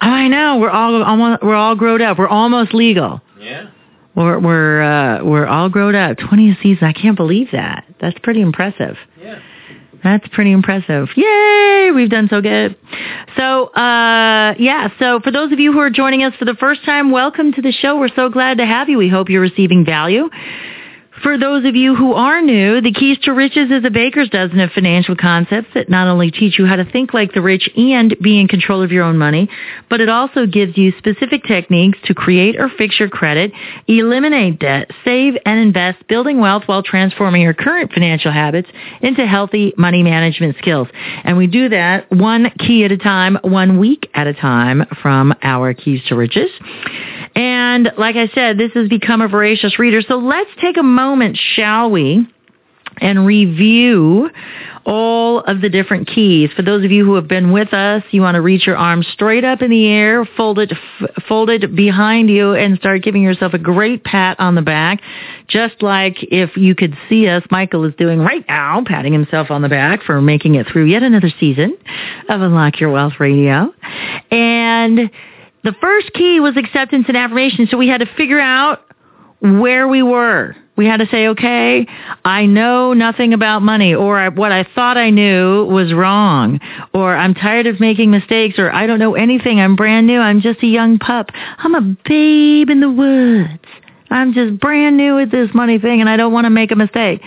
Oh, 0.01 0.09
I 0.09 0.29
know. 0.29 0.59
We're 0.59 0.71
all 0.71 1.03
almost, 1.03 1.43
we're 1.43 1.55
all 1.55 1.77
grown 1.77 2.03
up. 2.03 2.19
We're 2.19 2.29
almost 2.29 2.75
legal. 2.75 3.21
Yeah. 3.39 3.71
We're 4.15 4.39
we're 4.39 4.83
uh, 4.83 5.25
we're 5.25 5.47
all 5.47 5.69
grown 5.69 5.95
up. 5.95 6.19
20th 6.19 6.63
season. 6.63 6.85
I 6.85 6.93
can't 6.93 7.17
believe 7.17 7.49
that. 7.53 7.85
That's 8.01 8.19
pretty 8.23 8.41
impressive. 8.41 8.97
Yeah. 9.21 9.41
That's 10.05 10.29
pretty 10.29 10.53
impressive. 10.53 11.09
Yay! 11.17 11.91
We've 11.95 12.11
done 12.11 12.29
so 12.29 12.43
good. 12.43 12.77
So, 13.39 13.69
uh, 13.69 14.55
yeah, 14.59 14.89
so 14.99 15.19
for 15.21 15.31
those 15.31 15.51
of 15.51 15.59
you 15.59 15.73
who 15.73 15.79
are 15.79 15.89
joining 15.89 16.23
us 16.23 16.35
for 16.39 16.45
the 16.45 16.55
first 16.55 16.85
time, 16.85 17.11
welcome 17.11 17.53
to 17.55 17.63
the 17.63 17.73
show. 17.73 17.99
We're 17.99 18.15
so 18.15 18.29
glad 18.29 18.59
to 18.59 18.67
have 18.67 18.91
you. 18.91 18.99
We 18.99 19.09
hope 19.09 19.31
you're 19.31 19.41
receiving 19.41 19.83
value. 19.83 20.29
For 21.23 21.39
those 21.39 21.65
of 21.65 21.77
you 21.77 21.95
who 21.95 22.15
are 22.15 22.43
new, 22.43 22.81
the 22.81 22.93
Keys 22.93 23.19
to 23.23 23.33
Riches 23.33 23.71
is 23.71 23.85
a 23.85 23.91
baker's 23.91 24.29
dozen 24.31 24.59
of 24.59 24.73
financial 24.73 25.15
concepts 25.15 25.69
that 25.75 25.89
not 25.89 26.09
only 26.09 26.33
teach 26.33 26.59
you 26.59 26.67
how 26.67 26.75
to 26.75 26.85
think 26.85 27.15
like 27.15 27.33
the 27.33 27.41
rich 27.41 27.71
and 27.77 28.17
be 28.21 28.41
in 28.41 28.49
control 28.49 28.83
of 28.83 28.91
your 28.91 29.05
own 29.05 29.17
money, 29.17 29.49
but 29.89 30.01
it 30.01 30.09
also 30.09 30.45
gives 30.45 30.77
you 30.77 30.93
specific 30.99 31.45
techniques 31.45 31.99
to 32.07 32.15
create 32.15 32.57
or 32.59 32.69
fix 32.69 32.99
your 32.99 33.09
credit, 33.09 33.53
eliminate 33.87 34.59
debt, 34.59 34.91
save 35.05 35.35
and 35.47 35.61
invest, 35.61 36.05
building 36.09 36.41
wealth 36.41 36.65
while 36.67 36.83
transforming 36.83 37.43
your 37.43 37.55
current 37.55 37.93
financial 37.93 38.33
habits 38.33 38.69
into 39.01 39.25
healthy 39.25 39.73
money 39.79 40.03
management 40.03 40.57
skills. 40.59 40.89
And 41.23 41.37
we 41.37 41.47
do 41.47 41.69
that 41.69 42.11
one 42.11 42.51
key 42.59 42.85
at 42.85 42.91
a 42.91 42.99
time, 42.99 43.39
one 43.43 43.79
week 43.79 44.11
at 44.15 44.27
a 44.27 44.35
time 44.35 44.85
from 45.01 45.33
our 45.43 45.75
Keys 45.75 46.03
to 46.09 46.17
Riches. 46.17 46.51
And 47.35 47.93
like 47.99 48.17
I 48.17 48.29
said, 48.35 48.59
this 48.59 48.73
has 48.75 48.89
become 48.89 49.21
a 49.21 49.29
voracious 49.29 49.79
reader. 49.79 50.03
So 50.03 50.17
let's 50.17 50.51
take 50.61 50.77
a 50.77 50.83
moment, 50.83 51.37
shall 51.37 51.91
we, 51.91 52.27
and 53.01 53.27
review 53.27 54.31
all 54.87 55.41
of 55.41 55.61
the 55.61 55.69
different 55.69 56.07
keys. 56.07 56.51
For 56.55 56.63
those 56.63 56.85
of 56.85 56.93
you 56.93 57.05
who 57.05 57.15
have 57.15 57.27
been 57.27 57.53
with 57.53 57.73
us, 57.73 58.03
you 58.11 58.21
want 58.21 58.35
to 58.35 58.41
reach 58.41 58.67
your 58.67 58.77
arms 58.77 59.07
straight 59.13 59.45
up 59.45 59.63
in 59.63 59.71
the 59.71 59.87
air, 59.89 60.29
fold 60.37 60.59
it, 60.59 60.73
f- 60.73 61.25
fold 61.27 61.49
it 61.51 61.75
behind 61.75 62.29
you, 62.29 62.53
and 62.53 62.79
start 62.79 63.03
giving 63.03 63.23
yourself 63.23 63.55
a 63.55 63.59
great 63.59 64.05
pat 64.05 64.39
on 64.39 64.55
the 64.55 64.63
back. 64.63 65.01
Just 65.49 65.83
like 65.83 66.19
if 66.23 66.57
you 66.57 66.75
could 66.75 66.97
see 67.09 67.29
us, 67.29 67.43
Michael 67.51 67.85
is 67.85 67.95
doing 67.97 68.21
right 68.21 68.45
now, 68.47 68.83
patting 68.87 69.13
himself 69.13 69.51
on 69.51 69.63
the 69.63 69.69
back 69.69 70.03
for 70.03 70.21
making 70.21 70.57
it 70.57 70.67
through 70.71 70.85
yet 70.85 71.03
another 71.03 71.31
season 71.41 71.77
of 72.29 72.43
Unlock 72.43 72.79
Your 72.79 72.91
Wealth 72.91 73.15
Radio. 73.19 73.73
And 74.31 75.11
the 75.65 75.75
first 75.81 76.13
key 76.13 76.41
was 76.41 76.57
acceptance 76.57 77.07
and 77.09 77.17
affirmation. 77.17 77.67
So 77.71 77.77
we 77.77 77.89
had 77.89 78.01
to 78.01 78.07
figure 78.17 78.41
out 78.41 78.85
where 79.41 79.89
we 79.89 80.03
were. 80.03 80.55
We 80.77 80.87
had 80.87 80.99
to 80.99 81.07
say, 81.07 81.29
okay, 81.29 81.87
I 82.25 82.47
know 82.47 82.95
nothing 82.95 83.33
about 83.33 83.63
money 83.63 83.95
or 83.95 84.27
what 84.31 84.53
I 84.53 84.67
thought 84.75 84.97
I 84.97 85.11
knew 85.11 85.65
was 85.67 85.93
wrong 85.93 86.61
or 86.93 87.15
I'm 87.17 87.33
tired 87.33 87.67
of 87.67 87.79
making 87.79 88.11
mistakes 88.11 88.59
or 88.59 88.73
I 88.73 88.87
don't 88.87 88.99
know 88.99 89.15
anything. 89.15 89.61
I'm 89.61 89.77
brand 89.77 90.07
new. 90.07 90.19
I'm 90.19 90.41
just 90.41 90.63
a 90.63 90.67
young 90.67 90.99
pup. 90.99 91.31
I'm 91.33 91.75
a 91.75 91.97
babe 92.05 92.71
in 92.71 92.81
the 92.81 92.91
woods. 92.91 93.65
I'm 94.11 94.33
just 94.33 94.61
brand 94.61 94.97
new 94.97 95.19
at 95.19 95.31
this 95.31 95.51
money 95.55 95.79
thing 95.79 96.01
and 96.01 96.09
I 96.09 96.17
don't 96.17 96.33
want 96.33 96.45
to 96.45 96.51
make 96.51 96.73
a 96.73 96.77
mistake. 96.77 97.23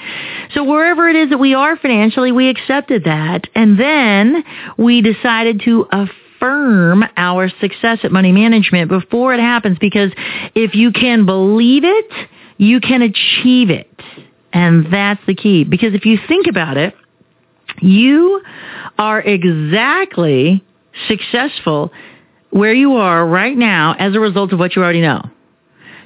So 0.53 0.63
wherever 0.63 1.07
it 1.07 1.15
is 1.15 1.29
that 1.29 1.37
we 1.37 1.53
are 1.53 1.77
financially, 1.77 2.31
we 2.31 2.49
accepted 2.49 3.05
that. 3.05 3.47
And 3.55 3.79
then 3.79 4.43
we 4.77 5.01
decided 5.01 5.61
to 5.65 5.87
affirm 5.91 6.26
our 6.41 7.49
success 7.61 7.99
at 8.03 8.11
money 8.11 8.31
management 8.31 8.89
before 8.89 9.33
it 9.33 9.39
happens 9.39 9.77
because 9.79 10.11
if 10.55 10.75
you 10.75 10.91
can 10.91 11.25
believe 11.25 11.83
it, 11.83 12.11
you 12.57 12.79
can 12.79 13.01
achieve 13.01 13.69
it. 13.69 13.89
And 14.53 14.91
that's 14.91 15.23
the 15.27 15.35
key. 15.35 15.63
Because 15.63 15.93
if 15.93 16.05
you 16.05 16.17
think 16.27 16.47
about 16.47 16.77
it, 16.77 16.95
you 17.81 18.41
are 18.97 19.21
exactly 19.21 20.63
successful 21.07 21.91
where 22.49 22.73
you 22.73 22.95
are 22.95 23.25
right 23.25 23.55
now 23.55 23.95
as 23.99 24.15
a 24.15 24.19
result 24.19 24.53
of 24.53 24.59
what 24.59 24.75
you 24.75 24.81
already 24.81 25.01
know. 25.01 25.21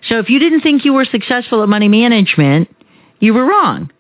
So 0.10 0.18
if 0.20 0.30
you 0.30 0.40
didn't 0.40 0.62
think 0.62 0.84
you 0.84 0.94
were 0.94 1.06
successful 1.06 1.62
at 1.64 1.70
money 1.70 1.88
management, 1.88 2.76
you 3.20 3.34
were 3.34 3.46
wrong 3.46 3.92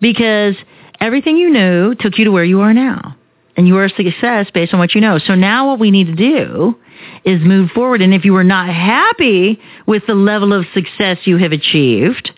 because 0.00 0.56
everything 0.98 1.36
you 1.36 1.50
knew 1.50 1.94
took 1.94 2.18
you 2.18 2.24
to 2.24 2.30
where 2.30 2.44
you 2.44 2.60
are 2.60 2.72
now. 2.72 3.16
And 3.56 3.68
you 3.68 3.76
are 3.76 3.84
a 3.84 3.90
success 3.90 4.46
based 4.52 4.72
on 4.72 4.80
what 4.80 4.94
you 4.94 5.00
know. 5.00 5.18
So 5.18 5.34
now 5.34 5.68
what 5.68 5.78
we 5.78 5.90
need 5.90 6.06
to 6.06 6.14
do 6.14 6.76
is 7.24 7.40
move 7.42 7.70
forward. 7.70 8.00
And 8.00 8.14
if 8.14 8.24
you 8.24 8.34
are 8.36 8.44
not 8.44 8.68
happy 8.68 9.60
with 9.86 10.06
the 10.06 10.14
level 10.14 10.52
of 10.52 10.64
success 10.72 11.18
you 11.24 11.36
have 11.36 11.52
achieved, 11.52 12.30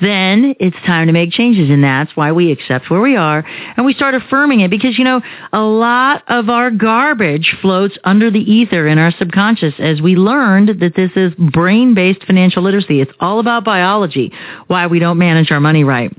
then 0.00 0.54
it's 0.58 0.76
time 0.84 1.06
to 1.06 1.12
make 1.12 1.30
changes. 1.30 1.70
And 1.70 1.82
that's 1.82 2.14
why 2.16 2.32
we 2.32 2.50
accept 2.50 2.90
where 2.90 3.00
we 3.00 3.16
are 3.16 3.44
and 3.76 3.86
we 3.86 3.94
start 3.94 4.14
affirming 4.14 4.60
it 4.60 4.70
because, 4.70 4.98
you 4.98 5.04
know, 5.04 5.20
a 5.52 5.60
lot 5.60 6.24
of 6.28 6.48
our 6.48 6.70
garbage 6.70 7.56
floats 7.60 7.96
under 8.04 8.30
the 8.30 8.40
ether 8.40 8.88
in 8.88 8.98
our 8.98 9.12
subconscious 9.18 9.74
as 9.78 10.00
we 10.00 10.16
learned 10.16 10.80
that 10.80 10.94
this 10.96 11.10
is 11.16 11.32
brain-based 11.34 12.24
financial 12.24 12.62
literacy. 12.62 13.00
It's 13.00 13.12
all 13.20 13.38
about 13.38 13.64
biology, 13.64 14.32
why 14.66 14.86
we 14.86 14.98
don't 14.98 15.18
manage 15.18 15.50
our 15.50 15.60
money 15.60 15.84
right. 15.84 16.12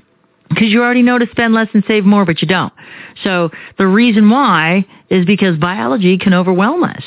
Because 0.53 0.69
you 0.69 0.81
already 0.81 1.01
know 1.01 1.17
to 1.17 1.27
spend 1.31 1.53
less 1.53 1.69
and 1.73 1.83
save 1.87 2.05
more, 2.05 2.25
but 2.25 2.41
you 2.41 2.47
don't. 2.47 2.73
So 3.23 3.49
the 3.77 3.87
reason 3.87 4.29
why 4.29 4.85
is 5.09 5.25
because 5.25 5.57
biology 5.57 6.17
can 6.17 6.33
overwhelm 6.33 6.83
us 6.83 7.03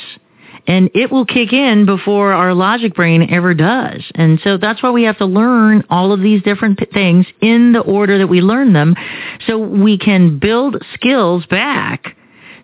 and 0.66 0.90
it 0.94 1.12
will 1.12 1.24
kick 1.24 1.52
in 1.52 1.86
before 1.86 2.32
our 2.32 2.52
logic 2.54 2.94
brain 2.94 3.28
ever 3.30 3.54
does. 3.54 4.02
And 4.14 4.40
so 4.42 4.56
that's 4.56 4.82
why 4.82 4.90
we 4.90 5.04
have 5.04 5.18
to 5.18 5.26
learn 5.26 5.84
all 5.90 6.12
of 6.12 6.20
these 6.20 6.42
different 6.42 6.80
things 6.92 7.26
in 7.40 7.72
the 7.72 7.80
order 7.80 8.18
that 8.18 8.26
we 8.26 8.40
learn 8.40 8.72
them 8.72 8.96
so 9.46 9.58
we 9.58 9.98
can 9.98 10.38
build 10.38 10.82
skills 10.94 11.46
back 11.46 12.16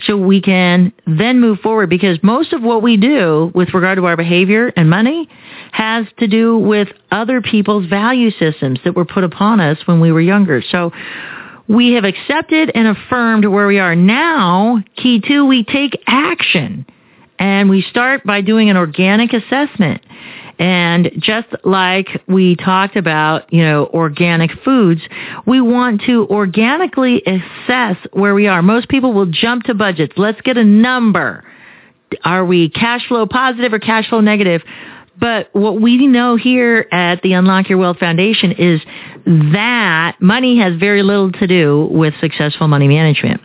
so 0.07 0.17
we 0.17 0.41
can 0.41 0.93
then 1.07 1.41
move 1.41 1.61
forward 1.61 1.91
because 1.91 2.19
most 2.23 2.53
of 2.53 2.63
what 2.63 2.83
we 2.83 2.97
do 2.97 3.51
with 3.55 3.73
regard 3.75 3.99
to 3.99 4.07
our 4.07 4.17
behavior 4.17 4.73
and 4.77 4.91
money 4.91 5.29
has 5.73 6.07
to 6.19 6.27
do 6.27 6.59
with 6.59 6.89
other 7.11 7.41
people's 7.41 7.87
value 7.87 8.31
systems 8.31 8.79
that 8.85 8.95
were 8.95 9.05
put 9.05 9.25
upon 9.25 9.61
us 9.61 9.79
when 9.87 10.01
we 10.01 10.13
were 10.13 10.21
younger. 10.21 10.63
So 10.63 10.93
we 11.69 11.93
have 11.93 12.05
accepted 12.05 12.71
and 12.75 12.89
affirmed 12.89 13.45
where 13.47 13.67
we 13.67 13.79
are 13.79 13.95
now. 13.95 14.83
Key 14.97 15.21
two, 15.27 15.47
we 15.47 15.65
take 15.65 16.03
action. 16.07 16.87
And 17.39 17.71
we 17.71 17.83
start 17.83 18.25
by 18.25 18.41
doing 18.41 18.71
an 18.71 18.77
organic 18.77 19.33
assessment. 19.33 20.03
And 20.63 21.11
just 21.19 21.49
like 21.65 22.07
we 22.29 22.55
talked 22.55 22.95
about, 22.95 23.53
you 23.53 23.65
know, 23.65 23.91
organic 23.93 24.53
foods, 24.65 25.01
we 25.45 25.61
want 25.61 26.03
to 26.03 26.25
organically 26.29 27.21
assess 27.27 27.97
where 28.13 28.33
we 28.33 28.47
are. 28.47 28.63
Most 28.63 28.89
people 28.89 29.13
will 29.13 29.27
jump 29.27 29.65
to 29.65 29.75
budgets. 29.75 30.13
Let's 30.17 30.41
get 30.43 30.57
a 30.57 30.63
number. 30.63 31.43
Are 32.25 32.45
we 32.45 32.69
cash 32.69 33.09
flow 33.09 33.27
positive 33.27 33.73
or 33.73 33.81
cash 33.81 34.09
flow 34.09 34.21
negative? 34.21 34.63
But 35.19 35.49
what 35.53 35.81
we 35.81 36.07
know 36.07 36.37
here 36.37 36.87
at 36.93 37.23
the 37.23 37.33
Unlock 37.33 37.69
Your 37.69 37.79
Wealth 37.79 37.99
Foundation 37.99 38.53
is 38.53 38.81
that 39.27 40.17
money 40.21 40.61
has 40.61 40.79
very 40.79 41.03
little 41.03 41.33
to 41.33 41.47
do 41.49 41.89
with 41.91 42.15
successful 42.21 42.69
money 42.69 42.87
management. 42.87 43.41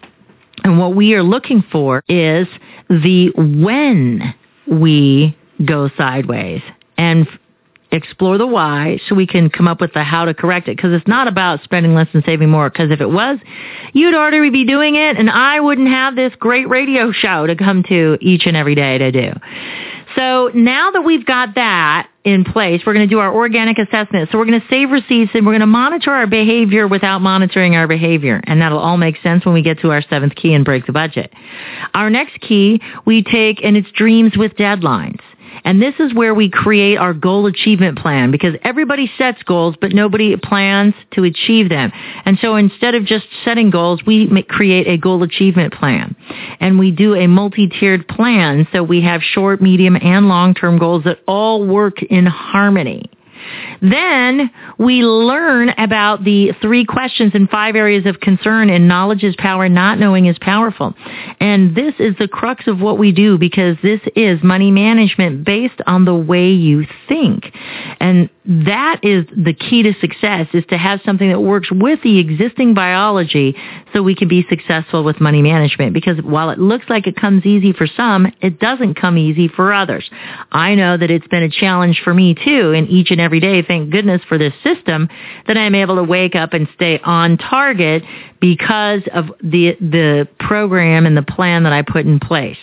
And 0.64 0.78
what 0.78 0.96
we 0.96 1.16
are 1.16 1.24
looking 1.24 1.64
for 1.72 2.04
is 2.08 2.48
the 2.90 3.32
when 3.36 4.36
we 4.68 5.36
go 5.66 5.90
sideways 5.98 6.62
and 6.98 7.28
explore 7.92 8.38
the 8.38 8.48
why 8.48 9.00
so 9.08 9.16
we 9.16 9.26
can 9.26 9.50
come 9.50 9.68
up 9.68 9.80
with 9.80 9.94
the 9.94 10.04
how 10.04 10.26
to 10.26 10.34
correct 10.34 10.68
it 10.68 10.76
because 10.76 10.92
it's 10.92 11.08
not 11.08 11.28
about 11.28 11.64
spending 11.64 11.94
less 11.94 12.08
and 12.14 12.24
saving 12.26 12.50
more 12.50 12.70
because 12.70 12.92
if 12.92 13.00
it 13.00 13.10
was 13.10 13.40
you'd 13.94 14.14
already 14.14 14.50
be 14.50 14.66
doing 14.66 14.96
it 14.96 15.18
and 15.18 15.30
I 15.30 15.62
wouldn't 15.62 15.88
have 15.88 16.16
this 16.16 16.34
great 16.36 16.68
radio 16.68 17.14
show 17.14 17.48
to 17.48 17.56
come 17.56 17.84
to 17.84 18.18
each 18.20 18.46
and 18.46 18.58
every 18.58 18.76
day 18.76 18.98
to 18.98 19.12
do. 19.12 19.32
So 20.18 20.50
now 20.54 20.92
that 20.92 21.02
we've 21.02 21.26
got 21.26 21.56
that 21.56 22.10
in 22.24 22.44
place, 22.44 22.82
we're 22.86 22.94
going 22.94 23.08
to 23.08 23.14
do 23.14 23.20
our 23.20 23.34
organic 23.34 23.78
assessment. 23.78 24.30
So 24.32 24.40
we're 24.40 24.46
going 24.46 24.60
to 24.60 24.68
save 24.68 24.90
receipts 24.90 25.32
and 25.36 25.46
we're 25.46 25.54
going 25.54 25.60
to 25.60 25.68
monitor 25.68 26.12
our 26.12 26.26
behavior 26.26 26.88
without 26.88 27.20
monitoring 27.20 27.76
our 27.76 27.88
behavior. 27.88 28.42
And 28.46 28.60
that'll 28.60 28.80
all 28.80 28.98
make 28.98 29.18
sense 29.22 29.46
when 29.46 29.54
we 29.54 29.62
get 29.62 29.80
to 29.82 29.92
our 29.92 30.02
seventh 30.02 30.34
key 30.36 30.54
and 30.54 30.66
break 30.66 30.88
the 30.88 30.92
budget. 30.92 31.32
Our 31.94 32.10
next 32.10 32.42
key 32.42 32.82
we 33.06 33.22
take 33.22 33.64
and 33.64 33.78
it's 33.78 33.92
dreams 33.92 34.36
with 34.36 34.56
deadlines. 34.56 35.20
And 35.68 35.82
this 35.82 35.96
is 36.00 36.14
where 36.14 36.34
we 36.34 36.50
create 36.50 36.96
our 36.96 37.14
goal 37.14 37.46
achievement 37.46 37.98
plan 37.98 38.32
because 38.32 38.56
everybody 38.64 39.12
sets 39.18 39.44
goals, 39.44 39.76
but 39.82 39.92
nobody 39.92 40.38
plans 40.38 40.94
to 41.12 41.26
achieve 41.26 41.68
them. 41.68 41.92
And 42.24 42.40
so 42.40 42.56
instead 42.56 42.96
of 42.96 43.04
just 43.04 43.26
setting 43.44 43.70
goals, 43.70 44.02
we 44.06 44.44
create 44.44 44.88
a 44.88 44.98
goal 44.98 45.24
achievement 45.24 45.74
plan. 45.74 46.16
And 46.62 46.80
we 46.80 46.92
do 46.92 47.16
a 47.16 47.28
multi-tiered 47.28 48.08
plan 48.08 48.66
so 48.72 48.82
we 48.82 49.02
have 49.02 49.22
short, 49.22 49.62
medium, 49.62 49.98
and 50.02 50.30
long-term 50.30 50.78
goals 50.78 51.04
that 51.04 51.20
all 51.28 51.68
work 51.68 52.02
in 52.02 52.26
harmony. 52.26 53.12
Then 53.82 54.50
we 54.78 55.04
learn 55.04 55.70
about 55.78 56.24
the 56.24 56.54
three 56.62 56.86
questions 56.86 57.32
and 57.34 57.50
five 57.50 57.76
areas 57.76 58.06
of 58.06 58.20
concern 58.20 58.70
and 58.70 58.88
knowledge 58.88 59.24
is 59.24 59.36
power, 59.38 59.70
not 59.70 60.00
knowing 60.00 60.26
is 60.26 60.38
powerful. 60.40 60.94
And 61.40 61.76
this 61.76 61.94
is 62.00 62.16
the 62.20 62.28
crux 62.28 62.68
of 62.68 62.80
what 62.80 62.98
we 62.98 63.12
do 63.12 63.38
because 63.38 63.78
this 63.84 64.02
is 64.16 64.42
money 64.44 64.72
management 64.72 65.44
based 65.44 65.82
on 65.86 66.06
the 66.06 66.16
way 66.16 66.50
you 66.52 66.86
think. 67.08 67.46
And 68.00 68.30
that 68.48 69.02
is 69.04 69.26
the 69.36 69.54
key 69.54 69.84
to 69.84 69.94
success 70.00 70.48
is 70.54 70.64
to 70.70 70.78
have 70.78 71.02
something 71.06 71.28
that 71.28 71.42
works 71.42 71.70
with 71.70 72.02
the 72.02 72.18
existing 72.18 72.74
biology 72.74 73.58
so 73.92 74.02
we 74.02 74.16
can 74.16 74.30
be 74.30 74.46
successful 74.50 75.04
with 75.04 75.20
money 75.20 75.42
management 75.42 75.94
because 75.94 76.18
while 76.22 76.50
it 76.50 76.58
looks 76.58 76.86
like 76.88 77.08
it 77.08 77.18
comes 77.18 77.46
easy 77.46 77.74
for 77.74 77.88
some, 77.88 78.32
it 78.42 78.58
doesn't 78.58 78.96
come 78.96 79.18
easy 79.18 79.50
for 79.50 79.74
others. 79.74 80.10
I 80.54 80.76
know 80.76 80.96
that 80.96 81.12
it's 81.12 81.28
been 81.28 81.44
a 81.44 81.50
challenge 81.50 82.02
for 82.06 82.14
me 82.14 82.36
too 82.36 82.72
and 82.72 82.88
each 82.88 83.12
and 83.12 83.20
every 83.20 83.27
day, 83.30 83.62
thank 83.62 83.92
goodness 83.92 84.22
for 84.28 84.38
this 84.38 84.54
system 84.64 85.10
that 85.48 85.58
I'm 85.58 85.76
able 85.76 85.96
to 85.96 86.04
wake 86.04 86.36
up 86.36 86.54
and 86.54 86.68
stay 86.76 87.00
on 87.04 87.38
target 87.38 88.04
because 88.40 89.02
of 89.14 89.28
the, 89.42 89.76
the 89.80 90.28
program 90.40 91.06
and 91.06 91.16
the 91.16 91.22
plan 91.22 91.64
that 91.64 91.74
I 91.74 91.82
put 91.82 92.06
in 92.06 92.20
place. 92.20 92.58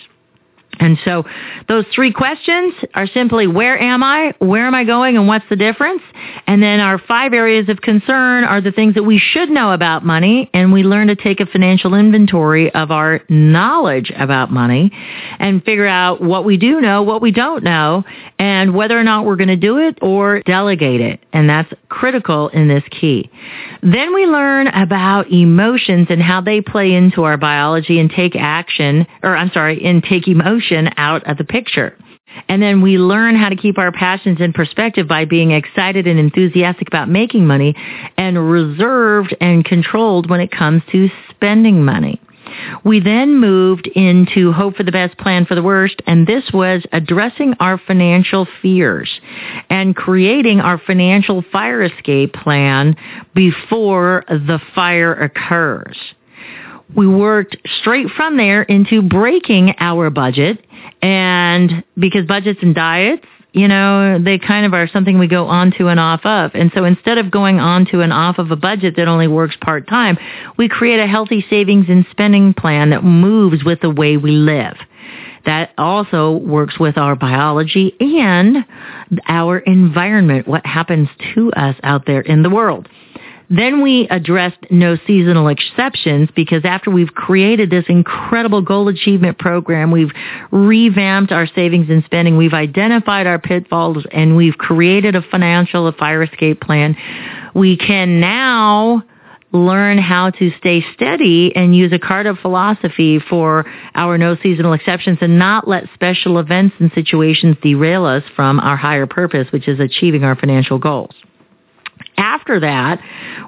And 0.81 0.99
so 1.05 1.25
those 1.69 1.85
three 1.95 2.13
questions 2.13 2.75
are 2.95 3.07
simply 3.07 3.47
where 3.47 3.81
am 3.81 4.03
I, 4.03 4.35
where 4.39 4.67
am 4.67 4.75
I 4.75 4.85
going, 4.85 5.17
and 5.17 5.29
what's 5.29 5.45
the 5.49 5.57
difference? 5.57 6.03
And 6.47 6.63
then 6.63 6.81
our 6.81 6.99
five 6.99 7.33
areas 7.33 7.69
of 7.69 7.81
concern 7.81 8.45
are 8.45 8.61
the 8.61 8.73
things 8.73 8.95
that 8.95 9.03
we 9.03 9.19
should 9.19 9.51
know 9.51 9.73
about 9.73 10.05
money, 10.05 10.51
and 10.53 10.73
we 10.73 10.83
learn 10.83 11.09
to 11.09 11.17
take 11.17 11.41
a 11.41 11.47
financial 11.47 11.95
inventory 11.95 12.73
of 12.75 12.91
our 12.91 13.21
knowledge 13.29 14.13
about 14.17 14.51
money 14.51 14.91
and 15.39 15.63
figure 15.65 15.87
out 15.87 16.21
what 16.21 16.45
we 16.45 16.57
do 16.57 16.81
know, 16.81 17.03
what 17.03 17.23
we 17.23 17.31
don't 17.31 17.63
know, 17.63 18.05
and 18.39 18.75
whether 18.75 18.99
or 18.99 19.05
not 19.05 19.25
we're 19.25 19.37
going 19.37 19.49
to 19.49 19.57
do 19.57 19.79
it 19.79 19.99
or 20.03 20.41
delegate 20.41 21.01
it. 21.01 21.21
And 21.33 21.49
that's 21.49 21.73
critical 21.95 22.49
in 22.49 22.67
this 22.67 22.83
key. 22.91 23.31
Then 23.83 24.13
we 24.13 24.27
learn 24.27 24.67
about 24.67 25.31
emotions 25.31 26.09
and 26.11 26.21
how 26.21 26.41
they 26.41 26.61
play 26.61 26.93
into 26.93 27.23
our 27.23 27.37
biology 27.37 28.01
and 28.01 28.11
take 28.11 28.35
action, 28.35 29.07
or 29.23 29.37
I'm 29.37 29.51
sorry, 29.53 29.85
and 29.85 30.03
take 30.03 30.27
emotion 30.27 30.91
out 30.97 31.25
of 31.31 31.39
the 31.39 31.45
picture. 31.45 31.97
And 32.49 32.61
then 32.61 32.83
we 32.83 32.99
learn 32.99 33.37
how 33.37 33.49
to 33.49 33.55
keep 33.55 33.79
our 33.79 33.93
passions 33.93 34.41
in 34.41 34.53
perspective 34.53 35.07
by 35.07 35.25
being 35.25 35.53
excited 35.53 36.09
and 36.09 36.19
enthusiastic 36.19 36.89
about 36.89 37.09
making 37.09 37.47
money 37.47 37.77
and 38.17 38.51
reserved 38.51 39.37
and 39.41 39.65
controlled 39.65 40.29
when 40.29 40.41
it 40.41 40.51
comes 40.51 40.83
to 40.91 41.09
spending 41.31 41.85
money. 41.85 42.21
We 42.85 43.01
then 43.01 43.39
moved 43.39 43.87
into 43.89 44.53
hope 44.53 44.77
for 44.77 44.83
the 44.83 44.93
best, 44.93 45.17
plan 45.19 45.47
for 45.47 45.55
the 45.55 45.63
worst, 45.63 46.03
and 46.07 46.27
this 46.27 46.45
was 46.53 46.85
addressing 46.93 47.55
our 47.61 47.79
financial 47.79 48.47
fears 48.63 49.11
and 49.71 49.97
creating 49.97 50.61
our 50.61 50.79
financial 50.79 51.43
fire 51.53 51.83
escape 51.83 52.33
plan 52.35 52.97
before 53.35 54.25
the 54.29 54.61
fire 54.75 55.15
occurs. 55.15 55.97
We 56.95 57.07
worked 57.09 57.57
straight 57.81 58.09
from 58.17 58.37
there 58.37 58.63
into 58.63 59.03
breaking 59.03 59.75
our 59.81 60.11
budget 60.11 60.65
and 61.03 61.83
because 61.99 62.27
budgets 62.27 62.61
and 62.63 62.75
diets 62.75 63.27
you 63.55 63.69
know, 63.69 64.19
they 64.19 64.37
kind 64.37 64.67
of 64.67 64.75
are 64.75 64.89
something 64.89 65.17
we 65.17 65.29
go 65.29 65.47
on 65.47 65.71
to 65.79 65.87
and 65.87 66.01
off 66.01 66.27
of. 66.27 66.51
And 66.55 66.73
so 66.75 66.85
instead 66.85 67.19
of 67.19 67.31
going 67.31 67.61
on 67.61 67.87
to 67.93 68.01
and 68.01 68.13
off 68.13 68.39
of 68.39 68.51
a 68.51 68.57
budget 68.57 68.97
that 68.97 69.07
only 69.07 69.29
works 69.29 69.57
part 69.61 69.89
time, 69.89 70.19
we 70.59 70.69
create 70.69 70.99
a 70.99 71.07
healthy 71.07 71.47
savings 71.49 71.87
and 71.89 72.05
spending 72.11 72.53
plan 72.53 72.91
that 72.91 73.05
moves 73.05 73.63
with 73.65 73.81
the 73.81 73.91
way 73.91 74.17
we 74.17 74.33
live. 74.33 74.77
That 75.47 75.73
also 75.79 76.33
works 76.33 76.81
with 76.81 76.99
our 76.99 77.15
biology 77.15 77.95
and 78.01 78.65
our 79.29 79.59
environment, 79.59 80.49
what 80.49 80.67
happens 80.67 81.09
to 81.35 81.53
us 81.53 81.77
out 81.85 82.07
there 82.07 82.23
in 82.23 82.43
the 82.43 82.51
world. 82.51 82.89
Then 83.51 83.83
we 83.83 84.09
addressed 84.11 84.59
no 84.71 84.97
seasonal 85.07 85.49
exceptions 85.49 86.31
because 86.35 86.65
after 86.65 86.91
we've 86.91 87.13
created 87.15 87.71
this 87.71 87.85
incredible 87.89 88.63
goal 88.63 88.89
achievement 88.89 89.39
program, 89.39 89.91
we've 89.91 90.13
revamped 90.51 91.31
our 91.31 91.47
savings 91.47 91.91
and 91.91 92.05
spending, 92.05 92.37
we've 92.37 92.55
identified 92.55 93.27
our 93.27 93.39
pitfalls, 93.39 94.07
and 94.11 94.37
we've 94.37 94.57
created 94.57 95.15
a 95.15 95.23
financial 95.23 95.87
a 95.87 95.93
fire 95.93 96.23
escape 96.23 96.61
plan. 96.61 96.97
We 97.55 97.77
can 97.77 98.21
now 98.21 99.05
learn 99.53 99.99
how 99.99 100.31
to 100.31 100.51
stay 100.59 100.85
steady 100.95 101.55
and 101.55 101.77
use 101.77 101.93
a 101.93 101.99
Carta 101.99 102.35
philosophy 102.41 103.21
for 103.21 103.65
our 103.95 104.19
no 104.19 104.37
seasonal 104.43 104.73
exceptions 104.73 105.19
and 105.21 105.39
not 105.39 105.69
let 105.69 105.85
special 105.95 106.39
events 106.39 106.75
and 106.81 106.91
situations 106.93 107.57
derail 107.63 108.05
us 108.05 108.25
from 108.35 108.59
our 108.59 108.77
higher 108.77 109.07
purpose, 109.07 109.47
which 109.53 109.69
is 109.69 109.79
achieving 109.79 110.25
our 110.25 110.35
financial 110.35 110.79
goals. 110.79 111.15
After 112.17 112.61
that, 112.61 113.01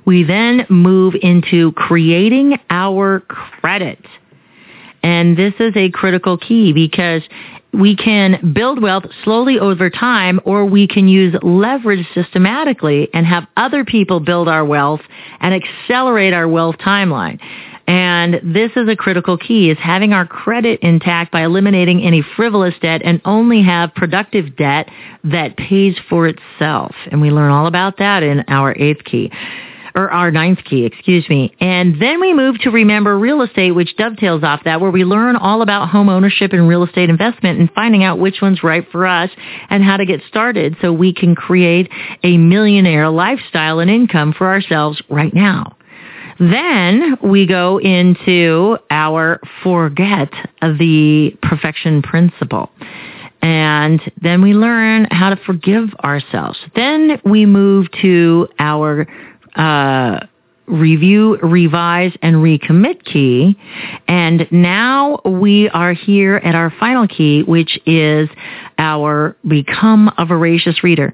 we 0.05 0.25
then 0.25 0.67
move 0.69 1.15
into 1.21 1.73
creating 1.73 2.59
our 2.71 3.21
credit. 3.21 4.05
And 5.03 5.37
this 5.37 5.55
is 5.61 5.73
a 5.77 5.91
critical 5.91 6.37
key 6.37 6.73
because 6.73 7.23
we 7.79 7.95
can 7.95 8.53
build 8.53 8.83
wealth 8.83 9.05
slowly 9.23 9.59
over 9.59 9.91
time 9.91 10.41
or 10.45 10.65
we 10.65 10.87
can 10.87 11.09
use 11.09 11.35
leverage 11.43 12.07
systematically 12.15 13.09
and 13.13 13.27
have 13.27 13.47
other 13.57 13.85
people 13.85 14.21
build 14.21 14.49
our 14.49 14.65
wealth 14.65 15.01
and 15.41 15.55
accelerate 15.55 16.33
our 16.33 16.49
wealth 16.49 16.77
timeline. 16.79 17.39
And 17.89 18.41
this 18.43 18.73
is 18.75 18.89
a 18.89 18.97
critical 18.97 19.39
key 19.39 19.71
is 19.71 19.79
having 19.79 20.13
our 20.13 20.27
credit 20.27 20.81
intact 20.81 21.31
by 21.31 21.45
eliminating 21.45 22.03
any 22.03 22.23
frivolous 22.35 22.75
debt 22.81 23.01
and 23.05 23.21
only 23.25 23.63
have 23.63 23.95
productive 23.95 24.57
debt 24.57 24.89
that 25.23 25.57
pays 25.57 25.97
for 26.09 26.27
itself. 26.27 26.97
And 27.13 27.21
we 27.21 27.31
learn 27.31 27.53
all 27.53 27.67
about 27.67 27.99
that 27.99 28.25
in 28.25 28.45
our 28.49 28.77
eighth 28.77 29.05
key 29.05 29.31
or 29.97 30.11
our 30.11 30.31
ninth 30.31 30.63
key, 30.65 30.85
excuse 30.85 31.29
me. 31.29 31.53
And 31.59 32.01
then 32.01 32.21
we 32.21 32.35
move 32.35 32.61
to 32.61 32.71
remember 32.71 33.19
real 33.19 33.41
estate, 33.41 33.73
which 33.73 33.97
dovetails 33.97 34.45
off 34.45 34.63
that, 34.65 34.81
where 34.81 34.91
we 34.91 35.05
learn 35.05 35.37
all 35.37 35.63
about 35.63 35.89
home 35.89 36.11
ownership 36.11 36.53
and 36.53 36.69
real 36.69 36.85
estate 36.85 37.09
investment 37.09 37.59
and 37.59 37.71
finding 37.73 38.05
out 38.05 38.19
which 38.19 38.43
one's 38.43 38.63
right 38.63 38.87
for 38.93 39.07
us 39.07 39.31
and 39.71 39.83
how 39.83 39.97
to 39.97 40.05
get 40.05 40.21
started 40.29 40.77
so 40.83 40.93
we 40.93 41.15
can 41.15 41.35
create 41.35 41.91
a 42.23 42.37
millionaire 42.37 43.09
lifestyle 43.09 43.81
and 43.81 43.91
income 43.91 44.35
for 44.37 44.47
ourselves 44.49 45.03
right 45.09 45.35
now. 45.35 45.75
Then 46.39 47.17
we 47.23 47.47
go 47.47 47.79
into 47.79 48.77
our 48.91 49.41
forget 49.63 50.29
the 50.61 51.35
perfection 51.41 52.03
principle. 52.03 52.71
And 53.41 54.01
then 54.21 54.43
we 54.43 54.53
learn 54.53 55.07
how 55.11 55.31
to 55.31 55.37
forgive 55.37 55.95
ourselves. 56.05 56.59
Then 56.75 57.21
we 57.25 57.47
move 57.47 57.87
to 58.03 58.49
our 58.59 59.07
uh, 59.57 60.21
review, 60.67 61.37
revise, 61.39 62.13
and 62.23 62.37
recommit 62.37 63.05
key. 63.05 63.57
And 64.09 64.47
now 64.51 65.21
we 65.25 65.69
are 65.71 65.93
here 65.93 66.37
at 66.37 66.55
our 66.55 66.73
final 66.79 67.07
key, 67.07 67.43
which 67.43 67.79
is 67.87 68.29
our 68.79 69.37
become 69.47 70.13
a 70.19 70.27
voracious 70.27 70.83
reader. 70.83 71.13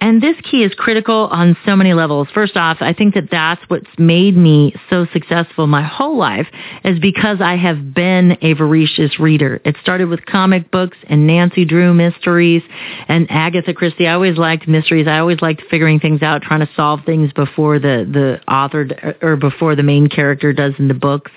And 0.00 0.22
this 0.22 0.36
key 0.50 0.64
is 0.64 0.72
critical 0.74 1.28
on 1.30 1.56
so 1.66 1.76
many 1.76 1.92
levels. 1.92 2.28
First 2.32 2.56
off, 2.56 2.78
I 2.80 2.94
think 2.94 3.14
that 3.14 3.30
that's 3.30 3.60
what's 3.68 3.90
made 3.98 4.34
me 4.34 4.74
so 4.88 5.06
successful 5.12 5.66
my 5.66 5.82
whole 5.82 6.16
life 6.16 6.46
is 6.84 6.98
because 6.98 7.42
I 7.42 7.56
have 7.56 7.92
been 7.92 8.38
a 8.40 8.54
voracious 8.54 9.20
reader. 9.20 9.60
It 9.64 9.76
started 9.82 10.08
with 10.08 10.24
comic 10.24 10.70
books 10.70 10.96
and 11.08 11.26
Nancy 11.26 11.66
Drew 11.66 11.92
mysteries 11.92 12.62
and 13.08 13.26
Agatha 13.30 13.74
Christie. 13.74 14.06
I 14.06 14.14
always 14.14 14.38
liked 14.38 14.66
mysteries. 14.66 15.06
I 15.06 15.18
always 15.18 15.42
liked 15.42 15.62
figuring 15.70 16.00
things 16.00 16.22
out, 16.22 16.40
trying 16.40 16.60
to 16.60 16.70
solve 16.74 17.00
things 17.04 17.32
before 17.34 17.78
the, 17.78 18.08
the 18.10 18.52
author 18.52 19.16
or 19.20 19.36
before 19.36 19.76
the 19.76 19.82
main 19.82 20.08
character 20.08 20.54
does 20.54 20.72
in 20.78 20.88
the 20.88 20.94
books. 20.94 21.30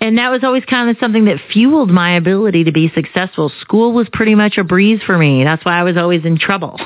And 0.00 0.18
that 0.18 0.30
was 0.30 0.44
always 0.44 0.64
kind 0.64 0.90
of 0.90 0.96
something 0.98 1.24
that 1.24 1.38
fueled 1.52 1.90
my 1.90 2.16
ability 2.16 2.64
to 2.64 2.72
be 2.72 2.90
successful. 2.94 3.50
School 3.60 3.92
was 3.92 4.08
pretty 4.12 4.34
much 4.34 4.58
a 4.58 4.64
breeze 4.64 5.00
for 5.04 5.16
me. 5.16 5.44
That's 5.44 5.64
why 5.64 5.78
I 5.78 5.82
was 5.84 5.96
always 5.96 6.24
in 6.24 6.38
trouble 6.38 6.78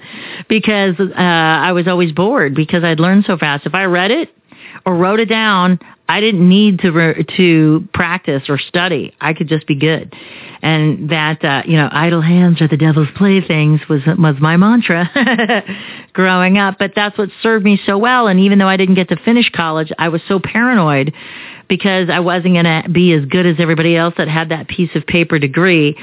because 0.48 0.94
uh, 1.00 1.14
I 1.16 1.72
was 1.72 1.88
always 1.88 2.12
bored 2.12 2.54
because 2.54 2.84
I'd 2.84 3.00
learned 3.00 3.24
so 3.26 3.36
fast. 3.36 3.66
If 3.66 3.74
I 3.74 3.84
read 3.84 4.10
it 4.10 4.30
or 4.84 4.94
wrote 4.94 5.20
it 5.20 5.28
down, 5.28 5.78
I 6.10 6.20
didn't 6.20 6.48
need 6.48 6.80
to 6.80 6.90
re- 6.90 7.26
to 7.36 7.86
practice 7.92 8.44
or 8.48 8.58
study. 8.58 9.14
I 9.20 9.34
could 9.34 9.48
just 9.48 9.66
be 9.66 9.74
good. 9.74 10.14
And 10.62 11.10
that 11.10 11.44
uh, 11.44 11.62
you 11.66 11.76
know, 11.76 11.88
idle 11.92 12.22
hands 12.22 12.62
are 12.62 12.68
the 12.68 12.78
devil's 12.78 13.08
playthings 13.14 13.80
was 13.88 14.00
was 14.06 14.36
my 14.40 14.56
mantra 14.56 15.10
growing 16.14 16.56
up. 16.56 16.78
But 16.78 16.92
that's 16.96 17.18
what 17.18 17.28
served 17.42 17.64
me 17.64 17.78
so 17.84 17.98
well. 17.98 18.26
And 18.26 18.40
even 18.40 18.58
though 18.58 18.66
I 18.66 18.78
didn't 18.78 18.94
get 18.94 19.10
to 19.10 19.16
finish 19.16 19.50
college, 19.50 19.92
I 19.98 20.08
was 20.08 20.22
so 20.26 20.40
paranoid 20.40 21.12
because 21.68 22.08
I 22.10 22.20
wasn't 22.20 22.54
going 22.54 22.64
to 22.64 22.88
be 22.90 23.12
as 23.12 23.24
good 23.24 23.46
as 23.46 23.56
everybody 23.58 23.96
else 23.96 24.14
that 24.18 24.28
had 24.28 24.48
that 24.50 24.68
piece 24.68 24.90
of 24.94 25.06
paper 25.06 25.38
degree 25.38 25.96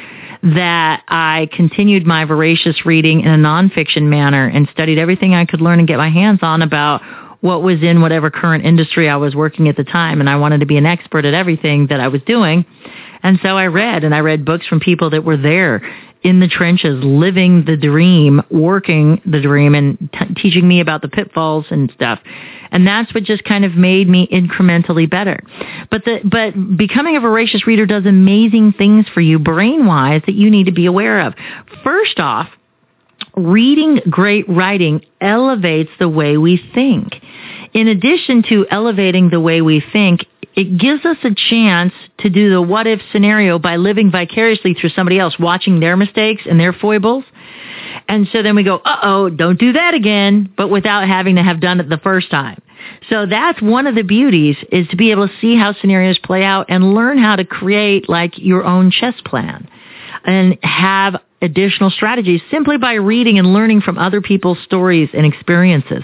that 0.44 1.04
I 1.08 1.50
continued 1.52 2.06
my 2.06 2.26
voracious 2.26 2.86
reading 2.86 3.22
in 3.22 3.28
a 3.28 3.38
nonfiction 3.38 4.04
manner 4.04 4.48
and 4.48 4.70
studied 4.72 5.00
everything 5.00 5.34
I 5.34 5.46
could 5.46 5.62
learn 5.62 5.80
and 5.80 5.88
get 5.88 5.98
my 5.98 6.10
hands 6.10 6.40
on 6.44 6.62
about 6.62 7.02
what 7.46 7.62
was 7.62 7.84
in 7.84 8.02
whatever 8.02 8.32
current 8.32 8.66
industry 8.66 9.08
I 9.08 9.18
was 9.18 9.36
working 9.36 9.70
at 9.70 9.78
the 9.78 9.84
time. 9.84 10.20
And 10.20 10.28
I 10.28 10.36
wanted 10.36 10.62
to 10.62 10.66
be 10.66 10.78
an 10.78 10.88
expert 10.88 11.26
at 11.26 11.36
everything 11.36 11.88
that 11.88 12.00
I 12.00 12.08
was 12.08 12.22
doing. 12.24 12.66
And 13.22 13.40
so 13.44 13.50
I 13.50 13.68
read 13.68 14.04
and 14.04 14.16
I 14.16 14.20
read 14.20 14.44
books 14.44 14.66
from 14.66 14.80
people 14.80 15.12
that 15.12 15.24
were 15.24 15.38
there 15.38 15.82
in 16.24 16.40
the 16.40 16.48
trenches, 16.48 17.04
living 17.04 17.66
the 17.66 17.78
dream, 17.78 18.42
working 18.50 19.22
the 19.28 19.40
dream 19.40 19.76
and 19.76 20.10
t- 20.12 20.34
teaching 20.42 20.68
me 20.68 20.80
about 20.80 21.04
the 21.04 21.08
pitfalls 21.08 21.68
and 21.70 21.92
stuff. 21.94 22.20
And 22.72 22.88
that's 22.88 23.14
what 23.14 23.24
just 23.24 23.44
kind 23.44 23.64
of 23.64 23.76
made 23.76 24.10
me 24.10 24.28
incrementally 24.32 25.08
better. 25.08 25.40
But 25.92 26.04
the, 26.06 26.22
but 26.24 26.76
becoming 26.76 27.16
a 27.16 27.20
voracious 27.20 27.68
reader 27.68 27.86
does 27.86 28.08
amazing 28.08 28.74
things 28.74 29.06
for 29.14 29.22
you 29.22 29.38
brain 29.38 29.86
wise 29.86 30.24
that 30.26 30.34
you 30.34 30.50
need 30.50 30.66
to 30.66 30.72
be 30.72 30.88
aware 30.88 31.22
of. 31.22 31.36
First 31.84 32.20
off, 32.20 32.50
reading 33.36 34.02
great 34.10 34.48
writing 34.50 35.06
elevates 35.22 35.92
the 36.00 36.10
way 36.10 36.38
we 36.38 36.62
think. 36.74 37.16
In 37.76 37.90
addition 37.90 38.42
to 38.44 38.66
elevating 38.72 39.30
the 39.30 39.42
way 39.42 39.62
we 39.62 39.84
think, 39.92 40.26
it 40.56 40.78
gives 40.78 41.04
us 41.06 41.18
a 41.26 41.36
chance 41.36 41.92
to 42.20 42.30
do 42.30 42.50
the 42.50 42.62
what 42.62 42.88
if 42.88 43.02
scenario 43.12 43.60
by 43.60 43.76
living 43.76 44.10
vicariously 44.10 44.74
through 44.74 44.92
somebody 44.92 45.20
else, 45.20 45.38
watching 45.38 45.82
their 45.82 45.98
mistakes 45.98 46.44
and 46.50 46.58
their 46.58 46.72
foibles. 46.72 47.26
And 48.08 48.30
so 48.32 48.42
then 48.42 48.56
we 48.56 48.64
go, 48.64 48.78
uh-oh, 48.78 49.30
don't 49.30 49.60
do 49.60 49.74
that 49.74 49.94
again, 49.94 50.54
but 50.56 50.70
without 50.70 51.06
having 51.06 51.36
to 51.36 51.44
have 51.44 51.60
done 51.60 51.82
it 51.82 51.90
the 51.90 51.98
first 51.98 52.32
time. 52.32 52.62
So 53.10 53.26
that's 53.26 53.62
one 53.62 53.88
of 53.88 53.96
the 53.96 54.04
beauties 54.04 54.56
is 54.72 54.88
to 54.88 54.96
be 54.96 55.12
able 55.12 55.28
to 55.28 55.34
see 55.42 55.58
how 55.58 55.74
scenarios 55.74 56.18
play 56.20 56.46
out 56.46 56.68
and 56.70 56.94
learn 56.94 57.18
how 57.18 57.36
to 57.36 57.44
create 57.44 58.08
like 58.08 58.38
your 58.38 58.64
own 58.64 58.90
chess 58.90 59.16
plan 59.26 59.68
and 60.26 60.58
have 60.64 61.22
additional 61.42 61.90
strategies 61.90 62.42
simply 62.50 62.78
by 62.78 62.94
reading 62.94 63.38
and 63.38 63.54
learning 63.54 63.82
from 63.82 63.98
other 63.98 64.22
people's 64.22 64.58
stories 64.64 65.10
and 65.14 65.26
experiences. 65.26 66.04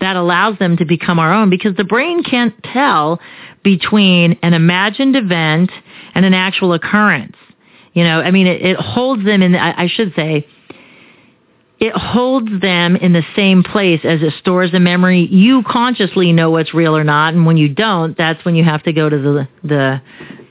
That 0.00 0.16
allows 0.16 0.58
them 0.58 0.76
to 0.76 0.84
become 0.84 1.18
our 1.18 1.32
own 1.32 1.50
because 1.50 1.76
the 1.76 1.84
brain 1.84 2.22
can't 2.22 2.54
tell 2.62 3.20
between 3.62 4.38
an 4.42 4.54
imagined 4.54 5.16
event 5.16 5.70
and 6.14 6.24
an 6.24 6.34
actual 6.34 6.72
occurrence. 6.74 7.36
You 7.94 8.04
know, 8.04 8.20
I 8.20 8.30
mean, 8.30 8.46
it, 8.46 8.62
it 8.62 8.76
holds 8.76 9.24
them 9.24 9.42
in, 9.42 9.54
I, 9.54 9.84
I 9.84 9.86
should 9.88 10.14
say, 10.14 10.46
it 11.78 11.92
holds 11.94 12.60
them 12.60 12.94
in 12.94 13.12
the 13.12 13.24
same 13.34 13.64
place 13.64 14.00
as 14.04 14.22
it 14.22 14.34
stores 14.38 14.70
the 14.70 14.78
memory. 14.78 15.26
You 15.26 15.64
consciously 15.64 16.32
know 16.32 16.50
what's 16.50 16.72
real 16.72 16.96
or 16.96 17.02
not, 17.02 17.34
and 17.34 17.44
when 17.44 17.56
you 17.56 17.68
don't, 17.68 18.16
that's 18.16 18.44
when 18.44 18.54
you 18.54 18.62
have 18.62 18.84
to 18.84 18.92
go 18.92 19.08
to 19.08 19.18
the 19.18 19.48
the 19.64 20.02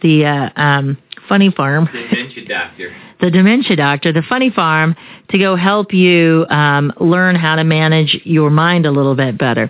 the 0.02 0.26
uh, 0.26 0.50
um, 0.62 0.98
funny 1.28 1.52
farm. 1.52 1.90
The 1.92 2.08
dementia 2.08 2.46
doctor. 2.48 2.96
the 3.22 3.32
dementia 3.32 3.76
doctor, 3.76 4.12
the 4.12 4.24
funny 4.24 4.50
farm, 4.50 4.96
to 5.30 5.38
go 5.38 5.56
help 5.56 5.94
you 5.94 6.46
um, 6.50 6.92
learn 7.00 7.36
how 7.36 7.56
to 7.56 7.64
manage 7.64 8.20
your 8.24 8.50
mind 8.50 8.86
a 8.86 8.92
little 8.92 9.16
bit 9.16 9.38
better. 9.38 9.70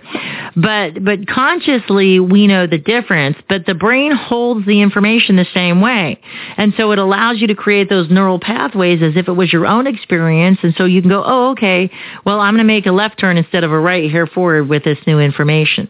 But 0.56 1.04
but 1.04 1.26
consciously 1.28 2.18
we 2.20 2.46
know 2.46 2.66
the 2.66 2.78
difference, 2.78 3.36
but 3.48 3.66
the 3.66 3.74
brain 3.74 4.12
holds 4.12 4.66
the 4.66 4.80
information 4.82 5.36
the 5.36 5.46
same 5.54 5.80
way. 5.80 6.20
And 6.56 6.74
so 6.76 6.92
it 6.92 6.98
allows 6.98 7.40
you 7.40 7.46
to 7.48 7.54
create 7.54 7.88
those 7.88 8.10
neural 8.10 8.40
pathways 8.40 9.02
as 9.02 9.16
if 9.16 9.28
it 9.28 9.32
was 9.32 9.52
your 9.52 9.66
own 9.66 9.86
experience 9.86 10.58
and 10.62 10.74
so 10.76 10.84
you 10.84 11.00
can 11.00 11.10
go, 11.10 11.22
"Oh, 11.24 11.50
okay. 11.52 11.90
Well, 12.24 12.40
I'm 12.40 12.54
going 12.54 12.66
to 12.66 12.72
make 12.72 12.86
a 12.86 12.92
left 12.92 13.18
turn 13.18 13.36
instead 13.36 13.64
of 13.64 13.72
a 13.72 13.78
right 13.78 14.10
here 14.10 14.26
forward 14.26 14.68
with 14.68 14.84
this 14.84 14.98
new 15.06 15.20
information." 15.20 15.88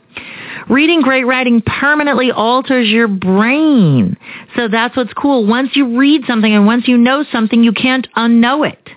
Reading 0.68 1.02
great 1.02 1.24
writing 1.24 1.62
permanently 1.62 2.30
alters 2.30 2.88
your 2.88 3.08
brain. 3.08 4.16
So 4.56 4.68
that's 4.68 4.96
what's 4.96 5.12
cool. 5.14 5.46
Once 5.46 5.70
you 5.74 5.98
read 5.98 6.22
something 6.26 6.52
and 6.52 6.66
once 6.66 6.88
you 6.88 6.96
know 6.96 7.24
something, 7.32 7.62
you 7.62 7.72
can't 7.72 8.06
unknow 8.16 8.70
it. 8.70 8.88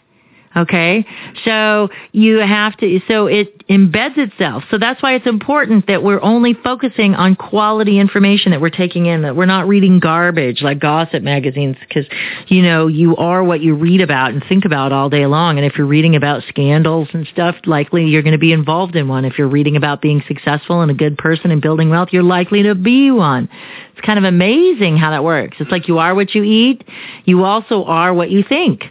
Okay? 0.55 1.05
So 1.43 1.89
you 2.11 2.37
have 2.37 2.77
to, 2.77 3.01
so 3.07 3.27
it 3.27 3.67
embeds 3.67 4.17
itself. 4.17 4.63
So 4.71 4.77
that's 4.77 5.01
why 5.03 5.15
it's 5.15 5.27
important 5.27 5.87
that 5.87 6.03
we're 6.03 6.21
only 6.21 6.53
focusing 6.53 7.13
on 7.15 7.35
quality 7.35 7.99
information 7.99 8.51
that 8.51 8.61
we're 8.61 8.69
taking 8.69 9.05
in, 9.07 9.23
that 9.23 9.35
we're 9.35 9.45
not 9.45 9.67
reading 9.67 9.99
garbage 9.99 10.61
like 10.61 10.79
gossip 10.79 11.23
magazines 11.23 11.75
because, 11.79 12.05
you 12.47 12.61
know, 12.61 12.87
you 12.87 13.15
are 13.17 13.43
what 13.43 13.61
you 13.61 13.75
read 13.75 14.01
about 14.01 14.31
and 14.31 14.43
think 14.47 14.65
about 14.65 14.91
all 14.91 15.09
day 15.09 15.25
long. 15.25 15.57
And 15.57 15.65
if 15.65 15.77
you're 15.77 15.87
reading 15.87 16.15
about 16.15 16.43
scandals 16.47 17.09
and 17.13 17.27
stuff, 17.27 17.55
likely 17.65 18.05
you're 18.05 18.23
going 18.23 18.33
to 18.33 18.37
be 18.37 18.53
involved 18.53 18.95
in 18.95 19.07
one. 19.07 19.25
If 19.25 19.37
you're 19.37 19.49
reading 19.49 19.75
about 19.75 20.01
being 20.01 20.23
successful 20.27 20.81
and 20.81 20.89
a 20.89 20.95
good 20.95 21.17
person 21.17 21.51
and 21.51 21.61
building 21.61 21.89
wealth, 21.89 22.09
you're 22.11 22.23
likely 22.23 22.63
to 22.63 22.75
be 22.75 23.11
one. 23.11 23.49
It's 23.91 24.05
kind 24.05 24.19
of 24.19 24.25
amazing 24.25 24.97
how 24.97 25.11
that 25.11 25.23
works. 25.23 25.57
It's 25.59 25.71
like 25.71 25.87
you 25.87 25.97
are 25.97 26.15
what 26.15 26.35
you 26.35 26.43
eat. 26.43 26.83
You 27.25 27.43
also 27.43 27.83
are 27.85 28.13
what 28.13 28.29
you 28.29 28.43
think. 28.47 28.85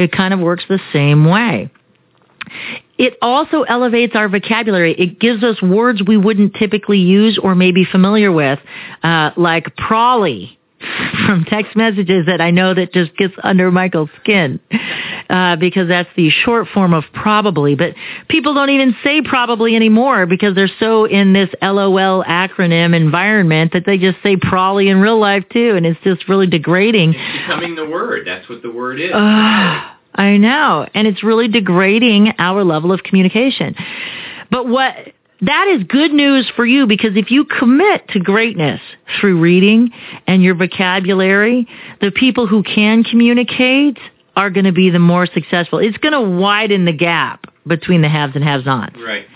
It 0.00 0.12
kind 0.12 0.32
of 0.32 0.40
works 0.40 0.64
the 0.66 0.80
same 0.94 1.26
way. 1.26 1.70
It 2.96 3.18
also 3.20 3.62
elevates 3.62 4.16
our 4.16 4.30
vocabulary. 4.30 4.94
It 4.94 5.20
gives 5.20 5.44
us 5.44 5.60
words 5.60 6.02
we 6.02 6.16
wouldn't 6.16 6.54
typically 6.54 6.98
use 6.98 7.38
or 7.40 7.54
may 7.54 7.70
be 7.70 7.84
familiar 7.84 8.32
with, 8.32 8.58
uh, 9.02 9.32
like 9.36 9.76
prolly 9.76 10.58
from 11.26 11.44
text 11.44 11.76
messages 11.76 12.26
that 12.26 12.40
I 12.40 12.50
know 12.50 12.74
that 12.74 12.92
just 12.92 13.16
gets 13.16 13.34
under 13.42 13.70
Michael's 13.70 14.10
skin 14.20 14.60
uh, 15.28 15.56
because 15.56 15.88
that's 15.88 16.08
the 16.16 16.30
short 16.30 16.68
form 16.68 16.94
of 16.94 17.04
probably. 17.12 17.74
But 17.74 17.94
people 18.28 18.54
don't 18.54 18.70
even 18.70 18.96
say 19.04 19.20
probably 19.22 19.76
anymore 19.76 20.26
because 20.26 20.54
they're 20.54 20.70
so 20.80 21.04
in 21.04 21.32
this 21.32 21.50
LOL 21.62 22.24
acronym 22.24 22.94
environment 22.94 23.72
that 23.72 23.84
they 23.84 23.98
just 23.98 24.18
say 24.22 24.36
probably 24.36 24.88
in 24.88 25.00
real 25.00 25.18
life 25.18 25.44
too, 25.52 25.74
and 25.76 25.84
it's 25.84 26.00
just 26.02 26.28
really 26.28 26.46
degrading. 26.46 27.14
It's 27.14 27.38
becoming 27.38 27.74
the 27.74 27.88
word. 27.88 28.26
That's 28.26 28.48
what 28.48 28.62
the 28.62 28.70
word 28.70 29.00
is. 29.00 29.12
Uh, 29.12 29.16
I 30.12 30.38
know, 30.38 30.88
and 30.92 31.06
it's 31.06 31.22
really 31.22 31.46
degrading 31.46 32.34
our 32.38 32.64
level 32.64 32.92
of 32.92 33.02
communication. 33.04 33.76
But 34.50 34.66
what 34.66 35.12
that 35.42 35.68
is 35.68 35.84
good 35.84 36.12
news 36.12 36.50
for 36.54 36.66
you 36.66 36.86
because 36.86 37.16
if 37.16 37.30
you 37.30 37.44
commit 37.44 38.08
to 38.08 38.20
greatness 38.20 38.80
through 39.18 39.40
reading 39.40 39.90
and 40.26 40.42
your 40.42 40.54
vocabulary, 40.54 41.66
the 42.00 42.10
people 42.10 42.46
who 42.46 42.62
can 42.62 43.04
communicate 43.04 43.98
are 44.36 44.50
going 44.50 44.64
to 44.64 44.72
be 44.72 44.90
the 44.90 44.98
more 44.98 45.26
successful. 45.26 45.78
It's 45.78 45.96
going 45.98 46.12
to 46.12 46.20
widen 46.20 46.84
the 46.84 46.92
gap 46.92 47.46
between 47.66 48.02
the 48.02 48.08
haves 48.08 48.34
and 48.34 48.44
have-nots. 48.44 48.96
Right. 48.98 49.26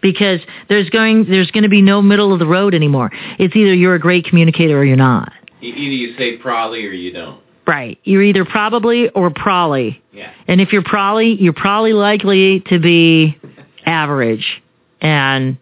Because 0.00 0.40
there's 0.68 0.90
going 0.90 1.26
there's 1.30 1.50
going 1.52 1.62
to 1.62 1.68
be 1.68 1.80
no 1.80 2.02
middle 2.02 2.32
of 2.32 2.40
the 2.40 2.46
road 2.46 2.74
anymore. 2.74 3.10
It's 3.38 3.54
either 3.54 3.72
you're 3.72 3.94
a 3.94 4.00
great 4.00 4.24
communicator 4.24 4.78
or 4.78 4.84
you're 4.84 4.96
not. 4.96 5.32
Either 5.60 5.78
you 5.78 6.16
say 6.16 6.38
probably 6.38 6.84
or 6.84 6.92
you 6.92 7.12
don't. 7.12 7.40
Right. 7.66 7.98
You're 8.02 8.24
either 8.24 8.44
probably 8.44 9.08
or 9.10 9.30
probably. 9.30 10.02
Yeah. 10.12 10.32
And 10.48 10.60
if 10.60 10.72
you're 10.72 10.82
probably, 10.82 11.40
you're 11.40 11.52
probably 11.52 11.92
likely 11.92 12.60
to 12.66 12.80
be 12.80 13.38
average 13.86 14.61
and 15.02 15.58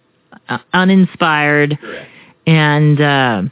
uh, 0.49 0.59
uninspired 0.73 1.79
Correct. 1.81 2.09
and 2.47 3.01
uh, 3.01 3.43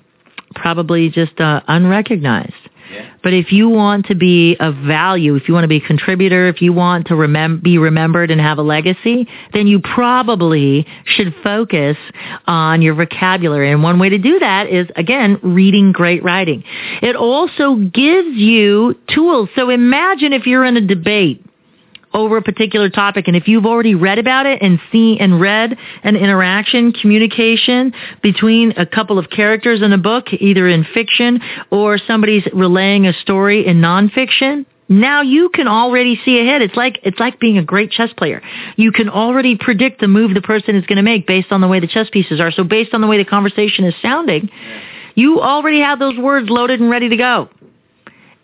probably 0.54 1.10
just 1.10 1.40
uh, 1.40 1.62
unrecognized. 1.66 2.52
Yeah. 2.90 3.10
But 3.22 3.34
if 3.34 3.52
you 3.52 3.68
want 3.68 4.06
to 4.06 4.14
be 4.14 4.56
of 4.58 4.74
value, 4.76 5.34
if 5.34 5.46
you 5.46 5.52
want 5.52 5.64
to 5.64 5.68
be 5.68 5.76
a 5.76 5.86
contributor, 5.86 6.48
if 6.48 6.62
you 6.62 6.72
want 6.72 7.08
to 7.08 7.14
remem- 7.14 7.62
be 7.62 7.76
remembered 7.76 8.30
and 8.30 8.40
have 8.40 8.56
a 8.56 8.62
legacy, 8.62 9.28
then 9.52 9.66
you 9.66 9.80
probably 9.80 10.86
should 11.04 11.34
focus 11.42 11.98
on 12.46 12.80
your 12.80 12.94
vocabulary. 12.94 13.70
And 13.70 13.82
one 13.82 13.98
way 13.98 14.08
to 14.08 14.18
do 14.18 14.38
that 14.38 14.68
is, 14.68 14.86
again, 14.96 15.38
reading 15.42 15.92
great 15.92 16.24
writing. 16.24 16.64
It 17.02 17.14
also 17.14 17.74
gives 17.74 18.34
you 18.34 18.94
tools. 19.14 19.50
So 19.54 19.68
imagine 19.68 20.32
if 20.32 20.46
you're 20.46 20.64
in 20.64 20.78
a 20.78 20.86
debate 20.86 21.44
over 22.14 22.36
a 22.36 22.42
particular 22.42 22.88
topic 22.88 23.28
and 23.28 23.36
if 23.36 23.48
you've 23.48 23.66
already 23.66 23.94
read 23.94 24.18
about 24.18 24.46
it 24.46 24.60
and 24.62 24.80
seen 24.90 25.18
and 25.20 25.40
read 25.40 25.76
an 26.02 26.16
interaction 26.16 26.92
communication 26.92 27.92
between 28.22 28.72
a 28.76 28.86
couple 28.86 29.18
of 29.18 29.30
characters 29.30 29.82
in 29.82 29.92
a 29.92 29.98
book 29.98 30.26
either 30.32 30.68
in 30.68 30.84
fiction 30.94 31.40
or 31.70 31.98
somebody's 31.98 32.44
relaying 32.52 33.06
a 33.06 33.12
story 33.12 33.66
in 33.66 33.80
nonfiction 33.80 34.64
now 34.88 35.20
you 35.20 35.50
can 35.50 35.68
already 35.68 36.18
see 36.24 36.40
ahead. 36.40 36.62
It's 36.62 36.74
like 36.74 36.98
it's 37.02 37.18
like 37.18 37.38
being 37.38 37.58
a 37.58 37.62
great 37.62 37.90
chess 37.90 38.10
player. 38.16 38.42
You 38.76 38.90
can 38.90 39.08
already 39.10 39.56
predict 39.56 40.00
the 40.00 40.08
move 40.08 40.32
the 40.34 40.40
person 40.40 40.76
is 40.76 40.86
going 40.86 40.96
to 40.96 41.02
make 41.02 41.26
based 41.26 41.52
on 41.52 41.60
the 41.60 41.68
way 41.68 41.78
the 41.78 41.86
chess 41.86 42.08
pieces 42.10 42.40
are. 42.40 42.50
So 42.50 42.64
based 42.64 42.94
on 42.94 43.02
the 43.02 43.06
way 43.06 43.18
the 43.18 43.24
conversation 43.24 43.84
is 43.84 43.94
sounding, 44.00 44.48
you 45.14 45.40
already 45.40 45.80
have 45.80 45.98
those 45.98 46.16
words 46.16 46.48
loaded 46.48 46.80
and 46.80 46.88
ready 46.88 47.10
to 47.10 47.16
go. 47.16 47.50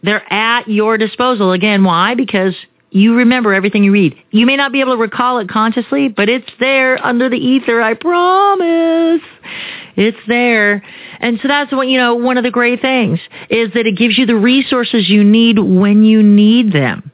They're 0.02 0.30
at 0.30 0.68
your 0.68 0.98
disposal. 0.98 1.52
Again, 1.52 1.82
why? 1.82 2.14
Because 2.14 2.54
you 2.95 3.16
remember 3.16 3.53
everything 3.53 3.82
you 3.82 3.90
read. 3.90 4.14
You 4.30 4.47
may 4.47 4.57
not 4.57 4.70
be 4.70 4.80
able 4.80 4.92
to 4.92 4.97
recall 4.97 5.38
it 5.38 5.49
consciously, 5.49 6.07
but 6.07 6.28
it's 6.28 6.49
there 6.61 7.05
under 7.05 7.28
the 7.28 7.36
ether, 7.36 7.82
I 7.82 7.95
promise. 7.95 9.20
It's 9.97 10.18
there. 10.28 10.80
And 11.18 11.40
so 11.42 11.49
that's 11.49 11.72
what, 11.72 11.88
you 11.88 11.99
know, 11.99 12.14
one 12.14 12.38
of 12.38 12.45
the 12.45 12.53
great 12.53 12.80
things 12.80 13.18
is 13.51 13.72
that 13.74 13.88
it 13.88 13.97
gives 13.97 14.16
you 14.16 14.26
the 14.26 14.36
resources 14.36 15.09
you 15.09 15.24
need 15.24 15.59
when 15.59 16.05
you 16.05 16.22
need 16.22 16.72
them. 16.72 17.11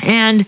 And, 0.00 0.44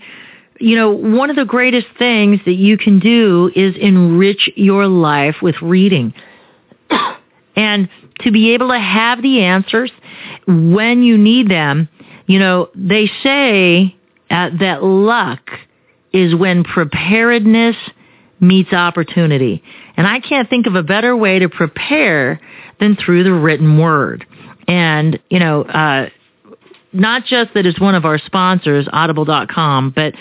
you 0.59 0.75
know, 0.75 0.91
one 0.91 1.29
of 1.29 1.37
the 1.37 1.45
greatest 1.45 1.87
things 1.97 2.41
that 2.43 2.55
you 2.55 2.77
can 2.77 2.99
do 2.99 3.49
is 3.55 3.77
enrich 3.77 4.49
your 4.57 4.87
life 4.87 5.37
with 5.41 5.55
reading. 5.61 6.13
and 7.55 7.87
to 8.19 8.31
be 8.31 8.53
able 8.53 8.67
to 8.71 8.79
have 8.79 9.21
the 9.21 9.41
answers 9.41 9.91
when 10.45 11.01
you 11.01 11.17
need 11.17 11.49
them, 11.49 11.87
you 12.27 12.39
know, 12.39 12.69
they 12.75 13.09
say 13.23 13.95
uh, 14.29 14.49
that 14.59 14.83
luck 14.83 15.51
is 16.13 16.35
when 16.35 16.63
preparedness 16.63 17.75
meets 18.39 18.73
opportunity. 18.73 19.61
And 19.97 20.07
I 20.07 20.19
can't 20.19 20.49
think 20.49 20.65
of 20.65 20.75
a 20.75 20.83
better 20.83 21.15
way 21.15 21.39
to 21.39 21.49
prepare 21.49 22.39
than 22.79 22.95
through 22.95 23.23
the 23.23 23.33
written 23.33 23.77
word. 23.77 24.25
And, 24.67 25.19
you 25.29 25.39
know, 25.39 25.63
uh, 25.63 26.09
not 26.93 27.25
just 27.25 27.53
that 27.53 27.65
it's 27.65 27.79
one 27.79 27.95
of 27.95 28.05
our 28.05 28.17
sponsors, 28.17 28.87
audible.com, 28.91 29.91
but 29.95 30.13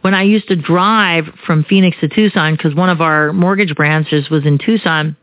when 0.00 0.14
I 0.14 0.22
used 0.22 0.48
to 0.48 0.56
drive 0.56 1.24
from 1.46 1.64
Phoenix 1.64 1.96
to 2.00 2.08
Tucson, 2.08 2.56
because 2.56 2.74
one 2.74 2.88
of 2.88 3.00
our 3.00 3.32
mortgage 3.32 3.74
branches 3.74 4.28
was 4.30 4.44
in 4.44 4.58
Tucson, 4.58 5.16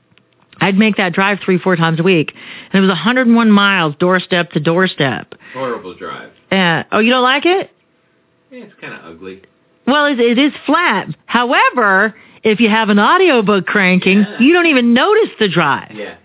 I'd 0.60 0.78
make 0.78 0.98
that 0.98 1.14
drive 1.14 1.40
three, 1.44 1.58
four 1.58 1.76
times 1.76 2.00
a 2.00 2.04
week. 2.04 2.34
And 2.72 2.78
it 2.78 2.82
was 2.82 2.90
101 2.90 3.52
miles 3.52 3.96
doorstep 4.00 4.52
to 4.52 4.60
doorstep. 4.60 5.34
Horrible 5.54 5.96
drive. 5.96 6.32
Uh, 6.52 6.84
oh, 6.92 7.00
you 7.00 7.12
don't 7.12 7.24
like 7.24 7.46
it? 7.46 7.72
Yeah, 8.54 8.66
it's 8.66 8.74
kind 8.80 8.94
of 8.94 9.04
ugly. 9.04 9.42
Well, 9.88 10.06
it, 10.06 10.20
it 10.20 10.38
is 10.38 10.54
flat. 10.68 11.08
However, 11.26 12.16
if 12.44 12.60
you 12.60 12.70
have 12.70 12.90
an 12.90 13.00
audiobook 13.00 13.66
cranking, 13.66 14.20
Yeah. 14.20 14.40
you 14.40 14.54
don't 14.54 14.68
even 14.68 14.94
notice 14.94 15.30
the 15.40 15.50
drive. 15.50 15.92
Yeah. 15.96 16.18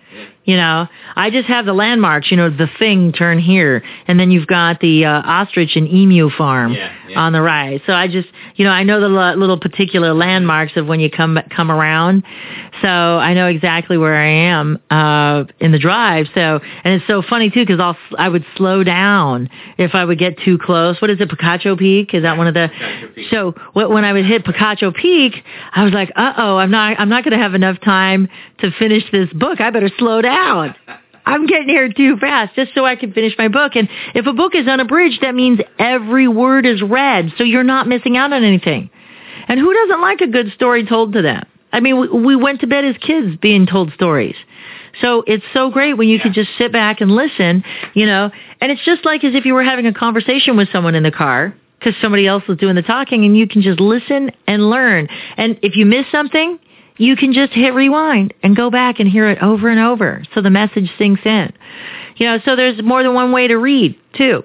You 0.48 0.56
know, 0.56 0.88
I 1.14 1.28
just 1.28 1.46
have 1.48 1.66
the 1.66 1.74
landmarks, 1.74 2.30
you 2.30 2.38
know, 2.38 2.48
the 2.48 2.68
thing 2.78 3.12
turn 3.12 3.38
here, 3.38 3.82
and 4.06 4.18
then 4.18 4.30
you've 4.30 4.46
got 4.46 4.80
the 4.80 5.04
uh, 5.04 5.20
ostrich 5.22 5.76
and 5.76 5.86
emu 5.86 6.30
farm 6.30 6.72
Yeah, 6.72 6.90
yeah. 7.06 7.20
on 7.20 7.34
the 7.34 7.42
right. 7.42 7.82
So 7.86 7.92
I 7.92 8.08
just, 8.08 8.28
you 8.56 8.64
know, 8.64 8.70
I 8.70 8.82
know 8.82 8.98
the 8.98 9.10
li- 9.10 9.34
little 9.36 9.60
particular 9.60 10.14
landmarks 10.14 10.72
of 10.76 10.86
when 10.86 11.00
you 11.00 11.10
come 11.10 11.38
come 11.54 11.70
around. 11.70 12.24
So 12.80 12.88
I 12.88 13.34
know 13.34 13.46
exactly 13.46 13.98
where 13.98 14.16
I 14.16 14.26
am 14.26 14.78
uh, 14.88 15.44
in 15.60 15.70
the 15.72 15.78
drive. 15.78 16.28
So, 16.34 16.60
and 16.82 16.94
it's 16.94 17.06
so 17.06 17.20
funny 17.20 17.50
too 17.50 17.66
because 17.66 17.78
I'll 17.78 17.98
I 18.18 18.30
would 18.30 18.46
slow 18.56 18.82
down 18.82 19.50
if 19.76 19.94
I 19.94 20.02
would 20.02 20.18
get 20.18 20.38
too 20.38 20.56
close. 20.56 20.98
What 21.02 21.10
is 21.10 21.20
it, 21.20 21.28
Picacho 21.28 21.78
Peak? 21.78 22.14
Is 22.14 22.22
that 22.22 22.38
one 22.38 22.46
of 22.46 22.54
the? 22.54 22.70
So 23.30 23.50
wh- 23.74 23.90
when 23.90 24.06
I 24.06 24.14
would 24.14 24.24
hit 24.24 24.44
Picacho 24.46 24.94
Peak, 24.94 25.44
I 25.74 25.84
was 25.84 25.92
like, 25.92 26.10
uh 26.16 26.32
oh, 26.38 26.56
I'm 26.56 26.70
not 26.70 26.98
I'm 26.98 27.10
not 27.10 27.22
going 27.22 27.36
to 27.36 27.42
have 27.42 27.52
enough 27.52 27.78
time 27.82 28.30
to 28.60 28.70
finish 28.78 29.04
this 29.12 29.32
book. 29.32 29.60
I 29.60 29.70
better 29.70 29.90
slow 29.98 30.20
down. 30.20 30.74
I'm 31.26 31.46
getting 31.46 31.68
here 31.68 31.92
too 31.92 32.16
fast 32.16 32.54
just 32.54 32.74
so 32.74 32.86
I 32.86 32.96
can 32.96 33.12
finish 33.12 33.34
my 33.36 33.48
book. 33.48 33.76
And 33.76 33.88
if 34.14 34.26
a 34.26 34.32
book 34.32 34.54
is 34.54 34.66
unabridged, 34.66 35.20
that 35.20 35.34
means 35.34 35.60
every 35.78 36.26
word 36.26 36.64
is 36.64 36.82
read, 36.82 37.32
so 37.36 37.44
you're 37.44 37.62
not 37.62 37.86
missing 37.86 38.16
out 38.16 38.32
on 38.32 38.44
anything. 38.44 38.88
And 39.46 39.60
who 39.60 39.72
doesn't 39.72 40.00
like 40.00 40.20
a 40.22 40.26
good 40.26 40.52
story 40.54 40.86
told 40.86 41.12
to 41.12 41.22
them? 41.22 41.44
I 41.70 41.80
mean, 41.80 42.00
we, 42.00 42.08
we 42.08 42.36
went 42.36 42.60
to 42.60 42.66
bed 42.66 42.84
as 42.84 42.96
kids 42.96 43.36
being 43.36 43.66
told 43.66 43.92
stories. 43.92 44.36
So 45.02 45.22
it's 45.26 45.44
so 45.52 45.70
great 45.70 45.94
when 45.94 46.08
you 46.08 46.18
can 46.18 46.32
just 46.32 46.50
sit 46.56 46.72
back 46.72 47.00
and 47.00 47.10
listen, 47.10 47.62
you 47.94 48.06
know, 48.06 48.30
and 48.60 48.72
it's 48.72 48.84
just 48.84 49.04
like 49.04 49.22
as 49.22 49.34
if 49.34 49.44
you 49.44 49.54
were 49.54 49.62
having 49.62 49.86
a 49.86 49.92
conversation 49.92 50.56
with 50.56 50.68
someone 50.72 50.94
in 50.94 51.02
the 51.02 51.10
car 51.10 51.54
because 51.78 51.94
somebody 52.00 52.26
else 52.26 52.42
was 52.48 52.58
doing 52.58 52.74
the 52.74 52.82
talking 52.82 53.24
and 53.24 53.36
you 53.36 53.46
can 53.46 53.62
just 53.62 53.80
listen 53.80 54.30
and 54.46 54.68
learn. 54.68 55.08
And 55.36 55.58
if 55.62 55.76
you 55.76 55.86
miss 55.86 56.06
something, 56.10 56.58
you 56.98 57.16
can 57.16 57.32
just 57.32 57.52
hit 57.52 57.74
rewind 57.74 58.34
and 58.42 58.54
go 58.54 58.70
back 58.70 59.00
and 59.00 59.08
hear 59.08 59.30
it 59.30 59.42
over 59.42 59.68
and 59.68 59.80
over 59.80 60.22
so 60.34 60.42
the 60.42 60.50
message 60.50 60.90
sinks 60.98 61.22
in. 61.24 61.52
You 62.16 62.26
know, 62.26 62.38
so 62.44 62.56
there's 62.56 62.82
more 62.82 63.02
than 63.02 63.14
one 63.14 63.32
way 63.32 63.48
to 63.48 63.56
read 63.56 63.98
too. 64.16 64.42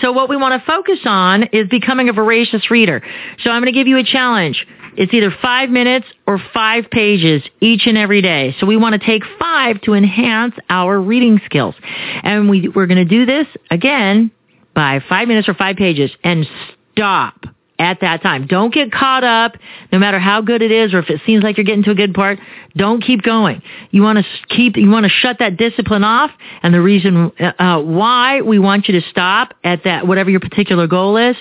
So 0.00 0.12
what 0.12 0.28
we 0.28 0.36
want 0.36 0.60
to 0.60 0.66
focus 0.66 0.98
on 1.04 1.44
is 1.44 1.68
becoming 1.68 2.08
a 2.08 2.12
voracious 2.12 2.70
reader. 2.70 3.02
So 3.42 3.50
I'm 3.50 3.62
going 3.62 3.72
to 3.72 3.78
give 3.78 3.86
you 3.86 3.98
a 3.98 4.04
challenge. 4.04 4.66
It's 4.96 5.14
either 5.14 5.30
five 5.40 5.70
minutes 5.70 6.06
or 6.26 6.40
five 6.52 6.90
pages 6.90 7.42
each 7.60 7.86
and 7.86 7.96
every 7.96 8.20
day. 8.20 8.54
So 8.58 8.66
we 8.66 8.76
want 8.76 9.00
to 9.00 9.06
take 9.06 9.22
five 9.38 9.80
to 9.82 9.94
enhance 9.94 10.54
our 10.68 11.00
reading 11.00 11.40
skills. 11.44 11.74
And 12.22 12.50
we, 12.50 12.68
we're 12.68 12.86
going 12.86 12.98
to 12.98 13.04
do 13.04 13.24
this 13.24 13.46
again 13.70 14.30
by 14.74 15.00
five 15.08 15.28
minutes 15.28 15.48
or 15.48 15.54
five 15.54 15.76
pages 15.76 16.10
and 16.24 16.46
stop 16.92 17.46
at 17.78 18.00
that 18.00 18.22
time. 18.22 18.46
Don't 18.46 18.72
get 18.72 18.90
caught 18.90 19.24
up, 19.24 19.56
no 19.92 19.98
matter 19.98 20.18
how 20.18 20.40
good 20.40 20.62
it 20.62 20.72
is 20.72 20.92
or 20.94 20.98
if 20.98 21.10
it 21.10 21.20
seems 21.24 21.44
like 21.44 21.56
you're 21.56 21.64
getting 21.64 21.84
to 21.84 21.90
a 21.90 21.94
good 21.94 22.14
part. 22.14 22.38
Don't 22.76 23.02
keep 23.02 23.22
going. 23.22 23.62
You 23.90 24.02
want 24.02 24.18
to 24.18 24.24
keep, 24.48 24.76
you 24.76 24.90
want 24.90 25.04
to 25.04 25.10
shut 25.10 25.38
that 25.38 25.56
discipline 25.56 26.04
off. 26.04 26.30
And 26.62 26.74
the 26.74 26.80
reason 26.80 27.32
uh, 27.40 27.80
why 27.80 28.42
we 28.42 28.58
want 28.58 28.88
you 28.88 29.00
to 29.00 29.08
stop 29.08 29.54
at 29.64 29.84
that, 29.84 30.06
whatever 30.06 30.30
your 30.30 30.40
particular 30.40 30.86
goal 30.86 31.16
is, 31.16 31.36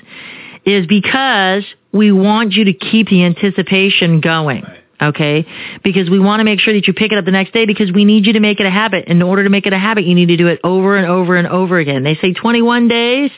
is 0.65 0.85
because 0.85 1.63
we 1.91 2.11
want 2.11 2.53
you 2.53 2.65
to 2.65 2.73
keep 2.73 3.07
the 3.07 3.23
anticipation 3.23 4.21
going. 4.21 4.65
Okay? 5.01 5.45
Because 5.83 6.09
we 6.09 6.19
want 6.19 6.39
to 6.39 6.43
make 6.43 6.59
sure 6.59 6.73
that 6.73 6.87
you 6.87 6.93
pick 6.93 7.11
it 7.11 7.17
up 7.17 7.25
the 7.25 7.31
next 7.31 7.53
day 7.53 7.65
because 7.65 7.91
we 7.91 8.03
need 8.03 8.25
you 8.25 8.33
to 8.33 8.39
make 8.39 8.59
it 8.59 8.65
a 8.65 8.71
habit. 8.71 9.05
In 9.05 9.21
order 9.21 9.43
to 9.43 9.49
make 9.49 9.67
it 9.67 9.73
a 9.73 9.77
habit, 9.77 10.05
you 10.05 10.15
need 10.15 10.27
to 10.27 10.37
do 10.37 10.47
it 10.47 10.59
over 10.63 10.97
and 10.97 11.05
over 11.05 11.35
and 11.35 11.47
over 11.47 11.77
again. 11.77 12.03
They 12.03 12.15
say 12.15 12.33
21 12.33 12.87
days, 12.87 13.31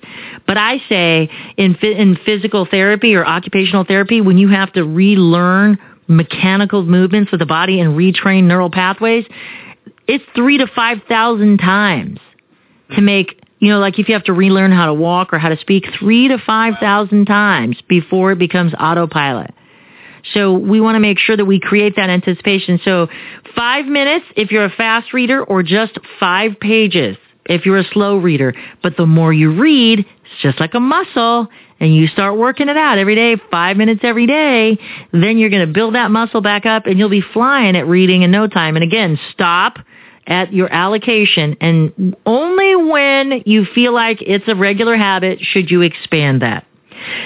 but 0.48 0.58
I 0.58 0.78
say 0.88 1.30
in, 1.58 1.76
in 1.76 2.18
physical 2.26 2.66
therapy 2.66 3.16
or 3.16 3.26
occupational 3.26 3.84
therapy, 3.84 4.22
when 4.22 4.38
you 4.38 4.48
have 4.48 4.72
to 4.74 4.84
relearn 4.86 5.78
mechanical 6.08 6.84
movements 6.84 7.34
of 7.34 7.40
the 7.40 7.46
body 7.46 7.80
and 7.82 7.96
retrain 7.96 8.46
neural 8.46 8.72
pathways, 8.72 9.26
it's 10.08 10.24
three 10.36 10.58
to 10.60 10.68
5,000 10.68 11.58
times 11.58 12.20
to 12.96 13.02
make 13.02 13.40
you 13.60 13.70
know, 13.70 13.80
like 13.80 14.00
if 14.00 14.08
you 14.08 14.16
have 14.16 14.24
to 14.24 14.34
relearn 14.34 14.72
how 14.72 14.86
to 14.86 14.94
walk 14.94 15.34
or 15.34 15.38
how 15.38 15.50
to 15.50 15.58
speak 15.58 15.86
three 16.00 16.30
to 16.30 16.38
5,000 16.38 17.26
times 17.26 17.78
before 17.90 18.32
it 18.32 18.40
becomes 18.40 18.74
autopilot. 18.80 19.54
So 20.34 20.54
we 20.54 20.82
want 20.82 20.96
to 20.96 21.00
make 21.00 21.18
sure 21.18 21.36
that 21.36 21.46
we 21.46 21.60
create 21.60 21.96
that 21.96 22.10
anticipation. 22.10 22.80
So 22.84 23.08
five 23.56 23.86
minutes 23.86 24.26
if 24.36 24.52
you're 24.52 24.66
a 24.66 24.70
fast 24.70 25.14
reader 25.14 25.44
or 25.44 25.64
just 25.64 25.98
five 26.20 26.60
pages 26.60 27.18
if 27.46 27.66
you're 27.66 27.78
a 27.78 27.88
slow 27.92 28.18
reader. 28.18 28.54
But 28.82 28.96
the 28.96 29.06
more 29.06 29.34
you 29.34 29.60
read, 29.60 30.00
it's 30.00 30.42
just 30.42 30.60
like 30.60 30.76
a 30.76 30.80
muscle 30.80 31.48
and 31.80 31.96
you 31.96 32.08
start 32.08 32.38
working 32.38 32.70
it 32.70 32.78
out 32.78 32.98
every 32.98 33.16
day, 33.16 33.38
five 33.50 33.78
minutes 33.78 34.02
every 34.04 34.28
day, 34.28 34.78
then 35.12 35.38
you're 35.38 35.50
going 35.50 35.66
to 35.66 35.74
build 35.74 35.96
that 35.96 36.12
muscle 36.12 36.42
back 36.42 36.66
up 36.66 36.86
and 36.86 37.00
you'll 37.00 37.10
be 37.10 37.24
flying 37.34 37.76
at 37.76 37.88
reading 37.88 38.22
in 38.22 38.32
no 38.32 38.48
time. 38.48 38.76
And 38.76 38.84
again, 38.84 39.20
stop 39.32 39.80
at 40.28 40.54
your 40.54 40.72
allocation 40.72 41.58
and 41.60 42.16
only 42.26 42.76
when 42.76 43.44
you 43.46 43.66
feel 43.66 43.94
like 43.94 44.22
it's 44.22 44.48
a 44.48 44.56
regular 44.56 44.96
habit 44.96 45.40
should 45.42 45.72
you 45.72 45.82
expand 45.82 46.44
that. 46.44 46.66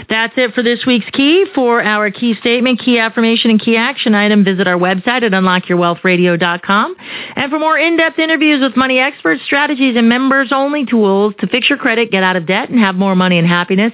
That's 0.10 0.34
it 0.38 0.54
for 0.54 0.64
this 0.64 0.86
week's 0.86 1.10
key. 1.12 1.46
For 1.54 1.82
our 1.82 2.12
key 2.12 2.36
statement, 2.36 2.80
key 2.80 3.00
affirmation, 3.00 3.52
and 3.52 3.60
key 3.60 3.78
action 3.78 4.16
item, 4.16 4.44
visit 4.44 4.68
our 4.68 4.78
website 4.78 5.24
at 5.24 5.32
unlockyourwealthradio.com. 5.32 6.96
And 7.36 7.52
for 7.52 7.60
more 7.60 7.78
in-depth 7.78 8.20
interviews 8.20 8.62
with 8.62 8.76
money 8.76 9.00
experts, 9.00 9.44
strategies, 9.46 9.96
and 9.96 10.08
members-only 10.10 10.86
tools 10.86 11.34
to 11.40 11.48
fix 11.48 11.70
your 11.70 11.78
credit, 11.78 12.12
get 12.12 12.24
out 12.24 12.36
of 12.36 12.46
debt, 12.46 12.70
and 12.70 12.80
have 12.80 12.96
more 12.96 13.16
money 13.16 13.38
and 13.38 13.48
happiness, 13.48 13.94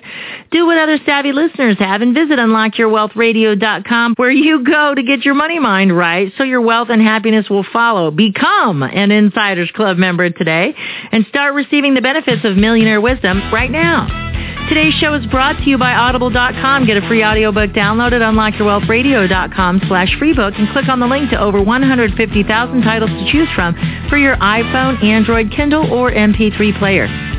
do 0.51 0.65
what 0.65 0.77
other 0.77 0.97
savvy 1.05 1.31
listeners 1.31 1.77
have 1.79 2.01
and 2.01 2.13
visit 2.13 2.39
unlockyourwealthradio.com 2.39 4.15
where 4.17 4.31
you 4.31 4.63
go 4.63 4.93
to 4.95 5.03
get 5.03 5.25
your 5.25 5.33
money 5.35 5.59
mind 5.59 5.95
right 5.95 6.31
so 6.37 6.43
your 6.43 6.61
wealth 6.61 6.89
and 6.89 7.01
happiness 7.01 7.49
will 7.49 7.65
follow. 7.71 8.11
Become 8.11 8.83
an 8.83 9.11
Insiders 9.11 9.71
Club 9.71 9.97
member 9.97 10.29
today 10.29 10.73
and 11.11 11.25
start 11.27 11.53
receiving 11.53 11.93
the 11.93 12.01
benefits 12.01 12.43
of 12.43 12.55
millionaire 12.55 13.01
wisdom 13.01 13.41
right 13.51 13.71
now. 13.71 14.07
Today's 14.69 14.93
show 15.01 15.15
is 15.15 15.25
brought 15.25 15.57
to 15.63 15.67
you 15.67 15.79
by 15.79 15.93
Audible.com. 15.93 16.85
Get 16.85 16.95
a 16.95 17.07
free 17.07 17.23
audiobook 17.23 17.71
download 17.71 18.13
at 18.13 18.21
unlockyourwealthradio.com 18.21 19.81
slash 19.87 20.15
freebook 20.21 20.59
and 20.59 20.69
click 20.69 20.87
on 20.87 20.99
the 20.99 21.07
link 21.07 21.31
to 21.31 21.41
over 21.41 21.59
150,000 21.59 22.81
titles 22.83 23.09
to 23.09 23.31
choose 23.31 23.49
from 23.55 23.73
for 24.09 24.19
your 24.19 24.35
iPhone, 24.37 25.03
Android, 25.03 25.51
Kindle, 25.51 25.91
or 25.91 26.11
MP3 26.11 26.77
player. 26.77 27.38